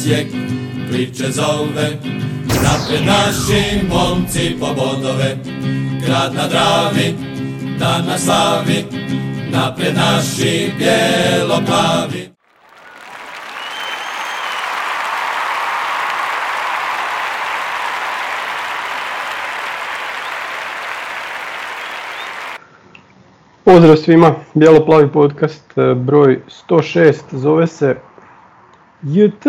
Osijek 0.00 0.26
priče 0.90 1.30
zove. 1.30 1.90
Napred 2.46 3.06
naši 3.06 3.86
momci 3.88 4.56
po 4.60 4.66
bodove, 4.66 5.36
grad 6.06 6.34
na 6.34 6.48
Dravi, 6.48 7.14
dan 7.78 8.06
na 8.06 8.18
slavi. 8.18 8.84
Napred 9.50 9.94
naši 9.94 10.72
bijelo-plavi. 10.78 12.30
Pozdrav 23.64 23.96
svima, 23.96 24.34
Bijelo-plavi 24.54 25.12
podcast 25.12 25.78
e, 25.78 25.94
broj 25.94 26.40
106 26.68 27.14
zove 27.32 27.66
se 27.66 27.96
JT 29.02 29.44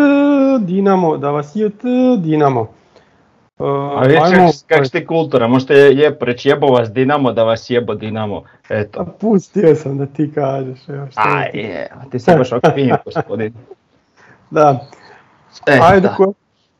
Dinamo, 0.60 1.16
da 1.16 1.30
vas 1.30 1.52
JT 1.54 1.82
Dinamo. 2.18 2.68
E, 3.58 3.64
A 3.96 4.02
vidiš 4.02 4.20
ajmo- 4.22 4.50
kak, 4.66 4.86
si 4.86 4.92
ti 4.92 5.06
kultura, 5.06 5.48
možete 5.48 5.74
je 5.74 6.16
reći 6.20 6.48
jebo 6.48 6.66
vas 6.66 6.90
Dinamo 6.90 7.32
da 7.32 7.44
vas 7.44 7.70
jebo 7.70 7.94
Dinamo. 7.94 8.36
A 8.36 8.42
Eto. 8.70 9.06
pustio 9.20 9.74
sam 9.74 9.98
da 9.98 10.06
ti 10.06 10.32
kažeš. 10.34 10.88
Evo, 10.88 11.06
šta 11.06 11.20
A 11.22 11.50
ti- 11.50 11.58
je, 11.58 11.88
a 11.92 12.10
ti 12.10 12.18
si 12.18 12.30
baš 12.30 12.52
okvinjen 12.64 12.96
gospodin. 13.04 13.54
Da, 14.50 14.86
E, 15.66 15.78
ajde 15.82 16.00
da. 16.00 16.14
ko, 16.14 16.32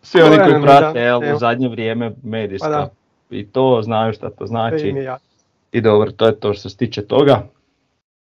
Svi 0.03 0.23
oni 0.23 0.37
koji 0.39 0.63
prate 0.63 0.93
da, 0.93 1.01
jel, 1.01 1.25
evo. 1.25 1.37
u 1.37 1.39
zadnje 1.39 1.69
vrijeme 1.69 2.13
medijska 2.23 2.69
Pa 2.69 2.89
i 3.31 3.47
to 3.47 3.81
znaju 3.83 4.13
šta 4.13 4.31
to 4.31 4.47
znači. 4.47 4.87
je. 4.89 5.17
I 5.73 5.81
dobro, 5.81 6.11
to 6.11 6.27
je 6.27 6.41
to 6.41 6.55
što 6.55 6.69
se 6.69 6.77
tiče 6.77 7.03
toga. 7.03 7.43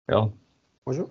Jel? 0.07 0.21
Može? 0.85 1.01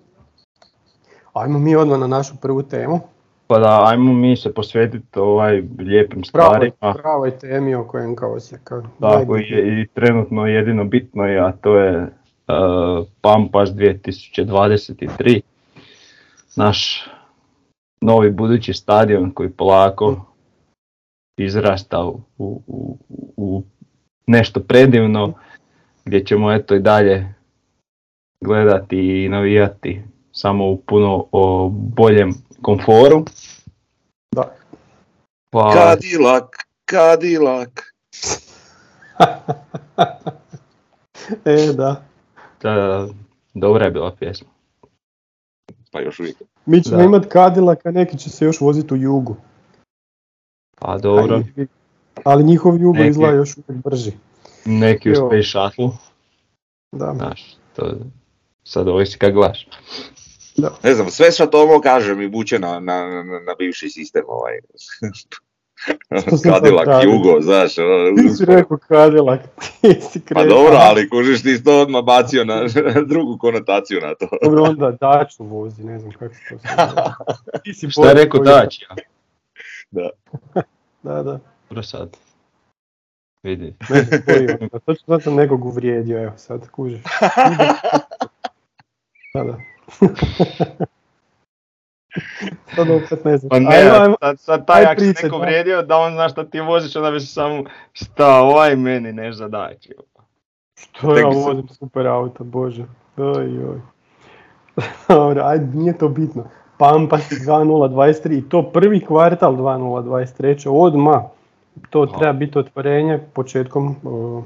Ajmo 1.33 1.59
mi 1.59 1.75
odmah 1.75 1.99
na 1.99 2.07
našu 2.07 2.33
prvu 2.41 2.63
temu. 2.63 2.99
Pa 3.47 3.59
da, 3.59 3.87
ajmo 3.87 4.13
mi 4.13 4.35
se 4.35 4.53
posvetiti 4.53 5.19
ovaj 5.19 5.63
lijepim 5.79 6.21
Pravoj, 6.33 6.71
stvarima. 6.71 7.01
pravoj 7.01 7.39
temi 7.39 7.75
oko 7.75 7.99
NK 7.99 8.23
Osijeka. 8.23 8.83
Tako 8.99 9.35
je 9.35 9.81
i 9.81 9.87
trenutno 9.87 10.45
jedino 10.45 10.83
bitno 10.83 11.25
je, 11.25 11.39
a 11.39 11.51
to 11.51 11.75
je 11.77 12.01
uh, 12.01 13.07
Pampas 13.21 13.69
2023. 13.69 15.41
Naš 16.55 17.09
novi 18.01 18.31
budući 18.31 18.73
stadion 18.73 19.31
koji 19.31 19.49
polako 19.49 20.25
izrasta 21.37 22.05
u, 22.05 22.21
u, 22.37 22.61
u, 22.67 22.97
u 23.37 23.63
nešto 24.27 24.59
predivno 24.59 25.33
gdje 26.05 26.25
ćemo 26.25 26.51
eto 26.51 26.75
i 26.75 26.79
dalje 26.79 27.33
gledati 28.41 29.23
i 29.23 29.29
navijati 29.29 30.01
samo 30.31 30.69
u 30.69 30.77
puno 30.77 31.25
o 31.31 31.69
boljem 31.69 32.33
komforu. 32.61 33.25
Da. 34.31 34.55
Pa, 35.49 35.71
Cadillac, 35.73 36.43
Cadillac. 36.85 37.69
E, 41.45 41.73
da. 41.73 42.03
da, 42.61 43.07
dobra 43.53 43.85
je 43.85 43.91
bila 43.91 44.15
pjesma. 44.15 44.47
Pa 45.91 46.01
još 46.01 46.19
uvijek. 46.19 46.37
Mi 46.65 46.83
ćemo 46.83 46.97
Da. 46.97 47.03
imat 47.03 47.25
Cadillac, 47.31 47.79
a 47.85 47.91
neki 47.91 48.17
će 48.17 48.29
se 48.29 48.45
još 48.45 48.61
voziti 48.61 48.93
u 48.93 48.97
jugu. 48.97 49.35
Pa 50.75 50.97
dobro. 50.97 51.35
A 51.35 51.61
i- 51.61 51.67
Ali 52.23 52.43
njihov 52.43 52.81
jugo 52.81 52.97
Neki- 52.97 53.09
izgleda 53.09 53.33
još 53.35 53.57
uvijek 53.57 53.83
brži. 53.83 54.11
Neki 54.65 55.11
u. 55.11 55.15
Space 55.15 55.43
Shuttle, 55.43 55.89
Da. 56.91 57.13
znaš, 57.13 57.55
to 57.75 57.97
sad 58.63 58.87
ovisi 58.87 59.17
kak 59.17 59.33
gledaš. 59.33 59.67
Ne 60.83 60.93
znam, 60.93 61.09
sve 61.09 61.31
što 61.31 61.45
Tomo 61.45 61.81
kaže 61.81 62.15
mi 62.15 62.27
vuče 62.27 62.59
na, 62.59 62.79
na, 62.79 63.23
na, 63.23 63.23
na 63.23 63.55
bivši 63.59 63.89
sistem 63.89 64.23
ovaj. 64.27 64.53
To 66.09 66.83
radio? 66.85 67.11
Jugo, 67.11 67.41
znaš. 67.41 67.77
ono, 67.77 68.15
Ti 68.15 68.29
si 68.29 68.45
rekao 68.45 68.77
Cadillac, 68.87 69.41
ti 69.81 70.01
si 70.01 70.21
Pa 70.33 70.43
dobro, 70.43 70.77
ali 70.79 71.09
kužiš 71.09 71.43
ti 71.43 71.63
to 71.63 71.81
odmah 71.81 72.03
bacio 72.03 72.45
na 72.45 72.61
drugu 73.11 73.37
konotaciju 73.37 74.01
na 74.01 74.15
to. 74.15 74.27
Dobro, 74.43 74.63
onda 74.63 74.91
Daču 74.91 75.43
vozi, 75.43 75.83
ne 75.83 75.99
znam 75.99 76.11
kako 76.11 76.33
se 76.33 76.41
to 76.49 77.73
si 77.79 77.89
Šta 77.89 78.07
je 78.07 78.13
rekao 78.13 78.43
Dač? 78.43 78.81
Ja? 78.81 78.95
Da, 81.03 81.23
da. 81.23 81.39
Dobro 81.69 81.83
sad. 81.83 82.17
Vidi. 83.43 83.73
Ne 83.89 84.03
znam 84.03 84.21
koji. 84.25 84.69
Točno 84.85 85.05
sad 85.05 85.23
sam 85.23 85.35
nekog 85.35 85.65
uvrijedio, 85.65 86.23
evo 86.23 86.33
sad 86.37 86.69
kužiš. 86.69 87.01
Da, 89.33 89.43
da. 89.43 89.76
Sad 92.67 92.89
opet 92.91 93.25
ne 93.25 93.37
znam. 93.37 93.49
Pa 93.49 93.59
ne, 93.59 93.67
Ajmo, 93.69 93.91
ajmo. 93.93 94.15
sad, 94.19 94.39
sad 94.39 94.65
taj 94.67 94.79
aj 94.79 94.85
ako 94.85 94.99
se 94.99 95.05
pričaj, 95.05 95.23
neko 95.23 95.37
da. 95.37 95.45
vrijedio 95.45 95.81
da 95.81 95.97
on 95.97 96.13
zna 96.13 96.29
šta 96.29 96.43
ti 96.43 96.59
voziš, 96.59 96.95
onda 96.95 97.11
bi 97.11 97.19
se 97.19 97.27
samo 97.27 97.63
šta 97.93 98.35
ovaj 98.35 98.75
meni 98.75 99.13
ne 99.13 99.33
za 99.33 99.47
Dač. 99.47 99.87
Što 100.75 101.15
Tek 101.15 101.23
ja 101.23 101.31
se- 101.33 101.37
vozim 101.39 101.67
super 101.69 102.07
auto, 102.07 102.43
bože. 102.43 102.85
Oj, 103.17 103.35
oj. 103.59 103.81
Dobro, 105.09 105.41
ajde, 105.43 105.77
nije 105.77 105.97
to 105.97 106.09
bitno. 106.09 106.43
Pampas 106.77 107.21
2023 107.21 108.37
i 108.39 108.49
to 108.49 108.63
prvi 108.63 109.01
kvartal 109.01 109.53
2023. 109.53 110.69
odmah. 110.71 111.21
To 111.89 112.01
Aha. 112.03 112.17
treba 112.17 112.33
biti 112.33 112.59
otvorenje 112.59 113.19
početkom 113.33 113.95
o, 114.03 114.43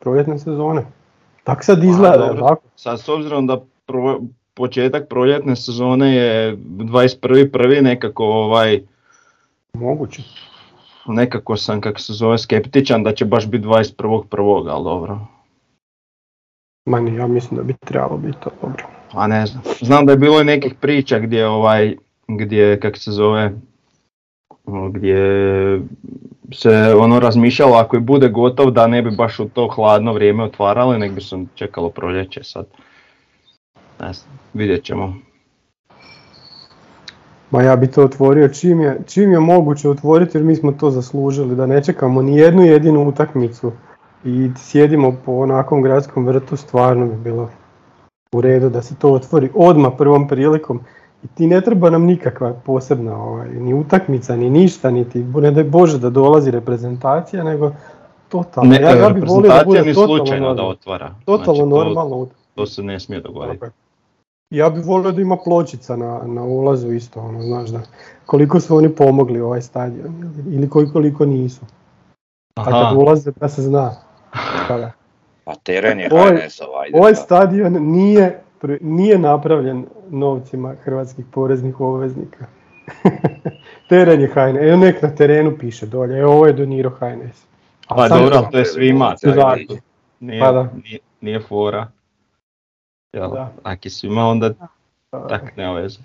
proljetne 0.00 0.38
sezone. 0.38 0.82
Tak 1.44 1.64
sad 1.64 1.84
izgleda, 1.84 2.16
dobro. 2.16 2.34
jel 2.34 2.48
tako? 2.48 2.62
Sad 2.76 3.00
s 3.00 3.08
obzirom 3.08 3.46
da 3.46 3.60
pro- 3.86 4.20
početak 4.54 5.08
proljetne 5.08 5.56
sezone 5.56 6.16
je 6.16 6.56
21.1. 6.56 7.80
nekako 7.80 8.24
ovaj, 8.24 8.80
Moguće. 9.72 10.22
nekako 11.06 11.56
sam 11.56 11.80
kako 11.80 12.00
se 12.00 12.12
zove 12.12 12.38
skeptičan 12.38 13.02
da 13.02 13.14
će 13.14 13.24
baš 13.24 13.46
biti 13.46 13.66
21.1. 13.66 14.70
ali 14.70 14.84
dobro. 14.84 15.18
Ma 16.86 17.00
ne, 17.00 17.14
ja 17.14 17.26
mislim 17.26 17.56
da 17.58 17.62
bi 17.62 17.74
trebalo 17.74 18.16
biti 18.16 18.38
to 18.44 18.50
dobro. 18.62 18.84
A 19.12 19.26
ne 19.26 19.46
znam. 19.46 19.62
Znam 19.80 20.06
da 20.06 20.12
je 20.12 20.18
bilo 20.18 20.40
i 20.40 20.44
nekih 20.44 20.74
priča 20.80 21.18
gdje 21.18 21.46
ovaj, 21.46 21.96
gdje 22.28 22.80
kak 22.80 22.98
se 22.98 23.10
zove, 23.10 23.52
gdje 24.66 25.18
se 26.52 26.94
ono 26.98 27.20
razmišljalo 27.20 27.76
ako 27.76 27.96
i 27.96 28.00
bude 28.00 28.28
gotov 28.28 28.70
da 28.70 28.86
ne 28.86 29.02
bi 29.02 29.10
baš 29.10 29.40
u 29.40 29.48
to 29.48 29.68
hladno 29.68 30.12
vrijeme 30.12 30.44
otvarali, 30.44 30.98
nek 30.98 31.12
bi 31.12 31.20
se 31.20 31.36
čekalo 31.54 31.90
proljeće 31.90 32.44
sad. 32.44 32.66
Ne 34.00 34.12
znam, 34.12 34.38
vidjet 34.54 34.84
ćemo. 34.84 35.14
Ma 37.50 37.62
ja 37.62 37.76
bi 37.76 37.86
to 37.86 38.04
otvorio 38.04 38.48
čim 38.48 38.80
je, 38.80 39.00
čim 39.06 39.32
je 39.32 39.40
moguće 39.40 39.88
otvoriti 39.88 40.38
jer 40.38 40.44
mi 40.44 40.56
smo 40.56 40.72
to 40.72 40.90
zaslužili, 40.90 41.56
da 41.56 41.66
ne 41.66 41.84
čekamo 41.84 42.22
ni 42.22 42.36
jednu 42.36 42.62
jedinu 42.62 43.08
utakmicu 43.08 43.72
i 44.24 44.50
sjedimo 44.56 45.16
po 45.24 45.32
onakvom 45.32 45.82
gradskom 45.82 46.26
vrtu, 46.26 46.56
stvarno 46.56 47.06
bi 47.06 47.16
bilo 47.16 47.50
u 48.32 48.40
redu 48.40 48.68
da 48.68 48.82
se 48.82 48.94
to 48.96 49.12
otvori 49.12 49.50
odmah 49.54 49.92
prvom 49.98 50.28
prilikom. 50.28 50.80
I 51.24 51.26
ti 51.26 51.46
ne 51.46 51.60
treba 51.60 51.90
nam 51.90 52.02
nikakva 52.04 52.52
posebna 52.52 53.22
ovaj, 53.24 53.48
ni 53.48 53.74
utakmica, 53.74 54.36
ni 54.36 54.50
ništa, 54.50 54.90
niti 54.90 55.24
ne 55.24 55.50
daj 55.50 55.64
Bože 55.64 55.98
da 55.98 56.10
dolazi 56.10 56.50
reprezentacija, 56.50 57.44
nego 57.44 57.72
totalno. 58.28 58.70
Ne, 58.70 58.80
ja, 58.80 58.90
ja 58.90 59.08
bi 59.08 59.20
volio 59.20 59.48
da 59.48 59.62
bude 59.66 59.82
ni 59.82 59.94
totalno 59.94 60.16
slučajno 60.16 60.54
da 60.54 60.62
otvara. 60.62 61.14
Totalno 61.24 61.54
Znači, 61.54 61.70
to- 61.70 61.84
normalno 61.84 62.16
utakmica. 62.16 62.44
To 62.54 62.66
se 62.66 62.82
ne 62.82 63.00
smije 63.00 63.20
dogoditi. 63.20 63.66
Ja 64.54 64.70
bih 64.70 64.84
volio 64.86 65.12
da 65.12 65.20
ima 65.20 65.36
pločica 65.36 65.96
na, 65.96 66.20
na 66.24 66.42
ulazu 66.42 66.92
isto, 66.92 67.20
ono, 67.20 67.42
znaš 67.42 67.70
da, 67.70 67.80
koliko 68.26 68.60
su 68.60 68.76
oni 68.76 68.88
pomogli 68.88 69.40
ovaj 69.40 69.62
stadion, 69.62 70.32
ili- 70.48 70.68
koji 70.68 70.88
koliko 70.92 71.26
nisu. 71.26 71.60
A 72.56 72.64
kad 72.64 72.74
Aha, 72.74 72.94
ulaze 72.94 73.30
da 73.40 73.48
se 73.48 73.62
zna. 73.62 73.94
Pa 74.68 74.78
da. 74.78 74.92
Pa 75.44 75.54
teren 75.54 76.00
je 76.00 76.08
Ovaj- 76.12 76.48
ajde. 76.80 76.98
Ovaj 76.98 77.12
da. 77.12 77.16
stadion 77.16 77.72
nije, 77.72 78.40
nije 78.80 79.18
napravljen 79.18 79.86
novcima 80.10 80.74
hrvatskih 80.82 81.24
poreznih 81.30 81.80
obveznika. 81.80 82.46
Teren 83.88 84.20
je 84.20 84.26
HNS, 84.26 84.62
evo 84.62 84.76
nek 84.76 85.02
na 85.02 85.14
terenu 85.14 85.58
piše 85.58 85.86
dolje, 85.86 86.18
evo 86.18 86.32
ovo 86.32 86.46
je 86.46 86.52
donirao 86.52 86.92
HNS. 86.92 87.44
A 87.88 87.94
Pa 87.94 88.08
dobro, 88.08 88.48
to 88.52 88.58
je 88.58 88.64
svima. 88.64 89.14
Nije, 90.20 90.40
Pa 90.40 90.66
nije, 90.84 90.98
nije 91.20 91.40
fora. 91.40 91.86
Jel, 93.14 93.30
Da. 93.30 93.76
Je 93.82 93.90
svima 93.90 94.26
onda 94.26 94.48
Da. 95.12 95.26
tak 95.28 95.56
nema 95.56 95.72
veze. 95.72 95.98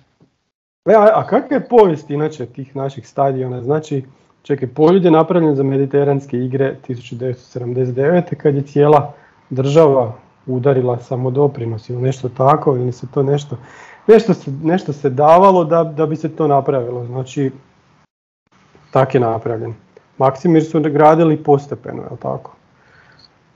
E, 0.88 0.94
a, 0.94 1.10
a 1.14 1.26
kakva 1.26 1.56
je 1.56 1.68
povijest 1.68 2.10
inače 2.10 2.46
tih 2.46 2.76
naših 2.76 3.08
stadiona? 3.08 3.62
Znači, 3.62 4.04
čekaj, 4.42 4.68
Poljud 4.68 5.04
je 5.04 5.10
napravljen 5.10 5.54
za 5.54 5.62
mediteranske 5.62 6.38
igre 6.38 6.76
1979. 6.88 8.34
kad 8.34 8.54
je 8.54 8.62
cijela 8.62 9.12
država 9.50 10.12
udarila 10.46 10.98
samodoprinos 10.98 11.88
ili 11.88 12.02
nešto 12.02 12.28
tako, 12.28 12.76
ili 12.76 12.92
se 12.92 13.06
to 13.14 13.22
nešto, 13.22 13.56
nešto 14.06 14.34
se, 14.34 14.50
nešto 14.62 14.92
se 14.92 15.10
davalo 15.10 15.64
da, 15.64 15.84
da 15.84 16.06
bi 16.06 16.16
se 16.16 16.36
to 16.36 16.46
napravilo. 16.46 17.06
Znači, 17.06 17.50
tak 18.90 19.14
je 19.14 19.20
napravljen. 19.20 19.74
Maksimir 20.18 20.64
su 20.64 20.80
gradili 20.80 21.42
postepeno, 21.42 22.02
je 22.02 22.16
tako? 22.22 22.59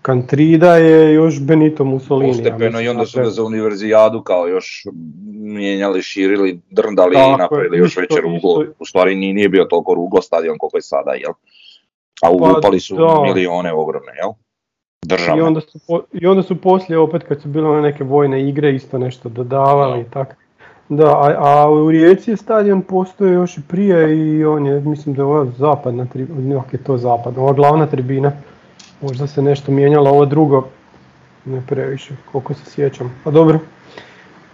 Kantrida 0.05 0.77
je 0.77 1.15
još 1.15 1.41
Benito 1.41 1.85
Mussolini. 1.85 2.29
ja 2.29 2.33
Postepeno 2.33 2.65
mislim, 2.65 2.85
i 2.85 2.89
onda 2.89 3.06
su 3.06 3.17
dakle, 3.17 3.31
ga 3.31 3.35
za 3.35 3.45
univerzijadu 3.45 4.23
kao 4.23 4.49
još 4.49 4.87
mijenjali, 5.27 6.03
širili, 6.03 6.61
drndali 6.71 7.15
Tako 7.15 7.35
i 7.35 7.39
napravili 7.39 7.79
još 7.79 7.97
veće 7.97 8.21
ruglo. 8.21 8.65
U 8.79 8.85
stvari 8.85 9.15
nije, 9.15 9.35
nije 9.35 9.49
bio 9.49 9.65
toliko 9.65 9.95
ruglo 9.95 10.23
stadion 10.23 10.59
koliko 10.59 10.77
je 10.77 10.83
sada, 10.83 11.11
jel? 11.12 11.33
A 12.23 12.31
ulupali 12.31 12.81
su 12.81 12.97
da. 12.97 13.23
milione 13.23 13.73
ogromne, 13.73 14.12
jel? 14.23 14.31
I 15.03 15.06
Državne. 15.06 15.43
onda, 15.43 15.61
su, 15.61 16.03
I 16.12 16.27
onda 16.27 16.43
su 16.43 16.61
poslije 16.61 16.99
opet 16.99 17.23
kad 17.23 17.43
su 17.43 17.49
bile 17.49 17.69
one 17.69 17.83
neke 17.83 18.05
vojne 18.05 18.49
igre 18.49 18.75
isto 18.75 18.99
nešto 18.99 19.29
dodavali 19.29 20.01
i 20.01 20.11
tak. 20.11 20.37
Da, 20.89 21.06
a, 21.06 21.35
a 21.39 21.71
u 21.71 21.91
Rijeci 21.91 22.31
je 22.31 22.37
stadion 22.37 22.83
postoje 22.83 23.33
još 23.33 23.59
i 23.59 23.62
prije 23.69 24.17
i 24.17 24.45
on 24.45 24.67
je, 24.67 24.81
mislim 24.81 25.15
da 25.15 25.23
je 25.23 25.27
ova 25.27 25.47
zapadna 25.59 26.06
tribina, 26.06 26.62
je 26.73 26.85
to 26.85 26.97
zapadna, 26.97 27.43
ova 27.43 27.53
glavna 27.53 27.87
tribina, 27.87 28.33
možda 29.05 29.27
se 29.27 29.43
nešto 29.43 29.73
mijenjalo, 29.73 30.11
ovo 30.11 30.27
drugo 30.27 30.69
ne 31.45 31.62
previše, 31.67 32.15
koliko 32.33 32.55
se 32.55 32.71
sjećam. 32.71 33.21
Pa 33.25 33.31
dobro, 33.31 33.59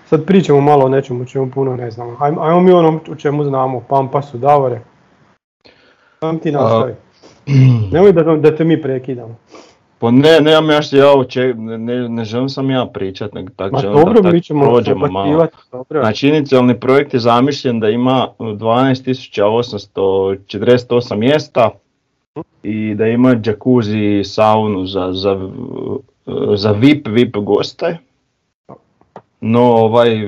sad 0.06 0.25
pričamo 0.25 0.61
malo 0.61 0.85
o 0.85 0.88
nečemu 0.88 1.23
o 1.23 1.25
čemu 1.25 1.50
puno 1.50 1.76
ne 1.76 1.91
znamo. 1.91 2.17
Ajmo, 2.20 2.43
ajmo 2.43 2.61
mi 2.61 2.73
ono 2.73 3.00
o 3.11 3.14
čemu 3.14 3.44
znamo, 3.44 3.81
Pampasu, 3.88 4.38
Davore. 4.38 4.81
Sam 6.20 6.38
ti 6.38 6.52
nastavi. 6.52 6.94
Nemoj 7.93 8.12
da, 8.12 8.23
da 8.23 8.56
te 8.56 8.64
mi 8.64 8.82
prekidamo. 8.82 9.37
Pa 9.99 10.11
ne, 10.11 10.41
nemam 10.41 10.70
ja 10.70 10.82
što 10.82 10.97
ja 10.97 11.12
ne, 11.56 12.08
ne, 12.08 12.25
želim 12.25 12.49
sam 12.49 12.70
ja 12.70 12.87
pričat, 12.94 13.35
nego 13.35 13.52
tako 13.56 13.73
Ma 13.73 13.79
želim 13.81 13.97
dobro, 13.97 14.20
da 14.20 14.31
mi 14.31 14.41
ćemo 14.41 14.64
prođemo 14.64 15.06
malo. 15.06 15.47
dobro. 15.73 16.00
Znači 16.00 16.29
inicijalni 16.29 16.81
projekt 16.81 17.14
je 17.14 17.20
zamišljen 17.20 17.81
da 17.81 17.88
ima 17.88 18.29
12.848 18.38 21.17
mjesta 21.17 21.70
i 22.62 22.94
da 22.94 23.06
ima 23.06 23.36
jacuzzi 23.44 24.24
saunu 24.24 24.86
za, 24.86 25.12
za, 25.12 25.50
za 26.56 26.72
VIP, 26.72 27.08
VIP 27.08 27.36
goste. 27.36 27.98
No 29.40 29.62
ovaj, 29.62 30.12
e, 30.12 30.26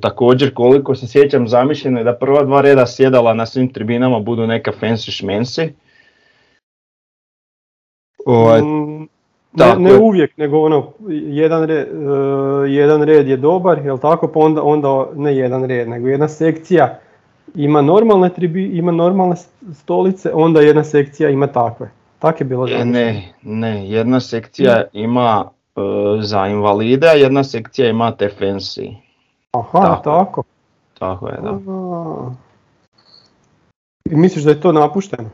također 0.00 0.54
koliko 0.54 0.94
se 0.94 1.06
sjećam 1.06 1.48
zamišljeno 1.48 1.98
je 1.98 2.04
da 2.04 2.16
prva 2.16 2.44
dva 2.44 2.60
reda 2.60 2.86
sjedala 2.86 3.34
na 3.34 3.46
svim 3.46 3.72
tribinama 3.72 4.20
budu 4.20 4.46
neka 4.46 4.72
fancy 4.80 5.10
šmensi. 5.10 5.72
Ovaj, 8.26 8.62
Mm, 8.62 9.00
ne, 9.00 9.08
tako 9.58 9.80
ne 9.80 9.90
je. 9.90 9.98
uvijek, 9.98 10.36
nego 10.36 10.60
ono, 10.60 10.92
jedan 11.08 11.64
red, 11.64 11.88
jedan 12.68 13.02
red 13.02 13.28
je 13.28 13.36
dobar, 13.36 13.78
jel 13.84 13.98
tako, 13.98 14.28
pa 14.28 14.40
onda, 14.40 14.62
onda 14.62 15.08
ne 15.14 15.36
jedan 15.36 15.64
red, 15.64 15.88
nego 15.88 16.08
jedna 16.08 16.28
sekcija 16.28 16.98
ima 17.54 17.82
normalne 17.82 18.30
tribi, 18.30 18.64
ima 18.64 18.92
normalne 18.92 19.36
stolice, 19.74 20.30
onda 20.34 20.60
jedna 20.60 20.84
sekcija 20.84 21.30
ima 21.30 21.46
takve. 21.46 21.90
Tak 22.18 22.40
je 22.40 22.44
bilo 22.44 22.66
E, 22.66 22.68
zamišljeno. 22.68 22.92
Ne, 22.92 23.32
ne, 23.42 23.90
jedna 23.90 24.20
sekcija 24.20 24.84
ima 24.92 25.44
e, 25.76 25.80
za 26.20 26.46
invalide, 26.46 27.08
a 27.08 27.12
jedna 27.12 27.44
sekcija 27.44 27.88
ima 27.88 28.12
te 28.12 28.30
fancy. 28.40 28.94
Aha, 29.52 29.80
tako. 29.80 30.02
tako. 30.04 30.42
Tako 30.98 31.28
je, 31.28 31.36
da. 31.42 31.50
A. 31.50 32.30
I 34.10 34.16
misliš 34.16 34.44
da 34.44 34.50
je 34.50 34.60
to 34.60 34.72
napušteno? 34.72 35.30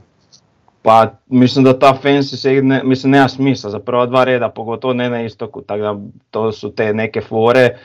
Pa 0.83 1.07
mislim 1.29 1.65
da 1.65 1.79
ta 1.79 1.99
fancy 2.03 2.37
se 2.37 2.53
ne, 2.53 2.83
mislim 2.85 3.11
nema 3.11 3.29
smisla 3.29 3.71
za 3.71 3.79
prva 3.79 4.07
dva 4.07 4.25
reda, 4.25 4.49
pogotovo 4.49 4.95
ne 4.95 5.11
na 5.11 5.23
istoku, 5.23 5.63
tako 5.63 5.81
da 5.81 5.97
to 6.31 6.53
su 6.53 6.71
te 6.71 6.95
neke 6.95 7.21
fore 7.21 7.61
e, 7.61 7.77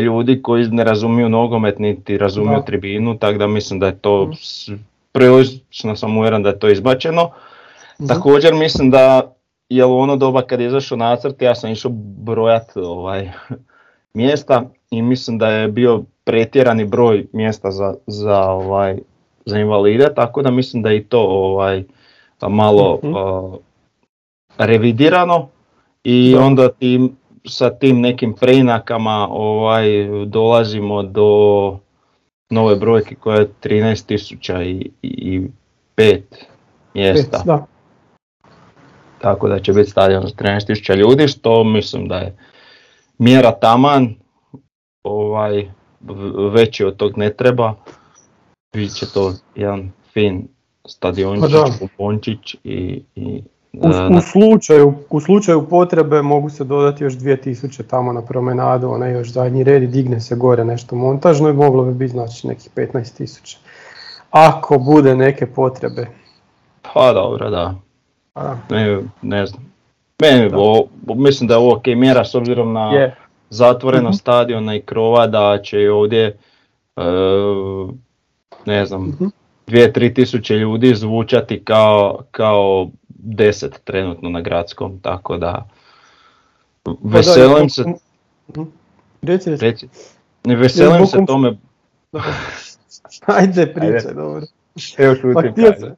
ljudi 0.00 0.42
koji 0.42 0.68
ne 0.68 0.84
razumiju 0.84 1.28
nogomet 1.28 1.78
niti 1.78 2.18
razumiju 2.18 2.56
Da. 2.56 2.62
tribinu, 2.62 3.18
tako 3.18 3.38
da 3.38 3.46
mislim 3.46 3.80
da 3.80 3.86
je 3.86 3.98
to, 3.98 4.30
Mhm. 4.68 4.74
prilično 5.12 5.96
sam 5.96 6.16
uvjeren 6.18 6.42
da 6.42 6.48
je 6.48 6.58
to 6.58 6.68
izbačeno. 6.68 7.30
Mhm. 8.00 8.06
Također 8.08 8.54
mislim 8.54 8.90
da 8.90 9.32
je 9.68 9.84
u 9.84 9.98
ono 9.98 10.16
doba 10.16 10.42
kad 10.42 10.60
je 10.60 10.66
izašao 10.66 10.98
nacrt 10.98 11.42
ja 11.42 11.54
sam 11.54 11.70
išao 11.70 11.90
brojat 12.18 12.76
ovaj, 12.76 13.30
mjesta 14.14 14.62
i 14.90 15.02
mislim 15.02 15.38
da 15.38 15.48
je 15.48 15.68
bio 15.68 16.02
pretjerani 16.24 16.84
broj 16.84 17.26
mjesta 17.32 17.70
za, 17.70 17.94
za, 18.06 18.40
ovaj, 18.42 18.98
za 19.44 19.58
invalide, 19.58 20.14
tako 20.14 20.42
da 20.42 20.50
mislim 20.50 20.82
da 20.82 20.92
i 20.92 21.04
to 21.04 21.20
ovaj, 21.20 21.84
malo 22.48 22.98
Mhm. 23.02 23.14
uh, 23.14 23.54
revidirano 24.58 25.48
i 26.04 26.32
Da. 26.32 26.40
onda 26.40 26.68
tim, 26.68 27.16
sa 27.46 27.70
tim 27.70 28.00
nekim 28.00 28.32
preinakama 28.32 29.28
ovaj, 29.30 29.86
dolazimo 30.26 31.02
do 31.02 31.28
nove 32.50 32.76
brojke 32.76 33.14
koja 33.14 33.38
je 33.38 33.48
13.005 33.60 34.90
mjesta. 36.94 37.38
Pet, 37.38 37.46
Da. 37.46 37.66
Tako 39.18 39.48
da 39.48 39.58
će 39.58 39.72
biti 39.72 39.90
stadion 39.90 40.22
za 40.22 40.34
13.000 40.34 40.94
ljudi, 40.96 41.28
što 41.28 41.64
mislim 41.64 42.08
da 42.08 42.16
je 42.16 42.36
mjera 43.18 43.52
taman, 43.52 44.14
ovaj, 45.02 45.68
veći 46.52 46.84
od 46.84 46.96
tog 46.96 47.18
ne 47.18 47.32
treba. 47.32 47.74
Bit 48.72 48.94
će 48.94 49.06
to 49.06 49.32
jedan 49.54 49.90
fin 50.12 50.48
stadiončić, 50.86 51.42
Pa 51.42 51.58
da. 51.58 51.64
kupončić 51.80 52.56
i, 52.64 53.02
i 53.16 53.42
U, 53.74 53.88
u, 54.10 54.20
slučaju, 54.22 54.94
u 55.10 55.20
slučaju 55.20 55.68
potrebe 55.68 56.22
mogu 56.22 56.50
se 56.50 56.64
dodati 56.64 57.04
još 57.04 57.14
2000 57.14 57.82
tamo 57.82 58.12
na 58.12 58.22
promenadu, 58.22 58.88
onaj 58.88 59.12
još 59.12 59.28
zadnji 59.28 59.64
red 59.64 59.82
i 59.82 59.86
digne 59.86 60.20
se 60.20 60.36
gore 60.36 60.64
nešto 60.64 60.96
montažno 60.96 61.48
i 61.48 61.54
moglo 61.54 61.84
bi 61.84 61.94
biti 61.94 62.10
znači 62.10 62.46
nekih 62.46 62.70
15.000. 62.72 63.56
Ako 64.30 64.78
bude 64.80 65.14
neke 65.16 65.46
potrebe. 65.46 66.06
pa 66.84 67.12
dobro 67.12 67.50
da, 67.50 67.74
A, 68.34 68.56
ne, 68.70 68.98
ne 69.22 69.46
znam. 69.46 69.72
Meni, 70.20 70.50
Da. 70.50 70.56
ovo- 70.58 70.84
mislim 71.06 71.48
da 71.48 71.54
je 71.54 71.58
ovo 71.58 71.72
ok 71.72 71.86
mjera 71.86 72.24
s 72.24 72.34
obzirom 72.34 72.72
na 72.72 72.92
je. 72.92 73.16
zatvoreno 73.50 74.08
Mhm. 74.08 74.14
stadiona 74.14 74.74
i 74.74 74.82
krova 74.82 75.26
da 75.26 75.58
će 75.58 75.90
ovdje 75.90 76.36
e, 76.96 77.02
ne 78.66 78.86
znam, 78.86 79.02
Mhm. 79.02 79.24
2-3 79.66 80.14
tisuće 80.14 80.54
ljudi 80.54 80.94
zvučati 80.94 81.64
kao, 81.64 82.22
kao 82.30 82.88
10 83.24 83.68
trenutno 83.84 84.30
na 84.30 84.40
gradskom, 84.40 84.98
tako 85.00 85.36
da 85.36 85.68
Pa 86.82 86.92
veselim 87.02 87.56
jer- 87.56 87.70
se, 87.70 87.82
Mhm. 88.48 88.62
Reci, 89.22 89.56
reci. 89.56 89.88
veselim 90.44 91.06
se 91.06 91.18
tome, 91.26 91.56
Ajde 93.26 93.66
pričaj, 93.66 94.14
dobro. 94.14 94.46
evo 94.98 95.14
Pa 95.34 95.42
htio 95.42 95.72
sam, 95.80 95.94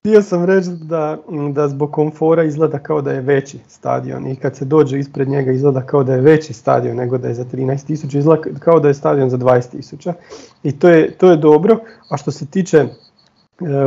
htio 0.00 0.22
sam 0.22 0.44
reći 0.44 0.68
da, 0.72 1.18
da 1.52 1.68
zbog 1.68 1.92
komfora 1.92 2.44
izgleda 2.44 2.78
kao 2.78 3.02
da 3.02 3.12
je 3.12 3.20
veći 3.20 3.58
stadion 3.68 4.26
i 4.26 4.36
kad 4.36 4.56
se 4.56 4.64
dođe 4.64 4.98
ispred 4.98 5.28
njega 5.28 5.52
izgleda 5.52 5.80
kao 5.82 6.04
da 6.04 6.14
je 6.14 6.20
veći 6.20 6.52
stadion 6.52 6.96
nego 6.96 7.18
da 7.18 7.28
je 7.28 7.34
za 7.34 7.44
13.000, 7.44 8.18
izgleda 8.18 8.58
kao 8.58 8.80
da 8.80 8.88
je 8.88 8.94
stadion 8.94 9.30
za 9.30 9.36
20.000 9.36 10.12
i 10.62 10.78
to 10.78 10.88
je, 10.88 11.10
to 11.10 11.30
je 11.30 11.36
dobro, 11.36 11.78
a 12.10 12.16
što 12.16 12.30
se 12.30 12.46
tiče 12.46 12.86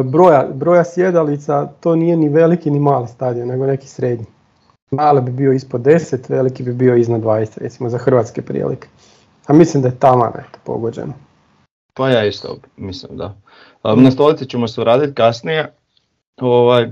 broja, 0.04 0.48
broja 0.54 0.84
sjedalica, 0.84 1.66
to 1.80 1.96
nije 1.96 2.18
ni 2.18 2.30
veliki 2.30 2.72
ni 2.72 2.80
mali 2.80 3.08
stadion, 3.08 3.48
nego 3.48 3.66
neki 3.66 3.88
srednji. 3.88 4.26
Mali 4.92 5.22
bi 5.22 5.32
bio 5.32 5.54
ispod 5.54 5.82
10, 5.82 6.30
veliki 6.30 6.64
bi 6.64 6.74
bio 6.74 6.96
iznad 6.96 7.22
20, 7.22 7.58
recimo 7.58 7.90
za 7.90 7.98
hrvatske 7.98 8.42
prilike. 8.42 8.88
A 9.48 9.54
mislim 9.54 9.84
da 9.84 9.90
je 9.90 10.00
taman 10.00 10.32
eto, 10.40 10.60
pogođeno. 10.64 11.14
Pa 11.94 12.10
ja 12.10 12.26
isto 12.26 12.58
mislim 12.78 13.18
da. 13.18 13.36
Na 13.84 14.12
stolici 14.12 14.46
ćemo 14.46 14.68
se 14.68 14.82
uraditi 14.82 15.14
kasnije, 15.14 15.74
ovaj, 16.42 16.92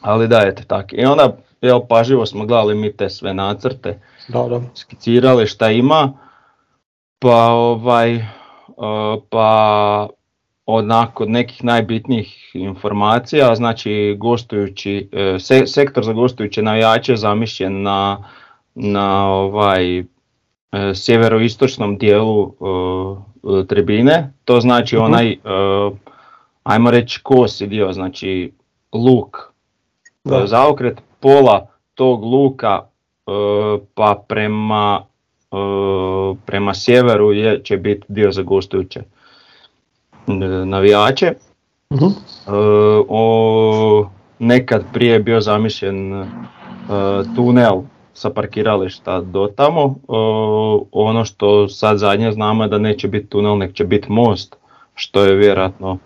ali 0.00 0.28
da, 0.28 0.42
eto 0.46 0.62
tako. 0.66 0.88
I 0.92 1.04
onda, 1.04 1.36
jel, 1.60 1.80
pažljivo 1.88 2.26
smo 2.26 2.46
gledali 2.46 2.74
mi 2.74 2.96
te 2.96 3.10
sve 3.10 3.34
nacrte, 3.34 4.00
Da, 4.28 4.48
da. 4.48 4.60
skicirali 4.74 5.46
šta 5.46 5.70
ima, 5.70 6.12
pa 7.18 7.52
ovaj, 7.52 8.14
e, 8.14 8.24
pa 9.30 10.08
onako 10.68 11.22
od 11.22 11.30
nekih 11.30 11.64
najbitnijih 11.64 12.50
informacija, 12.54 13.54
znači 13.54 14.16
gostujući, 14.18 15.08
e, 15.12 15.38
se- 15.38 15.66
sektor 15.66 16.04
za 16.04 16.12
gostujuće 16.12 16.62
navijače 16.62 17.12
je 17.12 17.16
zamišljen 17.16 17.82
na, 17.82 18.24
na 18.74 19.28
ovaj 19.28 19.98
e, 19.98 20.04
sjeveroistočnom 20.94 21.98
dijelu 21.98 22.42
e, 22.44 22.52
tribine, 23.66 24.32
to 24.44 24.60
znači 24.60 24.96
Mhm. 24.96 25.04
onaj, 25.04 25.36
ajmo 26.62 26.90
reći 26.90 27.20
kosi 27.22 27.66
dio, 27.66 27.92
znači 27.92 28.52
luk 28.94 29.36
Da. 30.24 30.46
Zaokret 30.46 30.98
pola 31.20 31.66
tog 31.94 32.24
luka 32.24 32.80
pa 33.94 34.24
prema, 34.28 35.02
prema 36.46 36.74
sjeveru 36.74 37.32
je, 37.32 37.62
će 37.62 37.76
biti 37.76 38.02
dio 38.08 38.32
za 38.32 38.42
gostujuće 38.42 39.00
navijače. 40.66 41.32
Mhm. 41.92 42.04
E, 42.04 42.10
o, 43.08 44.08
nekad 44.38 44.84
prije 44.92 45.12
je 45.12 45.20
bio 45.20 45.40
zamišljen 45.40 46.12
e, 46.12 46.26
tunel 47.36 47.82
sa 48.12 48.30
parkirališta 48.30 49.20
do 49.20 49.48
tamo. 49.56 49.82
E, 49.84 50.12
ono 50.92 51.24
što 51.24 51.68
sad 51.68 51.98
zadnje 51.98 52.32
znamo 52.32 52.64
je 52.64 52.68
da 52.68 52.78
neće 52.78 53.08
biti 53.08 53.26
tunel, 53.26 53.58
nek 53.58 53.74
će 53.74 53.84
biti 53.84 54.12
most, 54.12 54.56
što 54.94 55.24
je 55.24 55.36
vjerojatno 55.36 55.98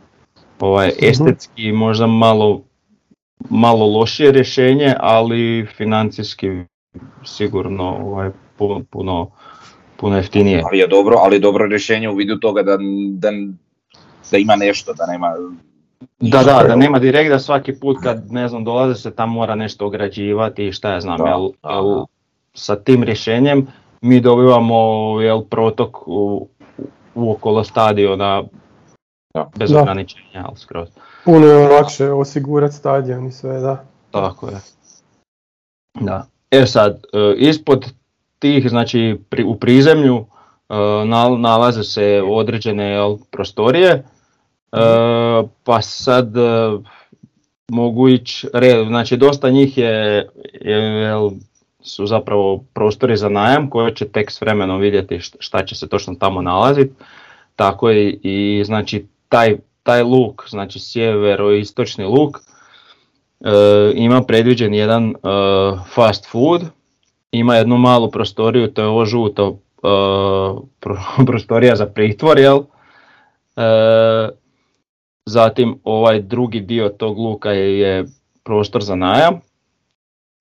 ovaj, 0.60 0.88
Mhm. 0.88 1.06
estetski 1.06 1.72
možda 1.72 2.06
malo 2.06 2.62
malo 3.50 3.86
lošije 3.86 4.32
rješenje, 4.32 4.94
ali 5.00 5.66
financijski 5.76 6.48
sigurno 7.24 7.96
ovaj, 8.00 8.30
puno, 8.58 8.82
puno, 8.90 9.30
puno 9.96 10.16
jeftinije. 10.16 10.62
Ali 10.64 10.78
je 10.78 10.86
dobro, 10.86 11.16
ali 11.18 11.36
je 11.36 11.40
dobro 11.40 11.66
rješenje 11.66 12.08
u 12.08 12.14
vidu 12.14 12.36
toga 12.36 12.62
da, 12.62 12.78
da, 13.10 13.30
da 14.32 14.38
ima 14.38 14.56
nešto, 14.56 14.92
da 14.92 15.06
nema... 15.06 15.34
Da, 16.20 16.42
da, 16.42 16.64
da 16.68 16.76
nema 16.76 16.98
direkt 16.98 17.30
da 17.30 17.38
svaki 17.38 17.80
put 17.80 17.96
kad 18.02 18.32
ne 18.32 18.48
znam 18.48 18.64
dolaze 18.64 18.94
se 18.94 19.10
tam 19.10 19.30
mora 19.30 19.54
nešto 19.54 19.86
ograđivati 19.86 20.66
i 20.66 20.72
šta 20.72 20.92
ja 20.92 21.00
znam, 21.00 21.18
Da, 21.18 21.28
jel, 21.28 21.50
jel, 21.64 22.04
sa 22.54 22.76
tim 22.76 23.02
rješenjem 23.02 23.66
mi 24.00 24.20
dobivamo 24.20 24.74
jel, 25.20 25.42
protok 25.42 26.08
u, 26.08 26.48
u 27.14 27.32
okolo 27.32 27.64
stadiona 27.64 28.42
Da. 29.34 29.50
bez 29.56 29.70
Da. 29.70 29.80
ograničenja, 29.80 30.24
jel, 30.34 30.54
skroz. 30.56 30.88
Puno 31.24 31.46
je 31.46 31.68
lakše 31.68 32.10
osigurati 32.10 32.74
stadion 32.74 33.26
i 33.26 33.32
sve, 33.32 33.60
da. 33.60 33.84
Tako 34.10 34.48
je. 34.48 34.56
Da. 36.00 36.26
E 36.50 36.66
sad, 36.66 37.02
e, 37.12 37.34
ispod 37.36 37.92
tih, 38.38 38.68
znači 38.68 39.20
pri, 39.28 39.44
u 39.44 39.54
prizemlju 39.54 40.16
e, 40.68 40.74
nal- 41.04 41.40
nalaze 41.40 41.84
se 41.84 42.22
određene 42.26 42.90
jel, 42.90 43.16
prostorije, 43.30 44.04
pa 45.64 45.82
sad 45.82 46.36
e, 46.36 46.40
mogu 47.68 48.08
ići 48.08 48.48
red, 48.54 48.86
znači 48.86 49.16
dosta 49.16 49.50
njih 49.50 49.78
je, 49.78 50.28
je, 50.60 51.30
su 51.80 52.06
zapravo 52.06 52.64
prostori 52.74 53.16
za 53.16 53.28
najam 53.28 53.70
koje 53.70 53.94
će 53.94 54.08
tek 54.08 54.30
s 54.30 54.40
vremenom 54.40 54.80
vidjeti 54.80 55.14
št- 55.18 55.36
šta 55.38 55.64
će 55.64 55.74
se 55.74 55.88
točno 55.88 56.14
tamo 56.14 56.42
nalaziti. 56.42 56.94
Tako 57.56 57.90
je 57.90 58.10
i 58.22 58.64
znači 58.64 59.06
taj, 59.28 59.56
taj 59.82 60.02
luk, 60.02 60.48
znači 60.48 60.78
sjeveroistočni 60.78 62.04
luk, 62.04 62.38
e, 63.40 63.50
ima 63.94 64.22
predviđen 64.22 64.74
jedan 64.74 65.10
e, 65.10 65.14
fast 65.94 66.30
food, 66.30 66.62
ima 67.32 67.56
jednu 67.56 67.76
malu 67.76 68.10
prostoriju, 68.10 68.72
to 68.72 68.82
je 68.82 68.88
ovo 68.88 69.04
žuto 69.04 69.48
e, 69.48 69.88
pro- 70.80 71.24
prostorija 71.26 71.76
za 71.76 71.86
pritvor, 71.86 72.38
jel? 72.38 72.62
Zatim 75.24 75.78
ovaj 75.84 76.20
drugi 76.20 76.60
dio 76.60 76.88
tog 76.88 77.18
luka 77.18 77.50
je, 77.50 77.78
je 77.78 78.04
prostor 78.42 78.82
za 78.82 78.94
najam. 78.94 79.40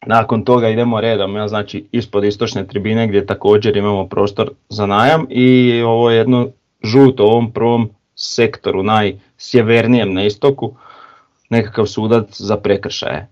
Nakon 0.05 0.45
toga 0.45 0.69
idemo 0.69 1.01
redom, 1.01 1.35
jel? 1.35 1.47
znači 1.47 1.85
ispod 1.91 2.23
istočne 2.23 2.67
tribine 2.67 3.07
gdje 3.07 3.25
također 3.25 3.77
imamo 3.77 4.07
prostor 4.07 4.51
za 4.69 4.85
najam 4.85 5.25
i 5.29 5.81
ovo 5.81 6.11
je 6.11 6.17
jedno 6.17 6.47
žuto 6.83 7.25
u 7.25 7.29
ovom 7.29 7.51
prvom 7.51 7.89
sektoru, 8.15 8.83
najsjevernijem 8.83 10.13
na 10.13 10.23
istoku, 10.23 10.75
nekakav 11.49 11.85
sudac 11.85 12.41
za 12.41 12.57
prekršaje. 12.57 13.27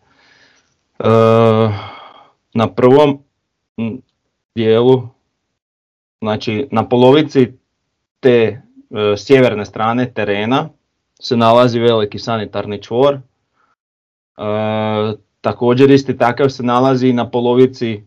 E, 0.99 1.05
na 2.53 2.67
prvom 2.75 3.19
dijelu, 4.55 5.07
znači 6.21 6.67
na 6.71 6.89
polovici 6.89 7.51
te 8.19 8.31
e, 8.31 8.61
sjeverne 9.17 9.65
strane 9.65 10.13
terena 10.13 10.69
se 11.21 11.37
nalazi 11.37 11.79
veliki 11.79 12.19
sanitarni 12.19 12.81
čvor. 12.81 13.13
E, 13.13 13.19
također 15.41 15.91
isti 15.91 16.17
takav 16.17 16.49
se 16.49 16.63
nalazi 16.63 17.07
i 17.07 17.13
na 17.13 17.29
polovici 17.29 17.93
e, 17.93 18.01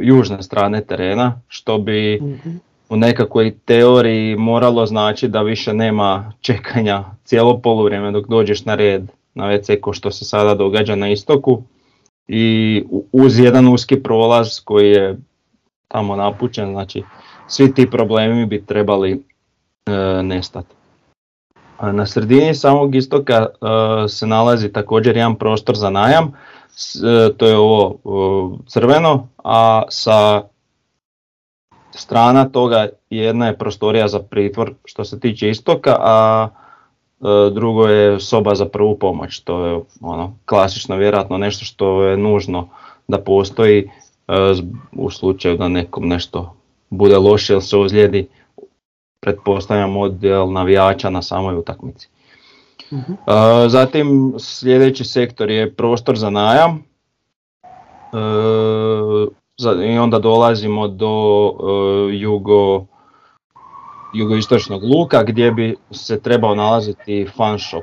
južne 0.00 0.42
strane 0.42 0.80
terena, 0.84 1.40
što 1.48 1.78
bi 1.78 2.22
u 2.88 2.96
nekakvoj 2.96 3.54
teoriji 3.64 4.36
moralo 4.36 4.86
znači 4.86 5.28
da 5.28 5.42
više 5.42 5.74
nema 5.74 6.32
čekanja 6.40 7.04
cijelo 7.24 7.58
poluvrijeme 7.58 8.12
dok 8.12 8.28
dođeš 8.28 8.64
na 8.64 8.74
red 8.74 9.02
na 9.34 9.44
WC 9.44 9.80
ko 9.80 9.92
što 9.92 10.10
se 10.10 10.24
sada 10.24 10.54
događa 10.54 10.94
na 10.94 11.08
istoku 11.08 11.62
i 12.28 12.84
uz 13.12 13.38
jedan 13.38 13.68
uski 13.68 14.02
prolaz 14.02 14.60
koji 14.64 14.90
je 14.90 15.18
tamo 15.88 16.16
napućen, 16.16 16.70
znači 16.70 17.02
svi 17.48 17.74
ti 17.74 17.90
problemi 17.90 18.46
bi 18.46 18.66
trebali 18.66 19.12
e, 19.86 20.22
nestati. 20.22 20.79
Na 21.82 22.06
sredini 22.06 22.54
samog 22.54 22.94
istoka 22.94 23.34
e, 23.34 24.08
se 24.08 24.26
nalazi 24.26 24.72
također 24.72 25.16
jedan 25.16 25.34
prostor 25.34 25.76
za 25.76 25.90
najam, 25.90 26.24
e, 26.26 27.32
to 27.36 27.46
je 27.46 27.56
ovo 27.56 27.94
e, 27.94 28.62
crveno, 28.66 29.28
a 29.44 29.82
sa 29.88 30.42
strana 31.90 32.48
toga 32.48 32.88
jedna 33.10 33.46
je 33.46 33.58
prostorija 33.58 34.08
za 34.08 34.18
pritvor 34.18 34.74
što 34.84 35.04
se 35.04 35.20
tiče 35.20 35.50
istoka, 35.50 35.96
a 36.00 36.48
drugo 37.52 37.86
je 37.86 38.20
soba 38.20 38.54
za 38.54 38.66
prvu 38.66 38.98
pomoć. 38.98 39.40
To 39.40 39.66
je 39.66 39.80
ono 40.00 40.32
klasično 40.46 40.96
vjerojatno 40.96 41.38
nešto 41.38 41.64
što 41.64 42.02
je 42.02 42.16
nužno 42.16 42.68
da 43.08 43.18
postoji 43.18 43.90
u 44.92 45.10
slučaju 45.10 45.56
da 45.56 45.68
nekom 45.68 46.08
nešto 46.08 46.54
bude 46.90 47.18
loše 47.18 47.52
ili 47.52 47.62
se 47.62 47.76
ozlijedi, 47.76 48.28
pretpostavljam 49.20 49.96
odjel 49.96 50.52
navijača 50.52 51.10
na 51.10 51.22
samoj 51.22 51.54
utakmici. 51.54 52.08
E, 52.90 53.68
Zatim 53.68 54.34
sljedeći 54.38 55.04
sektor 55.04 55.50
je 55.50 55.74
prostor 55.74 56.18
za 56.18 56.30
najam. 56.30 56.82
E, 58.12 59.94
I 59.94 59.98
onda 59.98 60.18
dolazimo 60.18 60.88
do 60.88 61.46
e, 61.46 62.16
jugo, 62.16 62.84
jugoistočnog 64.14 64.82
luka 64.84 65.22
gdje 65.22 65.52
bi 65.52 65.76
se 65.90 66.20
trebao 66.20 66.54
nalaziti 66.54 67.26
fan 67.36 67.58
shop. 67.58 67.82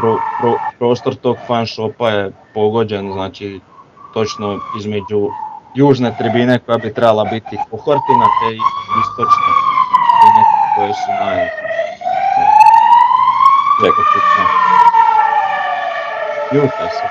Pro, 0.00 0.16
pro- 0.40 0.58
prostor 0.78 1.14
tog 1.14 1.36
fan 1.46 1.66
shopa 1.66 2.08
je 2.08 2.32
pogođen 2.54 3.12
znači 3.12 3.60
točno 4.14 4.58
između 4.78 5.28
južne 5.74 6.16
tribine 6.18 6.58
koja 6.58 6.78
bi 6.78 6.94
trebala 6.94 7.24
biti 7.24 7.56
pohortina 7.70 8.26
te 8.26 8.56
istočne 9.00 9.50
tribine 10.20 10.42
koje 10.76 10.92
su 10.92 11.10
naj... 11.20 11.48
Čekaj. 13.80 14.04
Jutaj 16.52 16.88
se. 16.90 17.06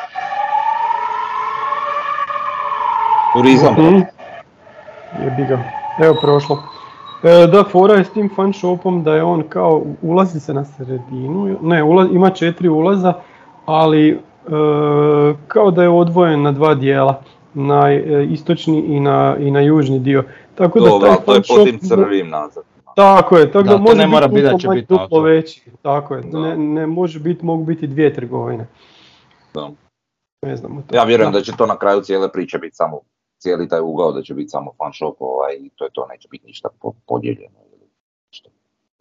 Turizam. 3.33 3.73
Mhm. 3.73 3.99
Jebi 5.23 5.45
ga. 5.45 5.59
Evo 5.99 6.15
prošlo. 6.21 6.63
E, 7.23 7.47
da, 7.47 7.63
fora 7.63 7.93
je 7.93 8.03
s 8.03 8.09
tim 8.09 8.29
fan 8.35 8.53
shopom 8.53 9.03
da 9.03 9.15
je 9.15 9.23
on 9.23 9.43
kao, 9.49 9.81
ulazi 10.01 10.39
se 10.39 10.53
na 10.53 10.65
sredinu, 10.65 11.57
ne, 11.61 11.83
ula- 11.83 12.15
ima 12.15 12.29
četiri 12.29 12.69
ulaza, 12.69 13.13
ali 13.65 14.09
e, 14.09 14.17
kao 15.47 15.71
da 15.71 15.83
je 15.83 15.89
odvojen 15.89 16.41
na 16.41 16.51
dva 16.51 16.73
dijela, 16.75 17.21
na 17.53 17.91
e, 17.91 18.27
istočni 18.31 18.79
i 18.79 18.99
na, 18.99 19.35
i 19.39 19.51
na 19.51 19.59
južni 19.61 19.99
dio. 19.99 20.23
Tako 20.55 20.79
da 20.79 20.85
Dobro, 20.85 20.99
to 20.99 21.33
je 21.33 21.41
fan 21.41 21.57
po 21.57 21.63
tim 21.65 21.79
shop- 21.79 21.87
crvim 21.87 22.29
nazad. 22.29 22.63
Tako 22.95 23.37
je, 23.37 23.45
tako 23.47 23.63
Da, 23.63 23.71
da, 23.71 23.77
može 23.77 23.97
ne 23.97 24.07
mora 24.07 24.27
biti 24.27 24.35
biti 24.35 24.43
da 24.43 24.49
duplo 24.49 24.59
će 24.59 24.67
manji, 24.67 24.81
biti 24.81 24.89
tako. 24.89 25.03
duplo 25.03 25.21
veći, 25.21 25.61
tako 25.81 26.15
je, 26.15 26.21
Da. 26.21 26.39
ne, 26.39 26.57
ne 26.57 26.87
može 26.87 27.19
biti, 27.19 27.45
mogu 27.45 27.63
biti 27.63 27.87
dvije 27.87 28.13
trgovine. 28.13 28.67
Da. 29.53 29.69
Ne 30.41 30.55
znamo 30.55 30.81
to. 30.81 30.95
Ja 30.95 31.03
vjerujem 31.03 31.31
da 31.33 31.41
će 31.41 31.51
to 31.57 31.65
na 31.65 31.77
kraju 31.77 32.01
cijele 32.01 32.31
priče 32.31 32.57
biti 32.57 32.75
samo, 32.75 32.99
cijeli 33.37 33.67
taj 33.67 33.79
ugao 33.81 34.11
da 34.11 34.21
će 34.21 34.33
biti 34.33 34.49
samo 34.49 34.71
fan 34.77 34.93
shop 34.93 35.15
ovaj, 35.19 35.53
i 35.55 35.69
to 35.69 35.83
je 35.85 35.89
to, 35.93 36.07
neće 36.09 36.27
biti 36.31 36.45
ništa 36.47 36.69
po- 36.81 36.93
podijeljeno. 37.07 37.60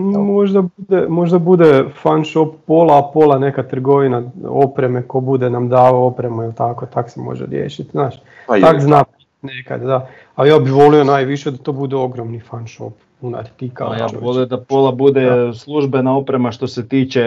Možda 0.00 0.62
bude, 0.76 1.06
možda 1.08 1.38
bude 1.38 1.84
fan 2.02 2.24
shop 2.24 2.54
pola, 2.66 2.98
a 2.98 3.02
pola 3.02 3.38
neka 3.38 3.62
trgovina 3.62 4.22
opreme, 4.48 5.02
ko 5.02 5.20
bude 5.20 5.50
nam 5.50 5.68
dao 5.68 6.06
opremu 6.06 6.42
ili 6.42 6.54
tako, 6.54 6.86
tak 6.86 7.10
se 7.10 7.20
može 7.20 7.46
riješiti, 7.46 7.90
znaš. 7.90 8.14
Pa 8.46 8.56
je, 8.56 8.62
Tak 8.62 8.80
znam 8.80 9.04
nekad, 9.42 9.80
da. 9.80 10.08
A 10.36 10.46
ja 10.46 10.58
bih 10.58 10.72
volio 10.72 11.04
najviše 11.04 11.50
da 11.50 11.56
to 11.56 11.72
bude 11.72 11.96
ogromni 11.96 12.40
fan 12.40 12.66
shop, 12.68 12.92
artikala. 13.34 13.94
A 13.94 13.98
ja 13.98 14.06
bih 14.12 14.22
volio 14.22 14.46
da 14.46 14.60
pola 14.60 14.92
bude 14.92 15.52
službena 15.54 16.16
oprema 16.16 16.52
što 16.52 16.66
se 16.66 16.88
tiče 16.88 17.22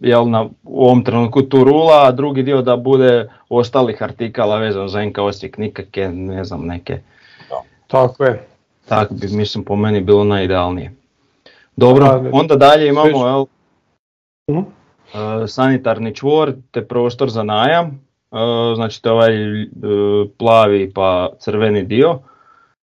jel, 0.00 0.30
na, 0.30 0.44
u 0.64 0.84
ovom 0.84 1.04
trenutku 1.04 1.42
Turula, 1.42 2.06
a 2.06 2.12
drugi 2.12 2.42
dio 2.42 2.62
da 2.62 2.76
bude 2.76 3.28
ostalih 3.48 4.02
artikala 4.02 4.58
vezano 4.58 4.88
za 4.88 5.04
NK 5.04 5.18
Osijek, 5.18 5.58
nikakve, 5.58 6.08
ne 6.08 6.44
znam, 6.44 6.66
neke. 6.66 6.98
Tako 7.86 8.24
je. 8.24 8.46
Tak 8.88 9.12
bi, 9.12 9.28
mislim, 9.36 9.64
po 9.64 9.76
meni 9.76 10.00
bilo 10.00 10.24
najidealnije. 10.24 10.92
Dobro, 11.78 12.04
Da, 12.04 12.30
onda 12.32 12.56
dalje 12.56 12.88
imamo 12.88 13.26
jel, 13.26 13.44
Mhm. 14.50 14.60
e, 15.42 15.46
sanitarni 15.48 16.14
čvor 16.14 16.52
te 16.70 16.86
prostor 16.86 17.30
za 17.30 17.42
najam, 17.42 17.86
e, 17.86 18.36
znači 18.74 19.02
to 19.02 19.08
je 19.08 19.12
ovaj 19.12 19.62
e, 19.62 19.66
plavi 20.38 20.92
pa 20.92 21.28
crveni 21.38 21.82
dio. 21.84 22.18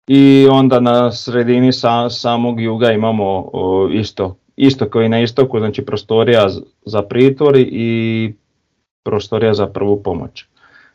I 0.09 0.49
onda 0.51 0.81
na 0.81 1.13
sredini 1.13 1.73
sa, 1.73 2.11
samog 2.11 2.61
juga 2.61 2.93
imamo 2.93 3.51
isto, 3.93 4.37
isto 4.57 4.89
kao 4.89 5.03
i 5.03 5.09
na 5.09 5.21
istoku, 5.21 5.59
znači 5.59 5.85
prostorija 5.85 6.49
za 6.85 7.03
pritvor 7.03 7.57
i 7.57 8.35
prostorija 9.05 9.55
za 9.55 9.67
prvu 9.67 10.03
pomoć. 10.03 10.45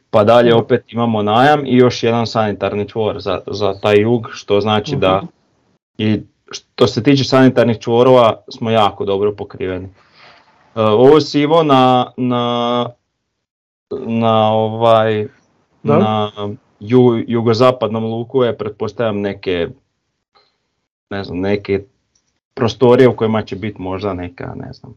Pa 0.10 0.24
dalje 0.24 0.50
Mhm. 0.50 0.60
opet 0.60 0.94
imamo 0.94 1.22
najam 1.22 1.66
i 1.66 1.76
još 1.76 2.04
jedan 2.04 2.28
sanitarni 2.28 2.88
čvor 2.88 3.20
za, 3.20 3.42
za 3.48 3.74
taj 3.74 4.02
jug, 4.02 4.30
što 4.32 4.62
znači 4.62 4.96
da 4.96 5.18
Mhm. 5.18 5.26
i 5.98 6.22
što 6.52 6.88
se 6.88 7.04
tiče 7.04 7.24
sanitarnih 7.24 7.80
čvorova 7.80 8.42
smo 8.50 8.70
jako 8.70 9.06
dobro 9.06 9.34
pokriveni. 9.34 9.90
ovo 10.76 11.20
sivo 11.20 11.64
na, 11.64 12.12
na, 12.18 12.86
na 14.00 14.52
ovaj, 14.52 15.28
Da. 15.84 15.98
na 15.98 16.32
ju, 16.80 17.24
jugozapadnom 17.28 18.06
luku 18.06 18.44
je 18.44 18.58
pretpostavljam 18.58 19.22
neke, 19.22 19.68
ne 21.10 21.24
znam, 21.24 21.40
neke 21.40 21.84
prostorije 22.54 23.08
u 23.08 23.16
kojima 23.16 23.42
će 23.42 23.56
biti 23.56 23.82
možda 23.82 24.14
neka, 24.14 24.54
ne 24.56 24.74
znam, 24.74 24.94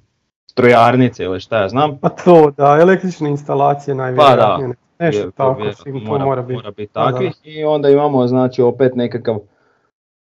strojarnice 0.47 1.25
ili 1.25 1.41
šta 1.41 1.63
ja 1.63 1.69
znam. 1.69 1.99
Pa 1.99 2.09
to, 2.09 2.51
da, 2.51 2.79
električne 2.81 3.31
instalacije 3.31 3.95
najvjerojatnije. 3.95 4.69
ne- 4.69 4.75
Nešto 4.99 5.21
Jer- 5.21 5.31
tako, 5.31 5.61
to 6.07 6.19
mora, 6.19 6.43
biti. 6.43 6.63
biti 6.77 6.93
Da, 6.95 7.01
da. 7.01 7.11
takvih 7.11 7.33
i 7.45 7.65
onda 7.65 7.89
imamo 7.89 8.27
znači 8.27 8.63
opet 8.63 8.95
nekakav, 8.95 9.39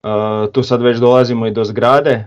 uh, 0.04 0.10
tu 0.51 0.63
sad 0.63 0.82
već 0.82 0.98
dolazimo 0.98 1.48
i 1.48 1.51
do 1.51 1.63
zgrade 1.63 2.24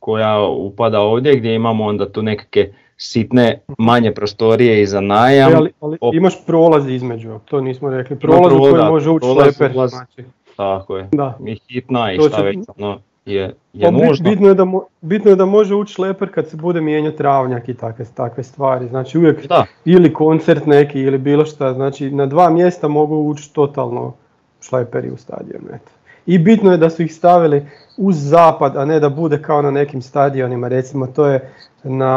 koja 0.00 0.38
upada 0.40 1.00
ovdje 1.00 1.36
gdje 1.36 1.54
imamo 1.54 1.84
onda 1.84 2.08
tu 2.08 2.22
nekakve 2.22 2.66
sitne 2.96 3.60
manje 3.78 4.12
prostorije 4.12 4.82
i 4.82 4.86
za 4.86 5.00
najam. 5.00 5.52
E, 5.52 5.54
ali, 5.54 5.72
ali 5.80 5.98
imaš 6.12 6.46
prolaz 6.46 6.88
između, 6.88 7.38
to 7.44 7.60
nismo 7.60 7.90
rekli. 7.90 8.18
Prolaz 8.18 8.52
u 8.52 8.58
koji 8.58 8.84
može 8.84 9.10
ući 9.10 9.26
šleper. 9.34 9.72
Znači, 9.88 10.24
Tako 10.56 10.96
je. 10.96 11.08
da. 11.12 11.38
I 11.46 11.58
hitna 11.68 12.12
i 12.12 12.16
To 12.16 12.22
šta 12.22 12.36
će- 12.36 12.42
već 12.42 12.58
ono 12.78 12.98
je, 13.26 13.54
Pa 13.72 13.86
je 13.86 13.92
bit- 13.92 14.06
nužno. 14.06 14.30
bitno, 14.30 14.48
je 14.48 14.54
da 14.54 14.64
mo- 14.64 14.84
bitno 15.00 15.30
je 15.30 15.36
da 15.36 15.44
može 15.46 15.74
ući 15.74 15.92
šleper 15.94 16.34
kad 16.34 16.48
se 16.48 16.56
bude 16.56 16.80
mijenjati 16.80 17.16
travnjak 17.16 17.68
i 17.68 17.74
takve, 17.74 18.04
takve 18.06 18.42
stvari. 18.44 18.88
Znači 18.88 19.18
uvijek 19.18 19.46
Da, 19.46 19.64
ili 19.84 20.12
koncert 20.12 20.66
neki 20.66 21.00
ili 21.00 21.18
bilo 21.18 21.44
šta, 21.44 21.74
znači 21.74 22.10
na 22.10 22.26
dva 22.26 22.50
mjesta 22.50 22.88
mogu 22.88 23.16
ući 23.16 23.52
totalno 23.52 24.12
šleperi 24.60 25.10
u 25.10 25.16
stadion. 25.16 25.62
Eto. 25.66 25.90
I 26.28 26.38
bitno 26.38 26.70
je 26.70 26.76
da 26.78 26.90
su 26.90 27.02
ih 27.02 27.14
stavili 27.14 27.66
uz 27.96 28.16
zapad, 28.18 28.76
a 28.76 28.84
ne 28.84 29.00
da 29.00 29.08
bude 29.08 29.42
kao 29.42 29.62
na 29.62 29.70
nekim 29.70 30.02
stadionima, 30.02 30.68
recimo 30.68 31.06
to 31.06 31.26
je 31.26 31.52
na 31.84 32.12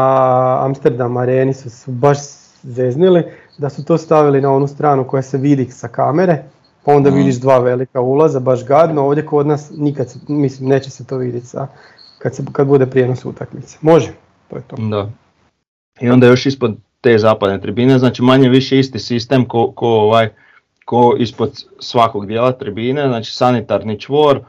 Amsterdam 0.65 1.18
areni 1.18 1.53
su, 1.53 1.70
su 1.70 1.91
baš 1.91 2.18
zeznili, 2.63 3.24
da 3.58 3.70
su 3.70 3.86
to 3.86 3.98
stavili 3.98 4.41
na 4.41 4.51
onu 4.51 4.68
stranu 4.68 5.03
koja 5.08 5.22
se 5.22 5.38
vidi 5.38 5.65
sa 5.65 5.88
kamere, 5.88 6.44
pa 6.86 6.94
onda 6.94 7.10
Mhm. 7.10 7.18
vidiš 7.18 7.36
dva 7.36 7.60
velika 7.60 8.01
ulaza, 8.01 8.39
baš 8.39 8.65
gadno, 8.65 9.06
ovdje 9.06 9.25
kod 9.25 9.48
nas 9.48 9.72
nikad 9.77 10.10
se, 10.10 10.20
mislim, 10.27 10.70
neće 10.70 10.89
se 10.89 11.06
to 11.06 11.18
vidjeti 11.18 11.48
sa, 11.48 11.68
kad, 12.20 12.36
se, 12.36 12.44
kad 12.51 12.68
bude 12.68 12.86
prijenos 12.86 13.25
utakmice. 13.25 13.77
Može, 13.82 14.12
to 14.50 14.56
je 14.56 14.62
to. 14.68 14.75
da. 14.75 15.10
I 16.01 16.10
onda 16.10 16.27
još 16.27 16.46
ispod 16.46 16.75
te 17.01 17.18
zapadne 17.18 17.62
tribine, 17.62 18.00
znači 18.00 18.22
manje 18.22 18.50
više 18.50 18.80
isti 18.80 19.00
sistem 19.00 19.46
ko, 19.46 19.72
ko, 19.72 19.88
ovaj, 19.88 20.30
ko 20.91 21.15
ispod 21.19 21.51
svakog 21.79 22.27
dijela 22.27 22.51
tribine, 22.51 23.07
znači 23.07 23.31
sanitarni 23.31 24.00
čvor, 24.00 24.39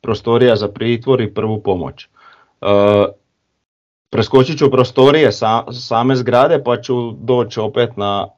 prostorija 0.00 0.56
za 0.56 0.68
pritvor 0.68 1.20
i 1.20 1.34
prvu 1.34 1.60
pomoć. 1.60 2.04
E, 2.04 2.08
preskočit 4.10 4.58
ću 4.58 4.70
prostorije 4.70 5.32
sa, 5.32 5.72
same 5.72 6.16
zgrade 6.16 6.62
pa 6.64 6.76
ću 6.80 7.10
doći 7.12 7.60
opet 7.60 7.96
na 7.96 8.28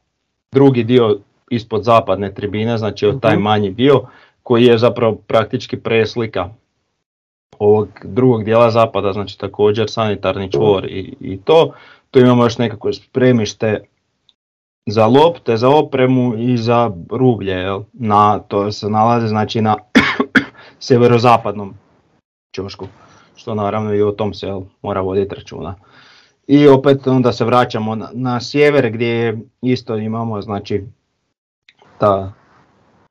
drugi 0.52 0.84
dio 0.84 1.18
ispod 1.50 1.84
zapadne 1.84 2.34
tribine, 2.34 2.78
znači 2.78 3.06
od 3.06 3.20
taj 3.20 3.34
Mhm. 3.34 3.42
manji 3.42 3.70
dio 3.70 4.02
koji 4.42 4.64
je 4.64 4.78
zapravo 4.78 5.14
praktički 5.26 5.76
preslika 5.76 6.48
ovog 7.58 7.88
drugog 8.04 8.44
dijela 8.44 8.70
zapada, 8.70 9.12
znači 9.12 9.38
također 9.38 9.90
sanitarni 9.90 10.52
čvor 10.52 10.84
i, 10.84 11.14
i 11.20 11.38
to. 11.44 11.72
Tu 12.10 12.20
imamo 12.20 12.44
još 12.44 12.58
nekako 12.58 12.92
spremište 12.92 13.84
za 14.90 15.06
lopte, 15.06 15.56
za 15.56 15.68
opremu 15.68 16.34
i 16.38 16.56
za 16.56 16.90
rublje. 17.10 17.64
Na, 17.92 18.38
to 18.38 18.72
se 18.72 18.88
nalazi 18.88 19.28
znači 19.28 19.60
na 19.60 19.76
sjeverozapadnom 20.80 21.74
ćošku, 22.54 22.86
što 23.36 23.54
naravno 23.54 23.94
i 23.94 24.02
o 24.02 24.12
tom 24.12 24.34
se 24.34 24.46
jel, 24.46 24.62
mora 24.82 25.00
voditi 25.00 25.34
računa. 25.34 25.74
I 26.46 26.68
opet 26.68 27.06
onda 27.06 27.32
se 27.32 27.44
vraćamo 27.44 27.94
na, 27.94 28.10
na 28.12 28.40
sjever 28.40 28.90
gdje 28.90 29.38
isto 29.62 29.96
imamo 29.96 30.42
znači 30.42 30.84
ta 31.98 32.32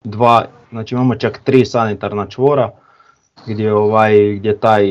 dva, 0.04 0.46
znači 0.70 0.96
imamo 0.96 1.16
čak 1.16 1.42
tri 1.44 1.66
sanitarna 1.66 2.28
čvora 2.28 2.72
gdje 3.48 3.74
ovaj 3.74 4.34
gdje 4.34 4.60
taj 4.60 4.86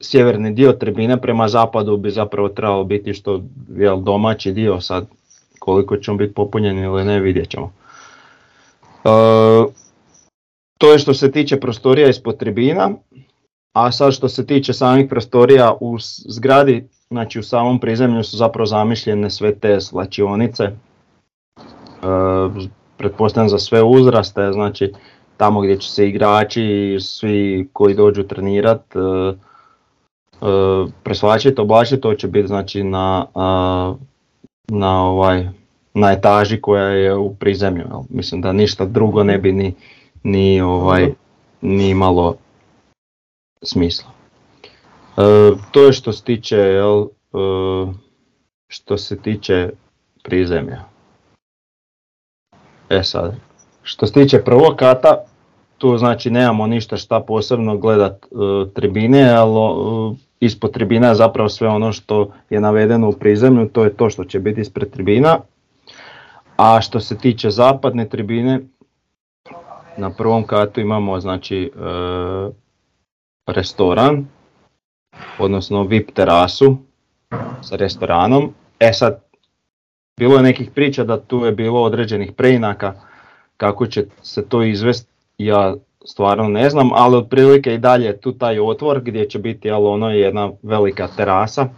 sjeverni 0.00 0.52
dio 0.52 0.72
tribine 0.72 1.20
prema 1.20 1.48
zapadu 1.48 1.96
bi 1.96 2.10
zapravo 2.10 2.48
trebalo 2.48 2.84
biti 2.84 3.14
što 3.14 3.42
jel 3.76 4.00
domaći 4.00 4.52
dio 4.52 4.80
sad 4.80 5.06
koliko 5.66 5.96
će 5.96 6.10
on 6.10 6.16
biti 6.16 6.34
popunjen 6.34 6.78
ili 6.78 7.04
ne 7.04 7.20
vidjet 7.20 7.48
ćemo. 7.48 7.72
E, 9.04 9.08
to 10.78 10.92
je 10.92 10.98
što 10.98 11.14
se 11.14 11.32
tiče 11.32 11.60
prostorija 11.60 12.08
ispod 12.08 12.38
tribina, 12.38 12.90
a 13.72 13.92
sad 13.92 14.12
što 14.12 14.28
se 14.28 14.46
tiče 14.46 14.72
samih 14.72 15.06
prostorija 15.10 15.74
u 15.80 15.96
zgradi, 16.28 16.88
znači 17.10 17.38
u 17.38 17.42
samom 17.42 17.80
prizemlju 17.80 18.22
su 18.24 18.36
zapravo 18.36 18.66
zamišljene 18.66 19.30
sve 19.30 19.54
te 19.54 19.80
slačionice, 19.80 20.64
e, 20.64 20.72
pretpostavljam 22.96 23.48
za 23.48 23.58
sve 23.58 23.82
uzraste, 23.82 24.52
znači 24.52 24.92
tamo 25.36 25.60
gdje 25.60 25.80
će 25.80 25.90
se 25.90 26.08
igrači 26.08 26.64
i 26.64 27.00
svi 27.00 27.68
koji 27.72 27.94
dođu 27.94 28.22
trenirat, 28.22 28.96
e, 28.96 28.98
e, 28.98 29.34
presvlačiti, 31.02 31.60
oblačiti, 31.60 32.00
to 32.00 32.14
će 32.14 32.28
biti 32.28 32.48
znači 32.48 32.84
na, 32.84 33.26
na 34.68 35.02
ovaj 35.02 35.48
na 35.96 36.12
etaži 36.12 36.60
koja 36.60 36.84
je 36.84 37.16
u 37.16 37.34
prizemlju. 37.34 37.84
jel. 37.90 38.02
Mislim 38.08 38.40
da 38.40 38.52
ništa 38.52 38.84
drugo 38.84 39.24
ne 39.24 39.38
bi 39.38 39.52
ni, 39.52 39.74
ni, 40.22 40.60
ovaj, 40.60 41.12
ni 41.60 41.88
imalo 41.88 42.36
smisla. 43.62 44.10
E, 45.16 45.22
to 45.70 45.86
je 45.86 45.92
što 45.92 46.12
se 46.12 46.24
tiče 46.24 46.56
jel, 46.56 47.02
e, 47.02 47.06
što 48.68 48.96
se 48.98 49.22
tiče 49.22 49.70
prizemlja. 50.22 50.84
E 52.88 53.02
sad, 53.02 53.34
što 53.82 54.06
se 54.06 54.12
tiče 54.12 54.44
prvog 54.44 54.76
kata, 54.76 55.24
tu 55.78 55.98
znači 55.98 56.30
nemamo 56.30 56.66
ništa 56.66 56.96
šta 56.96 57.20
posebno 57.20 57.76
gledat 57.76 58.24
e, 58.24 58.26
tribine, 58.74 59.30
ali 59.30 59.60
e, 59.60 60.25
ispod 60.40 60.72
tribina 60.72 61.08
je 61.08 61.14
zapravo 61.14 61.48
sve 61.48 61.68
ono 61.68 61.92
što 61.92 62.32
je 62.50 62.60
navedeno 62.60 63.08
u 63.08 63.12
prizemlju, 63.12 63.68
to 63.68 63.84
je 63.84 63.96
to 63.96 64.10
što 64.10 64.24
će 64.24 64.40
biti 64.40 64.60
ispred 64.60 64.90
tribina. 64.90 65.38
A 66.56 66.80
što 66.80 67.00
se 67.00 67.18
tiče 67.18 67.50
zapadne 67.50 68.08
tribine, 68.08 68.60
na 69.96 70.10
prvom 70.10 70.46
katu 70.46 70.80
imamo 70.80 71.20
znači 71.20 71.72
e, 71.74 71.78
restoran, 73.46 74.26
odnosno 75.38 75.82
VIP 75.82 76.10
terasu 76.10 76.76
sa 77.62 77.76
restoranom. 77.76 78.54
E 78.80 78.92
sad, 78.92 79.22
bilo 80.18 80.36
je 80.36 80.42
nekih 80.42 80.70
priča 80.70 81.04
da 81.04 81.20
tu 81.20 81.44
je 81.44 81.52
bilo 81.52 81.82
određenih 81.82 82.32
preinaka 82.32 82.94
kako 83.56 83.86
će 83.86 84.06
se 84.22 84.48
to 84.48 84.62
izvesti, 84.62 85.12
ja 85.38 85.74
stvarno 86.06 86.48
ne 86.48 86.70
znam, 86.70 86.90
ali 86.92 87.16
otprilike 87.16 87.74
i 87.74 87.78
dalje 87.78 88.04
je 88.06 88.16
tu 88.16 88.32
taj 88.32 88.60
otvor 88.60 89.00
gdje 89.00 89.28
će 89.28 89.38
biti 89.38 89.68
jel, 89.68 89.86
ono 89.86 90.10
jedna 90.10 90.50
velika 90.62 91.08
terasa, 91.08 91.68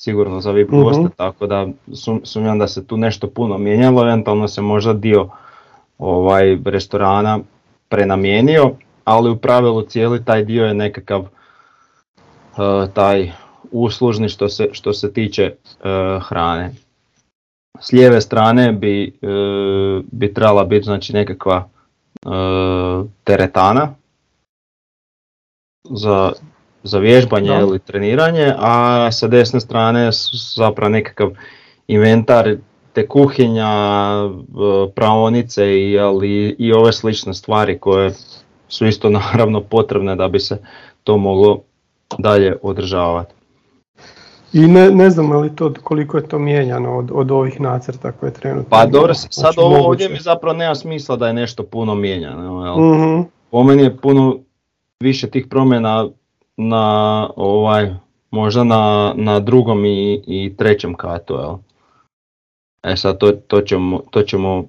sigurno 0.00 0.40
za 0.40 0.50
VIP 0.50 0.68
Mhm. 0.70 0.82
goste, 0.82 1.08
tako 1.16 1.46
da 1.46 1.66
sum- 1.88 2.20
sumnjam 2.24 2.58
da 2.58 2.68
se 2.68 2.86
tu 2.86 2.96
nešto 2.96 3.26
puno 3.26 3.58
mijenjalo, 3.58 4.02
eventualno 4.02 4.48
se 4.48 4.62
možda 4.62 4.92
dio 4.92 5.28
ovaj 5.98 6.58
restorana 6.64 7.38
prenamijenio, 7.88 8.70
ali 9.04 9.30
u 9.30 9.36
pravilu 9.36 9.82
cijeli 9.82 10.24
taj 10.24 10.44
dio 10.44 10.66
je 10.66 10.74
nekakav 10.74 11.20
e, 11.22 11.28
taj 12.94 13.30
uslužni 13.72 14.28
što 14.28 14.48
se, 14.48 14.68
što 14.72 14.92
se 14.92 15.12
tiče 15.12 15.42
e, 15.42 15.54
hrane. 16.20 16.72
S 17.80 17.92
lijeve 17.92 18.20
strane 18.20 18.72
bi, 18.72 19.18
e, 19.22 19.26
bi 20.12 20.34
trebala 20.34 20.64
biti 20.64 20.84
znači 20.84 21.12
nekakva 21.12 21.68
teretana 23.24 23.94
za, 25.84 26.32
za 26.82 26.98
vježbanje 26.98 27.58
ili 27.60 27.78
treniranje, 27.78 28.54
a 28.58 29.08
sa 29.12 29.28
desne 29.28 29.60
strane 29.60 30.10
zapravo 30.56 30.88
nekakav 30.88 31.30
inventar 31.86 32.56
te 32.92 33.08
kuhinja, 33.08 33.68
e, 33.68 34.92
praonice 34.94 35.80
i, 35.80 35.98
ali, 35.98 36.56
i 36.58 36.72
ove 36.72 36.92
slične 36.92 37.34
stvari 37.34 37.78
koje 37.78 38.12
su 38.68 38.86
isto 38.86 39.10
naravno 39.20 39.60
potrebne 39.60 40.16
da 40.16 40.28
bi 40.28 40.40
se 40.40 40.58
to 41.04 41.16
moglo 41.16 41.62
dalje 42.18 42.56
održavati. 42.62 43.34
I 44.52 44.60
ne, 44.60 44.90
ne 44.90 45.10
znam 45.10 45.32
ali 45.32 45.56
to, 45.56 45.74
koliko 45.84 46.16
je 46.16 46.28
to 46.28 46.38
mijenjano 46.38 46.98
od, 46.98 47.10
od 47.12 47.30
ovih 47.30 47.60
nacrta 47.60 48.12
koje 48.12 48.32
trenutno 48.32 48.68
Pa 48.70 48.86
dobro, 48.86 49.14
sad 49.14 49.32
Znači, 49.32 49.60
ovo 49.60 49.68
moguće. 49.68 49.86
ovdje 49.88 50.08
mi 50.08 50.18
zapravo 50.20 50.56
nema 50.56 50.74
smisla 50.74 51.16
da 51.16 51.26
je 51.26 51.32
nešto 51.32 51.62
puno 51.62 51.94
mijenjano. 51.94 52.64
Jel? 52.64 52.94
Mhm, 52.94 53.20
Po 53.50 53.62
meni 53.62 53.82
je 53.82 53.96
puno 53.96 54.38
više 55.00 55.30
tih 55.30 55.46
promjena 55.46 56.08
na 56.56 56.84
ovaj, 57.36 57.94
možda 58.30 58.64
na, 58.64 59.12
na 59.16 59.40
drugom 59.40 59.84
i, 59.84 60.22
i 60.26 60.54
trećem 60.56 60.94
katu. 60.94 61.34
Jel? 61.34 61.54
E 62.82 62.96
sad 62.96 63.18
to, 63.18 63.32
to, 63.32 63.60
ćemo, 63.60 64.00
to 64.10 64.22
ćemo 64.22 64.64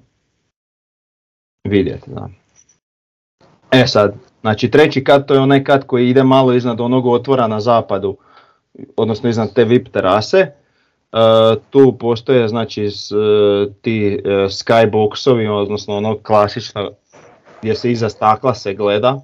vidjeti. 1.68 2.10
Da. 2.10 2.28
E 3.70 3.86
sad, 3.86 4.14
znači 4.40 4.70
treći 4.70 5.04
kat 5.04 5.26
to 5.26 5.34
je 5.34 5.40
onaj 5.40 5.64
kat 5.64 5.84
koji 5.84 6.08
ide 6.08 6.22
malo 6.22 6.52
iznad 6.52 6.80
onog 6.80 7.06
otvora 7.06 7.46
na 7.46 7.60
zapadu 7.60 8.16
odnosno 8.96 9.28
iznad 9.28 9.54
te 9.54 9.64
VIP 9.64 9.88
terase. 9.88 10.38
E, 10.38 10.50
tu 11.70 11.98
postoje 11.98 12.48
znači 12.48 12.90
s, 12.90 13.12
e, 13.12 13.14
ti 13.82 14.20
e, 14.24 14.28
skyboxovi, 14.28 15.48
odnosno 15.48 15.96
ono 15.96 16.18
klasično 16.18 16.90
gdje 17.60 17.74
se 17.74 17.90
iza 17.92 18.08
stakla 18.08 18.54
se 18.54 18.74
gleda. 18.74 19.20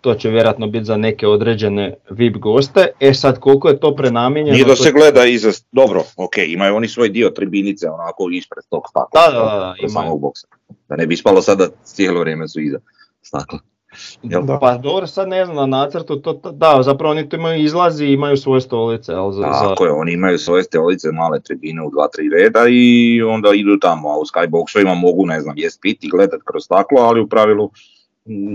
To 0.00 0.14
će 0.14 0.30
vjerojatno 0.30 0.66
biti 0.66 0.84
za 0.84 0.96
neke 0.96 1.26
određene 1.26 1.94
VIP 2.10 2.36
goste. 2.36 2.86
E 3.00 3.14
sad 3.14 3.40
koliko 3.40 3.68
je 3.68 3.80
to 3.80 3.94
prenamijenjeno? 3.96 4.54
Nije 4.54 4.66
da 4.66 4.76
se 4.76 4.92
gleda 4.92 5.24
iza, 5.24 5.50
dobro, 5.72 6.02
ok, 6.16 6.38
imaju 6.46 6.76
oni 6.76 6.88
svoj 6.88 7.08
dio 7.08 7.30
tribinice 7.30 7.90
onako 7.90 8.28
ispred 8.32 8.64
tog 8.70 8.82
stakla. 8.90 9.20
Da, 9.20 9.32
da, 9.32 9.44
da, 9.44 9.58
da, 9.58 9.74
imaju. 9.78 9.88
samog 9.88 10.20
boksa. 10.20 10.46
Da 10.88 10.96
ne 10.96 11.06
bi 11.06 11.14
ispalo 11.14 11.42
sada 11.42 11.68
cijelo 11.84 12.20
vrijeme 12.20 12.48
su 12.48 12.60
iza 12.60 12.78
stakla. 13.22 13.58
Jel? 14.22 14.42
Da. 14.42 14.58
Pa 14.58 14.76
dobro, 14.76 15.06
sad 15.06 15.28
ne 15.28 15.44
znam 15.44 15.56
na 15.56 15.66
nacrtu, 15.66 16.16
to, 16.16 16.32
da, 16.52 16.78
zapravo 16.82 17.10
oni 17.10 17.28
tu 17.28 17.36
imaju 17.36 17.64
izlazi 17.64 18.06
i 18.06 18.12
imaju 18.12 18.36
svoje 18.36 18.60
stolice, 18.60 19.12
jel, 19.12 19.32
za, 19.32 19.42
Tako 19.42 19.84
je, 19.84 19.92
oni 19.92 20.12
imaju 20.12 20.38
svoje 20.38 20.62
stolice, 20.62 21.12
male 21.12 21.40
tribine 21.40 21.82
u 21.86 21.90
dva, 21.90 22.08
tri 22.08 22.28
reda 22.28 22.60
i 22.70 23.22
onda 23.22 23.50
idu 23.54 23.78
tamo, 23.80 24.08
a 24.08 24.18
u 24.18 24.22
skyboxovima 24.24 24.94
mogu, 24.94 25.26
ne 25.26 25.40
znam, 25.40 25.54
jest 25.58 25.80
piti, 25.80 26.08
gledat 26.08 26.40
kroz 26.44 26.64
staklo, 26.64 27.00
ali 27.00 27.20
u 27.20 27.28
pravilu 27.28 27.70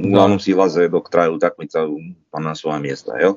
uglavnom 0.05 0.39
silaze 0.39 0.87
dok 0.87 1.09
traje 1.09 1.29
utakmica 1.29 1.79
pa 2.31 2.39
na 2.39 2.55
svoja 2.55 2.79
mjesta, 2.79 3.17
jel? 3.17 3.33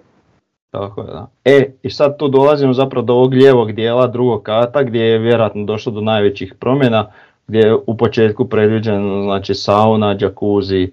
Tako 0.70 1.00
je, 1.00 1.06
da. 1.06 1.30
E, 1.44 1.72
i 1.82 1.90
sad 1.90 2.18
tu 2.18 2.28
dolazimo 2.28 2.72
zapravo 2.72 3.06
do 3.06 3.12
ovog 3.12 3.34
lijevog 3.34 3.72
dijela 3.72 4.06
drugog 4.06 4.42
kata 4.42 4.82
gdje 4.82 5.00
je 5.00 5.18
vjerojatno 5.18 5.64
došlo 5.64 5.92
do 5.92 6.00
najvećih 6.00 6.54
promjena, 6.60 7.12
gdje 7.46 7.58
je 7.58 7.74
u 7.86 7.96
početku 7.96 8.48
predviđeno 8.48 9.22
znači 9.22 9.54
sauna, 9.54 10.16
jacuzzi, 10.20 10.90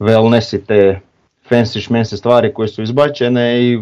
wellness 0.00 0.56
i 0.56 0.64
te 0.64 1.00
fancy 1.50 1.80
šmense 1.80 2.16
stvari 2.16 2.54
koje 2.54 2.68
su 2.68 2.82
izbačene 2.82 3.62
i 3.62 3.78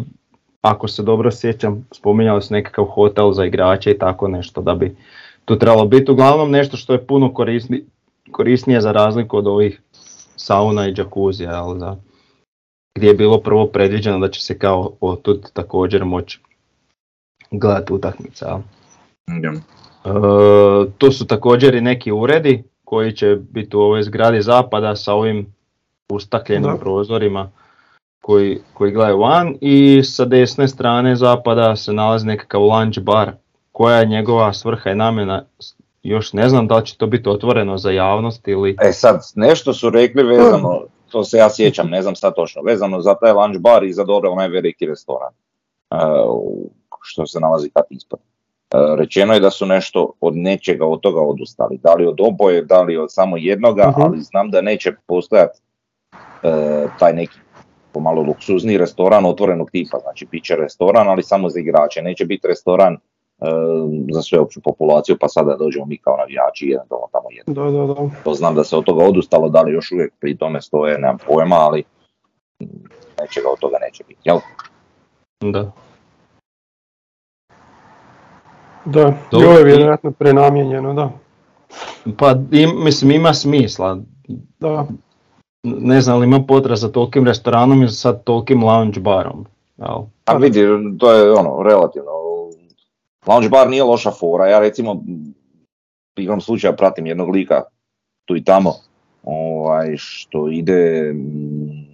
ako 0.61 0.87
se 0.87 1.03
dobro 1.03 1.31
sjećam 1.31 1.87
spominjali 1.91 2.41
su 2.41 2.53
nekakav 2.53 2.85
hotel 2.85 3.31
za 3.31 3.45
igrače 3.45 3.91
i 3.91 3.97
tako 3.97 4.27
nešto 4.27 4.61
da 4.61 4.75
bi 4.75 4.95
tu 5.45 5.59
trebalo 5.59 5.85
biti 5.85 6.11
uglavnom 6.11 6.51
nešto 6.51 6.77
što 6.77 6.93
je 6.93 7.07
puno 7.07 7.33
korisni, 7.33 7.83
korisnije 8.31 8.81
za 8.81 8.91
razliku 8.91 9.37
od 9.37 9.47
ovih 9.47 9.81
sauna 10.35 10.87
i 10.87 10.93
jacuzzija, 10.97 11.51
jel 11.51 11.77
da? 11.77 11.97
gdje 12.95 13.07
je 13.07 13.13
bilo 13.13 13.39
prvo 13.39 13.67
predviđeno 13.67 14.19
da 14.19 14.29
će 14.29 14.41
se 14.41 14.59
kao 14.59 14.91
otud 15.01 15.51
također 15.53 16.05
moći 16.05 16.39
gledati 17.51 17.93
utakmica. 17.93 18.47
jel. 18.47 18.59
Jel. 19.43 19.55
E, 19.55 19.59
tu 20.97 21.11
su 21.11 21.27
također 21.27 21.75
i 21.75 21.81
neki 21.81 22.11
uredi 22.11 22.63
koji 22.83 23.11
će 23.11 23.37
biti 23.49 23.77
u 23.77 23.79
ovoj 23.79 24.03
zgradi 24.03 24.41
zapada 24.41 24.95
sa 24.95 25.13
ovim 25.13 25.53
ustakljenim 26.19 26.63
Da. 26.63 26.77
prozorima 26.77 27.49
koji, 28.21 28.59
koji 28.73 28.91
gledaju 28.91 29.19
van 29.19 29.55
i 29.61 30.01
sa 30.03 30.25
desne 30.25 30.67
strane 30.67 31.15
zapada 31.15 31.75
se 31.75 31.93
nalazi 31.93 32.27
nekakav 32.27 32.61
lunch 32.63 32.99
bar 32.99 33.31
koja 33.71 33.97
je 33.97 34.05
njegova 34.05 34.53
svrha 34.53 34.91
i 34.91 34.95
namjena 34.95 35.45
još 36.03 36.33
ne 36.33 36.49
znam 36.49 36.67
da 36.67 36.75
li 36.75 36.85
će 36.85 36.97
to 36.97 37.07
biti 37.07 37.29
otvoreno 37.29 37.77
za 37.77 37.91
javnost 37.91 38.47
ili 38.47 38.75
E 38.81 38.91
sad, 38.91 39.21
nešto 39.35 39.73
su 39.73 39.89
rekli 39.89 40.23
vezano, 40.25 40.81
to 41.09 41.23
se 41.23 41.37
ja 41.37 41.49
sjećam, 41.49 41.89
ne 41.89 42.01
znam 42.01 42.15
sad 42.15 42.35
točno, 42.35 42.61
vezano 42.61 43.01
za 43.01 43.15
taj 43.15 43.31
lunch 43.31 43.59
bar 43.59 43.83
i 43.83 43.93
za 43.93 44.03
dobro 44.03 44.31
onaj 44.31 44.47
veliki 44.47 44.85
restoran, 44.85 45.31
e, 45.91 45.95
u- 46.25 46.69
što 47.01 47.27
se 47.27 47.39
nalazi 47.39 47.69
kad 47.69 47.83
ispod. 47.89 48.19
E, 48.71 48.77
Rečeno 48.97 49.33
je 49.33 49.39
da 49.39 49.49
su 49.49 49.65
nešto 49.65 50.11
od 50.21 50.35
nečega 50.35 50.85
od 50.85 50.99
toga 50.99 51.21
odustali, 51.21 51.77
da 51.77 51.93
li 51.93 52.07
od 52.07 52.17
oboje, 52.21 52.61
da 52.61 52.81
li 52.81 52.97
od 52.97 53.11
samo 53.11 53.37
jednoga, 53.37 53.89
Mhm. 53.89 54.01
ali 54.01 54.21
znam 54.21 54.51
da 54.51 54.61
neće 54.61 54.93
postojati 55.07 55.59
taj 56.99 57.13
neki 57.13 57.39
pomalo 57.93 58.21
luksuzni 58.21 58.77
restoran 58.77 59.25
otvorenog 59.25 59.71
tipa, 59.71 59.99
znači 59.99 60.27
bit 60.31 60.43
će 60.43 60.55
restoran, 60.55 61.07
ali 61.07 61.23
samo 61.23 61.49
za 61.49 61.59
igrače, 61.59 62.01
neće 62.01 62.25
biti 62.25 62.47
restoran 62.47 62.93
e, 62.93 62.99
za 64.11 64.21
sveopću 64.21 64.61
populaciju, 64.61 65.17
pa 65.19 65.27
sada 65.27 65.55
dođemo 65.55 65.85
mi 65.85 65.97
kao 65.97 66.17
navijači 66.17 66.65
i 66.65 66.73
eventualno 66.73 67.07
tamo 67.11 67.27
jedno. 67.31 67.53
Da, 67.53 67.71
da, 67.71 67.93
da. 67.93 68.09
To 68.23 68.33
znam 68.33 68.55
da 68.55 68.63
se 68.63 68.77
od 68.77 68.83
toga 68.83 69.05
odustalo, 69.05 69.49
da 69.49 69.61
li 69.61 69.73
još 69.73 69.91
uvijek 69.91 70.13
pri 70.19 70.37
tome 70.37 70.61
stoje, 70.61 70.97
nemam 70.97 71.17
pojma, 71.27 71.55
ali 71.55 71.83
mm, 72.63 72.65
nečega 73.21 73.47
od 73.53 73.59
toga 73.59 73.77
neće 73.81 74.03
biti, 74.07 74.21
jel? 74.23 74.39
da. 75.41 75.71
Da, 78.85 79.13
ovo 79.31 79.53
je 79.53 79.63
vjerojatno 79.63 80.11
prenamijenjeno, 80.11 80.93
da. 80.93 81.11
Pa 82.17 82.35
im, 82.51 82.83
mislim 82.83 83.11
ima 83.11 83.33
smisla, 83.33 83.97
Da, 84.59 84.85
ne 85.63 86.01
znam 86.01 86.19
li 86.19 86.25
ima 86.25 86.39
potreba 86.47 86.75
za 86.75 86.91
tolikim 86.91 87.25
restoranom 87.27 87.83
i 87.83 87.89
sad 87.89 88.23
tolikim 88.23 88.63
lounge 88.63 88.99
barom. 88.99 89.45
jel? 89.77 90.01
A 90.25 90.37
vidi, 90.37 90.61
to 90.99 91.11
je 91.11 91.31
ono, 91.31 91.63
relativno. 91.63 92.11
Lounge 93.27 93.49
bar 93.49 93.69
nije 93.69 93.83
loša 93.83 94.11
fora, 94.11 94.47
ja 94.47 94.59
recimo 94.59 95.03
igrom 96.17 96.41
slučaja 96.41 96.73
pratim 96.73 97.05
jednog 97.05 97.29
lika 97.29 97.63
tu 98.25 98.35
i 98.35 98.43
tamo, 98.43 98.73
ovaj, 99.23 99.97
što 99.97 100.47
ide 100.47 101.13
mm, 101.13 101.89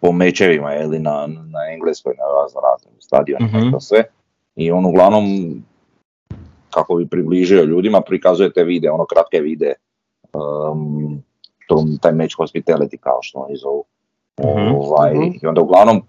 po 0.00 0.12
mečevima 0.12 0.74
ili 0.74 0.98
na, 0.98 1.26
na 1.26 1.58
engleskoj, 1.72 2.14
na 2.18 2.42
razno 2.42 2.60
raznim 2.60 3.00
stadionima 3.00 3.58
Mhm. 3.58 3.68
i 3.68 3.72
to 3.72 3.80
sve. 3.80 4.04
I 4.56 4.70
on 4.70 4.86
uglavnom, 4.86 5.24
kako 6.70 6.94
bi 6.94 7.06
približio 7.08 7.62
ljudima, 7.64 8.00
prikazuje 8.00 8.52
te 8.52 8.64
vide, 8.64 8.90
ono 8.90 9.04
kratke 9.04 9.40
vide, 9.40 9.72
um, 10.32 11.22
to, 11.66 11.84
taj 12.00 12.12
match 12.12 12.34
hospitality 12.38 12.96
kao 12.96 13.18
što 13.22 13.38
oni 13.38 13.56
zovu. 13.56 13.84
Mhm. 14.40 14.74
Ovaj, 14.74 15.14
Mhm. 15.14 15.22
I 15.42 15.46
onda 15.46 15.60
uglavnom 15.60 16.02